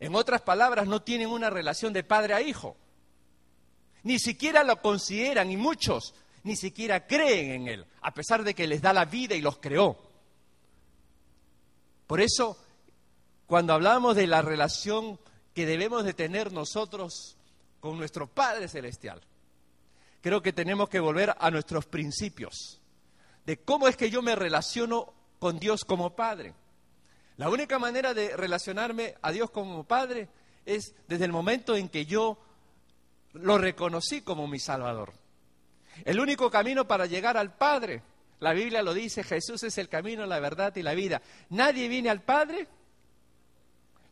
En 0.00 0.16
otras 0.16 0.42
palabras, 0.42 0.88
no 0.88 1.02
tienen 1.02 1.28
una 1.28 1.48
relación 1.48 1.92
de 1.92 2.02
padre 2.02 2.34
a 2.34 2.42
hijo. 2.42 2.76
Ni 4.02 4.18
siquiera 4.18 4.64
lo 4.64 4.82
consideran 4.82 5.50
y 5.52 5.56
muchos 5.56 6.14
ni 6.42 6.56
siquiera 6.56 7.06
creen 7.06 7.52
en 7.52 7.68
Él, 7.68 7.86
a 8.00 8.12
pesar 8.12 8.42
de 8.42 8.52
que 8.52 8.66
les 8.66 8.82
da 8.82 8.92
la 8.92 9.04
vida 9.04 9.36
y 9.36 9.40
los 9.40 9.58
creó. 9.58 9.96
Por 12.08 12.20
eso, 12.20 12.58
cuando 13.46 13.74
hablamos 13.74 14.16
de 14.16 14.26
la 14.26 14.42
relación 14.42 15.20
que 15.54 15.66
debemos 15.66 16.04
de 16.04 16.14
tener 16.14 16.50
nosotros 16.50 17.36
con 17.82 17.98
nuestro 17.98 18.28
Padre 18.28 18.68
Celestial. 18.68 19.20
Creo 20.20 20.40
que 20.40 20.52
tenemos 20.52 20.88
que 20.88 21.00
volver 21.00 21.34
a 21.36 21.50
nuestros 21.50 21.84
principios 21.84 22.80
de 23.44 23.58
cómo 23.58 23.88
es 23.88 23.96
que 23.96 24.08
yo 24.08 24.22
me 24.22 24.36
relaciono 24.36 25.12
con 25.40 25.58
Dios 25.58 25.84
como 25.84 26.14
Padre. 26.14 26.54
La 27.38 27.50
única 27.50 27.80
manera 27.80 28.14
de 28.14 28.36
relacionarme 28.36 29.16
a 29.20 29.32
Dios 29.32 29.50
como 29.50 29.82
Padre 29.82 30.28
es 30.64 30.94
desde 31.08 31.24
el 31.24 31.32
momento 31.32 31.74
en 31.76 31.88
que 31.88 32.06
yo 32.06 32.38
lo 33.32 33.58
reconocí 33.58 34.22
como 34.22 34.46
mi 34.46 34.60
Salvador. 34.60 35.12
El 36.04 36.20
único 36.20 36.50
camino 36.50 36.86
para 36.86 37.06
llegar 37.06 37.36
al 37.36 37.56
Padre, 37.56 38.02
la 38.38 38.52
Biblia 38.52 38.82
lo 38.82 38.94
dice, 38.94 39.24
Jesús 39.24 39.64
es 39.64 39.76
el 39.78 39.88
camino, 39.88 40.24
la 40.24 40.38
verdad 40.38 40.76
y 40.76 40.82
la 40.82 40.94
vida. 40.94 41.20
Nadie 41.50 41.88
viene 41.88 42.10
al 42.10 42.22
Padre 42.22 42.68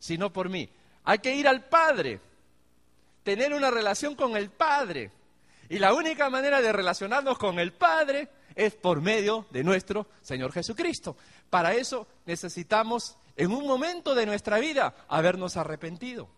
sino 0.01 0.33
por 0.33 0.49
mí. 0.49 0.67
Hay 1.03 1.19
que 1.19 1.33
ir 1.33 1.47
al 1.47 1.63
Padre 1.65 2.19
tener 3.23 3.53
una 3.53 3.71
relación 3.71 4.15
con 4.15 4.35
el 4.35 4.49
Padre. 4.49 5.11
Y 5.69 5.79
la 5.79 5.93
única 5.93 6.29
manera 6.29 6.61
de 6.61 6.71
relacionarnos 6.71 7.37
con 7.37 7.59
el 7.59 7.71
Padre 7.71 8.29
es 8.55 8.73
por 8.75 9.01
medio 9.01 9.45
de 9.51 9.63
nuestro 9.63 10.07
Señor 10.21 10.51
Jesucristo. 10.51 11.15
Para 11.49 11.73
eso 11.73 12.07
necesitamos 12.25 13.17
en 13.35 13.51
un 13.51 13.65
momento 13.65 14.13
de 14.13 14.25
nuestra 14.25 14.59
vida 14.59 14.93
habernos 15.07 15.57
arrepentido, 15.57 16.29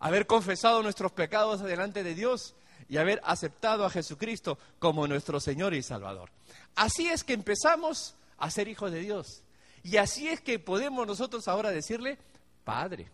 haber 0.00 0.26
confesado 0.26 0.82
nuestros 0.82 1.12
pecados 1.12 1.60
delante 1.60 2.02
de 2.02 2.14
Dios 2.14 2.54
y 2.88 2.96
haber 2.96 3.20
aceptado 3.24 3.84
a 3.84 3.90
Jesucristo 3.90 4.58
como 4.78 5.06
nuestro 5.06 5.40
Señor 5.40 5.74
y 5.74 5.82
Salvador. 5.82 6.30
Así 6.74 7.08
es 7.08 7.22
que 7.22 7.34
empezamos 7.34 8.16
a 8.38 8.50
ser 8.50 8.68
hijos 8.68 8.90
de 8.90 9.00
Dios. 9.00 9.42
Y 9.82 9.96
así 9.96 10.28
es 10.28 10.40
que 10.40 10.58
podemos 10.58 11.06
nosotros 11.06 11.46
ahora 11.48 11.70
decirle, 11.70 12.18
Padre. 12.64 13.10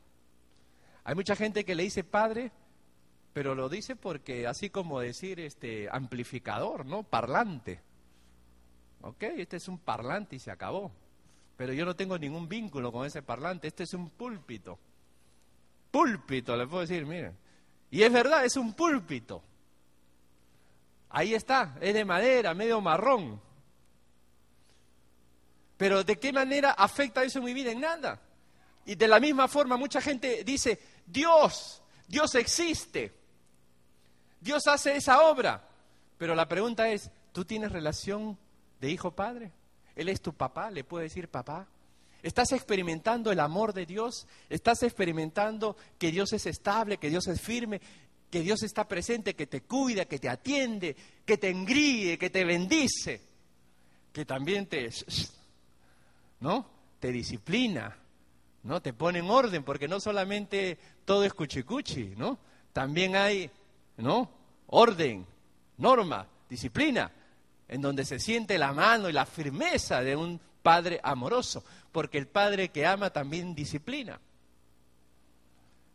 Hay 1.05 1.15
mucha 1.15 1.37
gente 1.37 1.65
que 1.65 1.75
le 1.75 1.83
dice 1.85 2.03
padre, 2.03 2.51
pero 3.33 3.55
lo 3.55 3.69
dice 3.69 3.95
porque 3.95 4.47
así 4.47 4.71
como 4.71 5.01
decir 5.01 5.39
este 5.41 5.89
amplificador, 5.91 6.87
¿no? 6.87 7.03
Parlante. 7.03 7.81
Ok, 9.03 9.23
este 9.37 9.59
es 9.59 9.69
un 9.69 9.79
parlante 9.79 10.37
y 10.37 10.39
se 10.39 10.51
acabó. 10.51 10.91
Pero 11.57 11.73
yo 11.73 11.85
no 11.85 11.95
tengo 11.95 12.19
ningún 12.19 12.49
vínculo 12.49 12.91
con 12.91 13.07
ese 13.07 13.23
parlante. 13.23 13.69
Este 13.69 13.85
es 13.85 13.93
un 13.93 14.09
púlpito. 14.11 14.79
Púlpito, 15.91 16.57
le 16.57 16.67
puedo 16.67 16.81
decir, 16.81 17.05
miren. 17.05 17.37
Y 17.91 18.03
es 18.03 18.13
verdad, 18.13 18.45
es 18.45 18.57
un 18.57 18.73
púlpito. 18.73 19.43
Ahí 21.11 21.35
está, 21.35 21.77
es 21.81 21.95
de 21.95 22.05
madera, 22.05 22.55
medio 22.55 22.81
marrón. 22.81 23.41
Pero 25.77 26.03
¿de 26.03 26.19
qué 26.19 26.33
manera 26.33 26.73
afecta 26.73 27.23
eso 27.23 27.39
en 27.39 27.45
mi 27.45 27.55
vida? 27.55 27.71
En 27.71 27.81
nada. 27.81 28.21
Y 28.87 28.97
de 28.97 29.07
la 29.07 29.21
misma 29.21 29.49
forma 29.49 29.77
mucha 29.77 30.01
gente 30.01 30.43
dice, 30.45 30.79
Dios, 31.07 31.83
Dios 32.09 32.35
existe, 32.35 33.13
Dios 34.41 34.67
hace 34.67 34.97
esa 34.97 35.23
obra. 35.23 35.69
Pero 36.19 36.35
la 36.35 36.49
pregunta 36.49 36.89
es, 36.89 37.11
¿tú 37.33 37.45
tienes 37.45 37.73
relación 37.73 38.39
de 38.81 38.91
hijo-padre? 38.91 39.53
Él 39.97 40.09
es 40.09 40.21
tu 40.21 40.33
papá, 40.33 40.71
le 40.71 40.85
puede 40.85 41.05
decir 41.05 41.29
papá. 41.29 41.67
¿Estás 42.23 42.53
experimentando 42.53 43.31
el 43.33 43.41
amor 43.41 43.75
de 43.75 43.85
Dios? 43.85 44.27
¿Estás 44.49 44.83
experimentando 44.83 45.77
que 45.99 46.11
Dios 46.11 46.33
es 46.33 46.47
estable, 46.47 46.97
que 46.97 47.11
Dios 47.11 47.27
es 47.27 47.41
firme, 47.41 47.81
que 48.31 48.41
Dios 48.41 48.63
está 48.63 48.89
presente, 48.89 49.35
que 49.35 49.47
te 49.47 49.63
cuida, 49.63 50.07
que 50.07 50.19
te 50.19 50.29
atiende, 50.29 50.97
que 51.25 51.37
te 51.37 51.51
engríe, 51.51 52.19
que 52.19 52.31
te 52.31 52.45
bendice, 52.45 53.21
que 54.13 54.25
también 54.25 54.67
te, 54.67 54.91
¿no? 56.41 56.67
Te 56.99 57.13
disciplina, 57.13 57.97
¿no? 58.65 58.83
Te 58.83 58.93
pone 58.93 59.21
en 59.21 59.31
orden, 59.31 59.63
porque 59.63 59.87
no 59.87 60.01
solamente 60.01 60.79
todo 61.05 61.25
es 61.25 61.33
cuchicuchi, 61.33 62.15
¿no? 62.17 62.39
También 62.73 63.15
hay, 63.15 63.51
¿no? 63.99 64.31
Orden, 64.67 65.27
norma, 65.77 66.27
disciplina, 66.49 67.13
en 67.69 67.81
donde 67.81 68.05
se 68.05 68.19
siente 68.19 68.59
la 68.59 68.73
mano 68.73 69.09
y 69.09 69.13
la 69.13 69.27
firmeza 69.27 70.01
de 70.01 70.17
un 70.17 70.41
padre 70.63 70.99
amoroso, 71.03 71.63
porque 71.93 72.19
el 72.19 72.27
padre 72.27 72.71
que 72.71 72.87
ama 72.87 73.11
también 73.11 73.55
disciplina. 73.55 74.19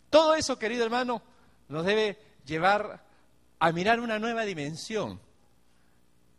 Todo 0.10 0.36
eso, 0.36 0.58
querido 0.58 0.86
hermano, 0.86 1.22
nos 1.68 1.86
debe 1.86 2.18
llevar 2.46 3.04
a 3.60 3.72
mirar 3.72 4.00
una 4.00 4.20
nueva 4.20 4.44
dimensión 4.44 5.20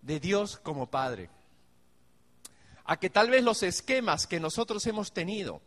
de 0.02 0.18
Dios 0.18 0.56
como 0.56 0.90
Padre. 0.90 1.28
A 2.84 2.98
que 2.98 3.10
tal 3.10 3.30
vez 3.30 3.44
los 3.44 3.62
esquemas 3.62 4.26
que 4.26 4.40
nosotros 4.40 4.84
hemos 4.86 5.12
tenido, 5.12 5.60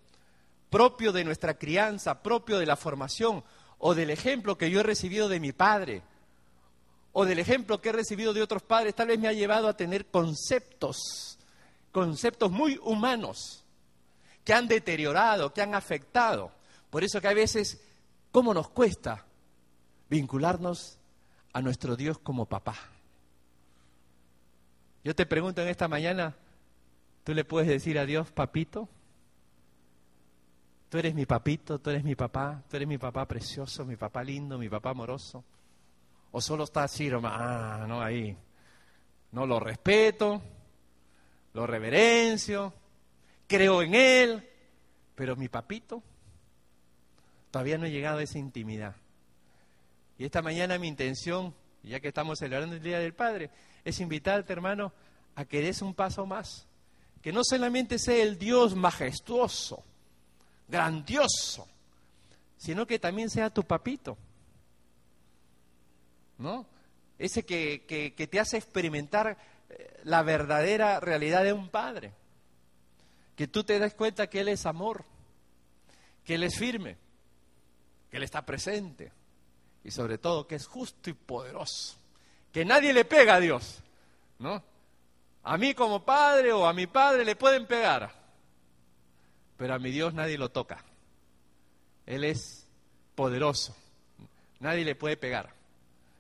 propio 0.74 1.12
de 1.12 1.24
nuestra 1.24 1.54
crianza, 1.54 2.24
propio 2.24 2.58
de 2.58 2.66
la 2.66 2.76
formación, 2.76 3.44
o 3.78 3.94
del 3.94 4.10
ejemplo 4.10 4.58
que 4.58 4.72
yo 4.72 4.80
he 4.80 4.84
recibido 4.84 5.30
de 5.30 5.40
mi 5.40 5.52
padre, 5.52 6.02
o 7.12 7.26
del 7.26 7.38
ejemplo 7.38 7.80
que 7.80 7.90
he 7.90 7.92
recibido 7.92 8.34
de 8.34 8.42
otros 8.42 8.64
padres, 8.64 8.96
tal 8.96 9.10
vez 9.10 9.20
me 9.20 9.28
ha 9.28 9.34
llevado 9.34 9.68
a 9.68 9.78
tener 9.78 10.08
conceptos, 10.08 11.38
conceptos 11.92 12.50
muy 12.50 12.80
humanos, 12.82 13.64
que 14.44 14.52
han 14.52 14.68
deteriorado, 14.68 15.54
que 15.54 15.62
han 15.62 15.76
afectado. 15.76 16.52
Por 16.90 17.04
eso 17.04 17.22
que 17.22 17.28
a 17.28 17.36
veces, 17.36 17.80
¿cómo 18.32 18.52
nos 18.52 18.68
cuesta 18.68 19.28
vincularnos 20.10 20.98
a 21.54 21.62
nuestro 21.62 21.96
Dios 21.96 22.18
como 22.18 22.48
papá? 22.48 22.78
Yo 25.04 25.14
te 25.14 25.28
pregunto 25.28 25.62
en 25.62 25.68
esta 25.68 25.88
mañana, 25.88 26.36
¿tú 27.24 27.36
le 27.36 27.46
puedes 27.46 27.70
decir 27.70 28.00
a 28.00 28.08
Dios, 28.08 28.32
papito? 28.32 28.90
Tú 30.94 31.00
eres 31.00 31.16
mi 31.16 31.26
papito, 31.26 31.80
tú 31.80 31.90
eres 31.90 32.04
mi 32.04 32.14
papá, 32.14 32.64
tú 32.70 32.76
eres 32.76 32.88
mi 32.88 33.00
papá 33.00 33.28
precioso, 33.28 33.84
mi 33.84 33.96
papá 33.96 34.24
lindo, 34.24 34.60
mi 34.60 34.70
papá 34.70 34.92
amoroso. 34.92 35.44
O 36.32 36.40
solo 36.40 36.66
está 36.66 36.84
así, 36.84 37.10
ah, 37.12 37.86
no, 37.88 38.00
ahí. 38.00 38.38
No 39.32 39.48
lo 39.48 39.60
respeto, 39.60 40.40
lo 41.54 41.66
reverencio, 41.66 42.72
creo 43.48 43.82
en 43.82 43.96
él, 43.96 44.50
pero 45.16 45.36
mi 45.36 45.50
papito 45.50 46.04
todavía 47.50 47.80
no 47.80 47.88
he 47.88 47.92
llegado 47.92 48.20
a 48.20 48.24
esa 48.24 48.38
intimidad. 48.38 48.96
Y 50.20 50.26
esta 50.26 50.44
mañana 50.44 50.78
mi 50.78 50.90
intención, 50.90 51.56
ya 51.82 52.02
que 52.02 52.10
estamos 52.10 52.38
celebrando 52.38 52.76
el 52.76 52.84
Día 52.84 53.00
del 53.00 53.16
Padre, 53.16 53.50
es 53.84 54.00
invitarte, 54.00 54.54
hermano, 54.54 54.94
a 55.34 55.44
que 55.46 55.60
des 55.60 55.82
un 55.82 55.96
paso 55.96 56.28
más. 56.28 56.68
Que 57.24 57.34
no 57.34 57.42
solamente 57.44 57.98
sea 57.98 58.22
el 58.22 58.38
Dios 58.38 58.76
majestuoso, 58.76 59.84
grandioso, 60.74 61.68
sino 62.58 62.88
que 62.88 62.98
también 62.98 63.30
sea 63.30 63.52
tu 63.52 63.64
papito. 63.64 64.18
¿No? 66.40 66.66
Ese 67.20 67.46
que, 67.46 67.86
que, 67.86 68.28
te 68.28 68.40
hace 68.40 68.58
experimentar 68.58 69.38
eh, 69.70 70.02
la 70.04 70.24
verdadera 70.24 71.00
realidad 71.00 71.44
de 71.44 71.54
un 71.54 71.70
padre. 71.70 72.12
Que 73.36 73.48
tú 73.48 73.64
te 73.64 73.80
des 73.80 73.94
cuenta 73.94 74.28
que 74.28 74.40
Él 74.40 74.48
es 74.48 74.66
amor, 74.66 75.06
que 76.26 76.36
Él 76.36 76.44
es 76.44 76.58
firme, 76.58 76.98
que 78.10 78.18
Él 78.18 78.24
está 78.24 78.44
presente 78.44 79.12
y 79.84 79.92
sobre 79.92 80.18
todo 80.18 80.48
que 80.48 80.56
es 80.56 80.66
justo 80.66 81.12
y 81.12 81.14
poderoso. 81.14 81.98
Que 82.52 82.66
nadie 82.66 82.94
le 82.94 83.06
pega 83.06 83.36
a 83.36 83.40
Dios, 83.40 83.80
¿no? 84.40 84.64
A 85.44 85.56
mí 85.56 85.76
como 85.76 86.04
padre 86.04 86.52
o 86.52 86.66
a 86.66 86.74
mi 86.74 86.88
padre 86.88 87.24
le 87.24 87.36
pueden 87.36 87.68
pegar, 87.68 88.23
pero 89.64 89.76
a 89.76 89.80
mi 89.80 89.92
Dios 89.92 90.14
nadie 90.14 90.38
lo 90.38 90.50
toca. 90.52 90.84
Él 92.06 92.26
es 92.26 92.68
poderoso. 93.16 93.74
Nadie 94.60 94.84
le 94.84 94.94
puede 94.94 95.16
pegar. 95.16 95.54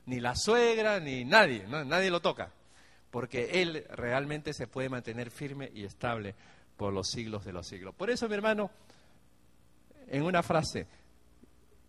Ni 0.05 0.21
la 0.21 0.33
suegra, 0.33 1.01
ni 1.01 1.25
nadie. 1.25 1.67
Nadie 1.67 2.09
lo 2.09 2.21
toca. 2.21 2.53
Porque 3.11 3.61
Él 3.61 3.85
realmente 3.89 4.53
se 4.53 4.67
puede 4.67 4.87
mantener 4.87 5.29
firme 5.29 5.69
y 5.73 5.83
estable 5.83 6.35
por 6.77 6.93
los 6.93 7.09
siglos 7.09 7.43
de 7.43 7.51
los 7.51 7.67
siglos. 7.67 7.93
Por 7.93 8.09
eso, 8.09 8.29
mi 8.29 8.35
hermano, 8.35 8.71
en 10.07 10.23
una 10.23 10.41
frase, 10.41 10.87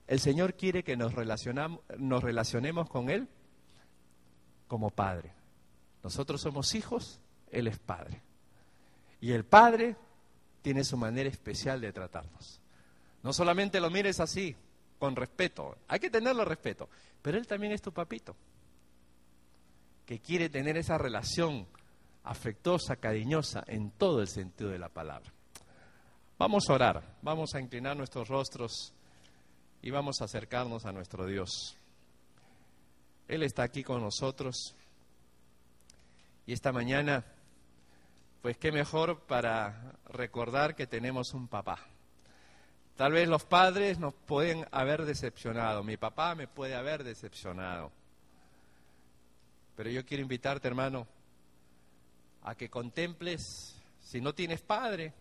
el 0.09 0.19
Señor 0.19 0.55
quiere 0.55 0.83
que 0.83 0.97
nos, 0.97 1.13
nos 1.15 2.25
relacionemos 2.25 2.91
con 2.91 3.11
Él 3.11 3.29
como 4.67 4.91
Padre. 4.91 5.33
Nosotros 6.03 6.41
somos 6.41 6.75
hijos, 6.75 7.21
Él 7.53 7.69
es 7.69 7.79
Padre. 7.79 8.23
Y 9.21 9.31
el 9.31 9.45
Padre 9.45 9.95
tiene 10.65 10.83
su 10.83 10.97
manera 10.97 11.29
especial 11.29 11.79
de 11.83 11.93
tratarnos. 11.93 12.59
No 13.23 13.35
solamente 13.35 13.81
lo 13.81 13.91
mires 13.91 14.19
así, 14.19 14.57
con 14.99 15.15
respeto, 15.15 15.77
hay 15.87 16.01
que 16.01 16.09
tenerlo 16.09 16.43
respeto, 16.43 16.89
pero 17.21 17.37
Él 17.37 17.47
también 17.47 17.75
es 17.75 17.83
tu 17.83 17.93
papito, 17.93 18.35
que 20.07 20.21
quiere 20.21 20.49
tener 20.49 20.79
esa 20.79 20.97
relación 20.97 21.67
afectuosa, 22.23 22.97
cariñosa, 22.97 23.63
en 23.67 23.91
todo 23.91 24.23
el 24.23 24.29
sentido 24.29 24.71
de 24.71 24.79
la 24.79 24.89
palabra. 24.89 25.31
Vamos 26.39 26.65
a 26.71 26.73
orar, 26.73 27.19
vamos 27.21 27.55
a 27.55 27.61
inclinar 27.61 27.95
nuestros 27.95 28.29
rostros 28.29 28.95
y 29.83 29.91
vamos 29.91 30.23
a 30.23 30.25
acercarnos 30.25 30.87
a 30.87 30.93
nuestro 30.93 31.27
Dios. 31.27 31.77
Él 33.29 33.43
está 33.43 33.65
aquí 33.65 33.83
con 33.83 34.01
nosotros 34.01 34.75
y 36.47 36.55
esta 36.55 36.73
mañana 36.73 37.23
pues 38.41 38.59
qué 38.59 38.71
mejor 38.71 39.21
para 39.21 39.95
recordar 40.15 40.75
que 40.75 40.87
tenemos 40.87 41.35
un 41.35 41.49
papá. 41.49 41.79
Tal 42.97 43.13
vez 43.13 43.29
los 43.29 43.45
padres 43.45 43.99
nos 43.99 44.15
pueden 44.15 44.67
haber 44.71 45.05
decepcionado, 45.05 45.83
mi 45.83 45.97
papá 45.97 46.35
me 46.35 46.47
puede 46.47 46.75
haber 46.75 47.03
decepcionado. 47.03 47.91
Pero 49.77 49.91
yo 49.91 50.07
quiero 50.07 50.23
invitarte, 50.23 50.69
hermano, 50.69 51.07
a 52.43 52.55
que 52.55 52.71
contemples, 52.71 53.83
si 54.01 54.21
no 54.21 54.33
tienes 54.33 54.63
padre, 54.63 55.13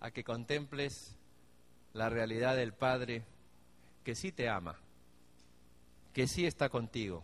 a 0.00 0.10
que 0.10 0.24
contemples 0.24 1.16
la 1.92 2.08
realidad 2.08 2.56
del 2.56 2.72
Padre 2.72 3.22
que 4.02 4.16
sí 4.16 4.32
te 4.32 4.48
ama, 4.48 4.76
que 6.12 6.26
sí 6.26 6.44
está 6.44 6.68
contigo, 6.68 7.22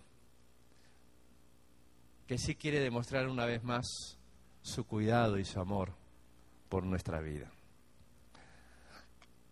que 2.28 2.38
sí 2.38 2.54
quiere 2.54 2.78
demostrar 2.78 3.26
una 3.26 3.46
vez 3.46 3.64
más 3.64 3.84
su 4.62 4.86
cuidado 4.86 5.38
y 5.38 5.44
su 5.44 5.58
amor 5.58 5.92
por 6.68 6.84
nuestra 6.84 7.20
vida. 7.20 7.50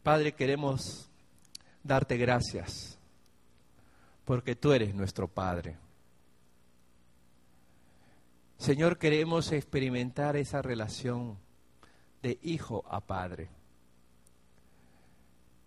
Padre, 0.03 0.33
queremos 0.33 1.11
darte 1.83 2.17
gracias 2.17 2.99
porque 4.25 4.57
tú 4.57 4.73
eres 4.73 4.95
nuestro 4.95 5.29
Padre. 5.29 5.77
Señor, 8.59 8.99
queremos 8.99 9.53
experimentar 9.53 10.37
esa 10.37 10.63
relación 10.63 11.39
de 12.23 12.39
hijo 12.43 12.85
a 12.89 13.01
padre. 13.01 13.51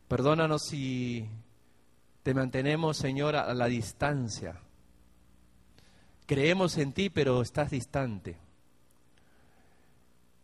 Perdónanos 0.08 0.64
si 0.64 1.30
te 2.24 2.34
mantenemos, 2.34 2.98
Señor, 2.98 3.36
a 3.36 3.54
la 3.54 3.68
distancia. 3.68 4.60
Creemos 6.26 6.78
en 6.78 6.94
ti, 6.94 7.10
pero 7.10 7.42
estás 7.42 7.70
distante. 7.70 8.38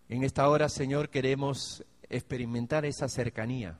En 0.07 0.23
esta 0.23 0.47
hora, 0.49 0.69
Señor, 0.69 1.09
queremos 1.09 1.83
experimentar 2.09 2.85
esa 2.85 3.09
cercanía, 3.09 3.79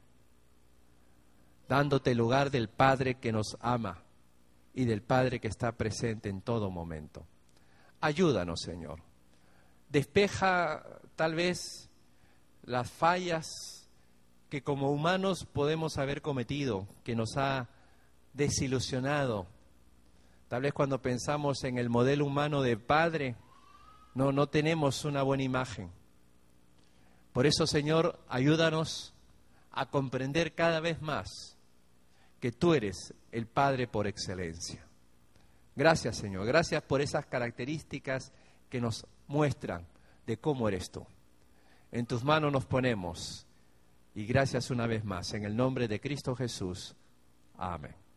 dándote 1.70 2.16
lugar 2.16 2.50
del 2.50 2.68
Padre 2.68 3.16
que 3.16 3.32
nos 3.32 3.58
ama 3.60 4.04
y 4.74 4.86
del 4.86 5.04
Padre 5.04 5.40
que 5.40 5.48
está 5.48 5.72
presente 5.74 6.30
en 6.30 6.42
todo 6.42 6.72
momento. 6.72 7.28
Ayúdanos, 8.02 8.62
Señor. 8.62 9.02
Despeja 9.90 10.84
tal 11.16 11.36
vez 11.36 11.92
las 12.64 12.90
fallas 12.90 13.88
que 14.50 14.64
como 14.64 14.90
humanos 14.90 15.46
podemos 15.46 16.00
haber 16.00 16.24
cometido, 16.24 16.88
que 17.04 17.16
nos 17.16 17.38
ha 17.38 17.70
desilusionado. 18.34 19.46
Tal 20.48 20.64
vez 20.64 20.74
cuando 20.74 21.04
pensamos 21.04 21.64
en 21.64 21.78
el 21.78 21.90
modelo 21.90 22.26
humano 22.26 22.64
de 22.64 22.78
Padre, 22.78 23.36
no, 24.16 24.32
no 24.32 24.48
tenemos 24.48 25.06
una 25.06 25.22
buena 25.22 25.44
imagen 25.44 25.92
Por 27.36 27.46
eso, 27.46 27.68
Señor, 27.68 28.18
ayúdanos 28.30 29.14
a 29.74 29.90
comprender 29.90 30.56
cada 30.56 30.80
vez 30.80 31.02
más 31.02 31.58
que 32.40 32.54
tú 32.54 32.74
eres 32.74 33.14
el 33.34 33.46
Padre 33.46 33.90
por 33.90 34.08
excelencia. 34.08 34.88
Gracias, 35.76 36.16
Señor. 36.16 36.46
Gracias 36.46 36.82
por 36.84 37.02
esas 37.02 37.26
características 37.26 38.32
que 38.70 38.80
nos 38.80 39.06
muestran 39.28 39.86
de 40.26 40.38
cómo 40.38 40.70
eres 40.70 40.90
tú. 40.90 41.06
En 41.92 42.06
tus 42.06 42.24
manos 42.24 42.54
nos 42.54 42.66
ponemos 42.66 43.46
y 44.14 44.26
gracias 44.26 44.72
una 44.72 44.88
vez 44.88 45.04
más. 45.04 45.34
En 45.34 45.44
el 45.44 45.58
nombre 45.58 45.90
de 45.90 46.00
Cristo 46.00 46.38
Jesús. 46.38 46.96
Amén. 47.58 48.05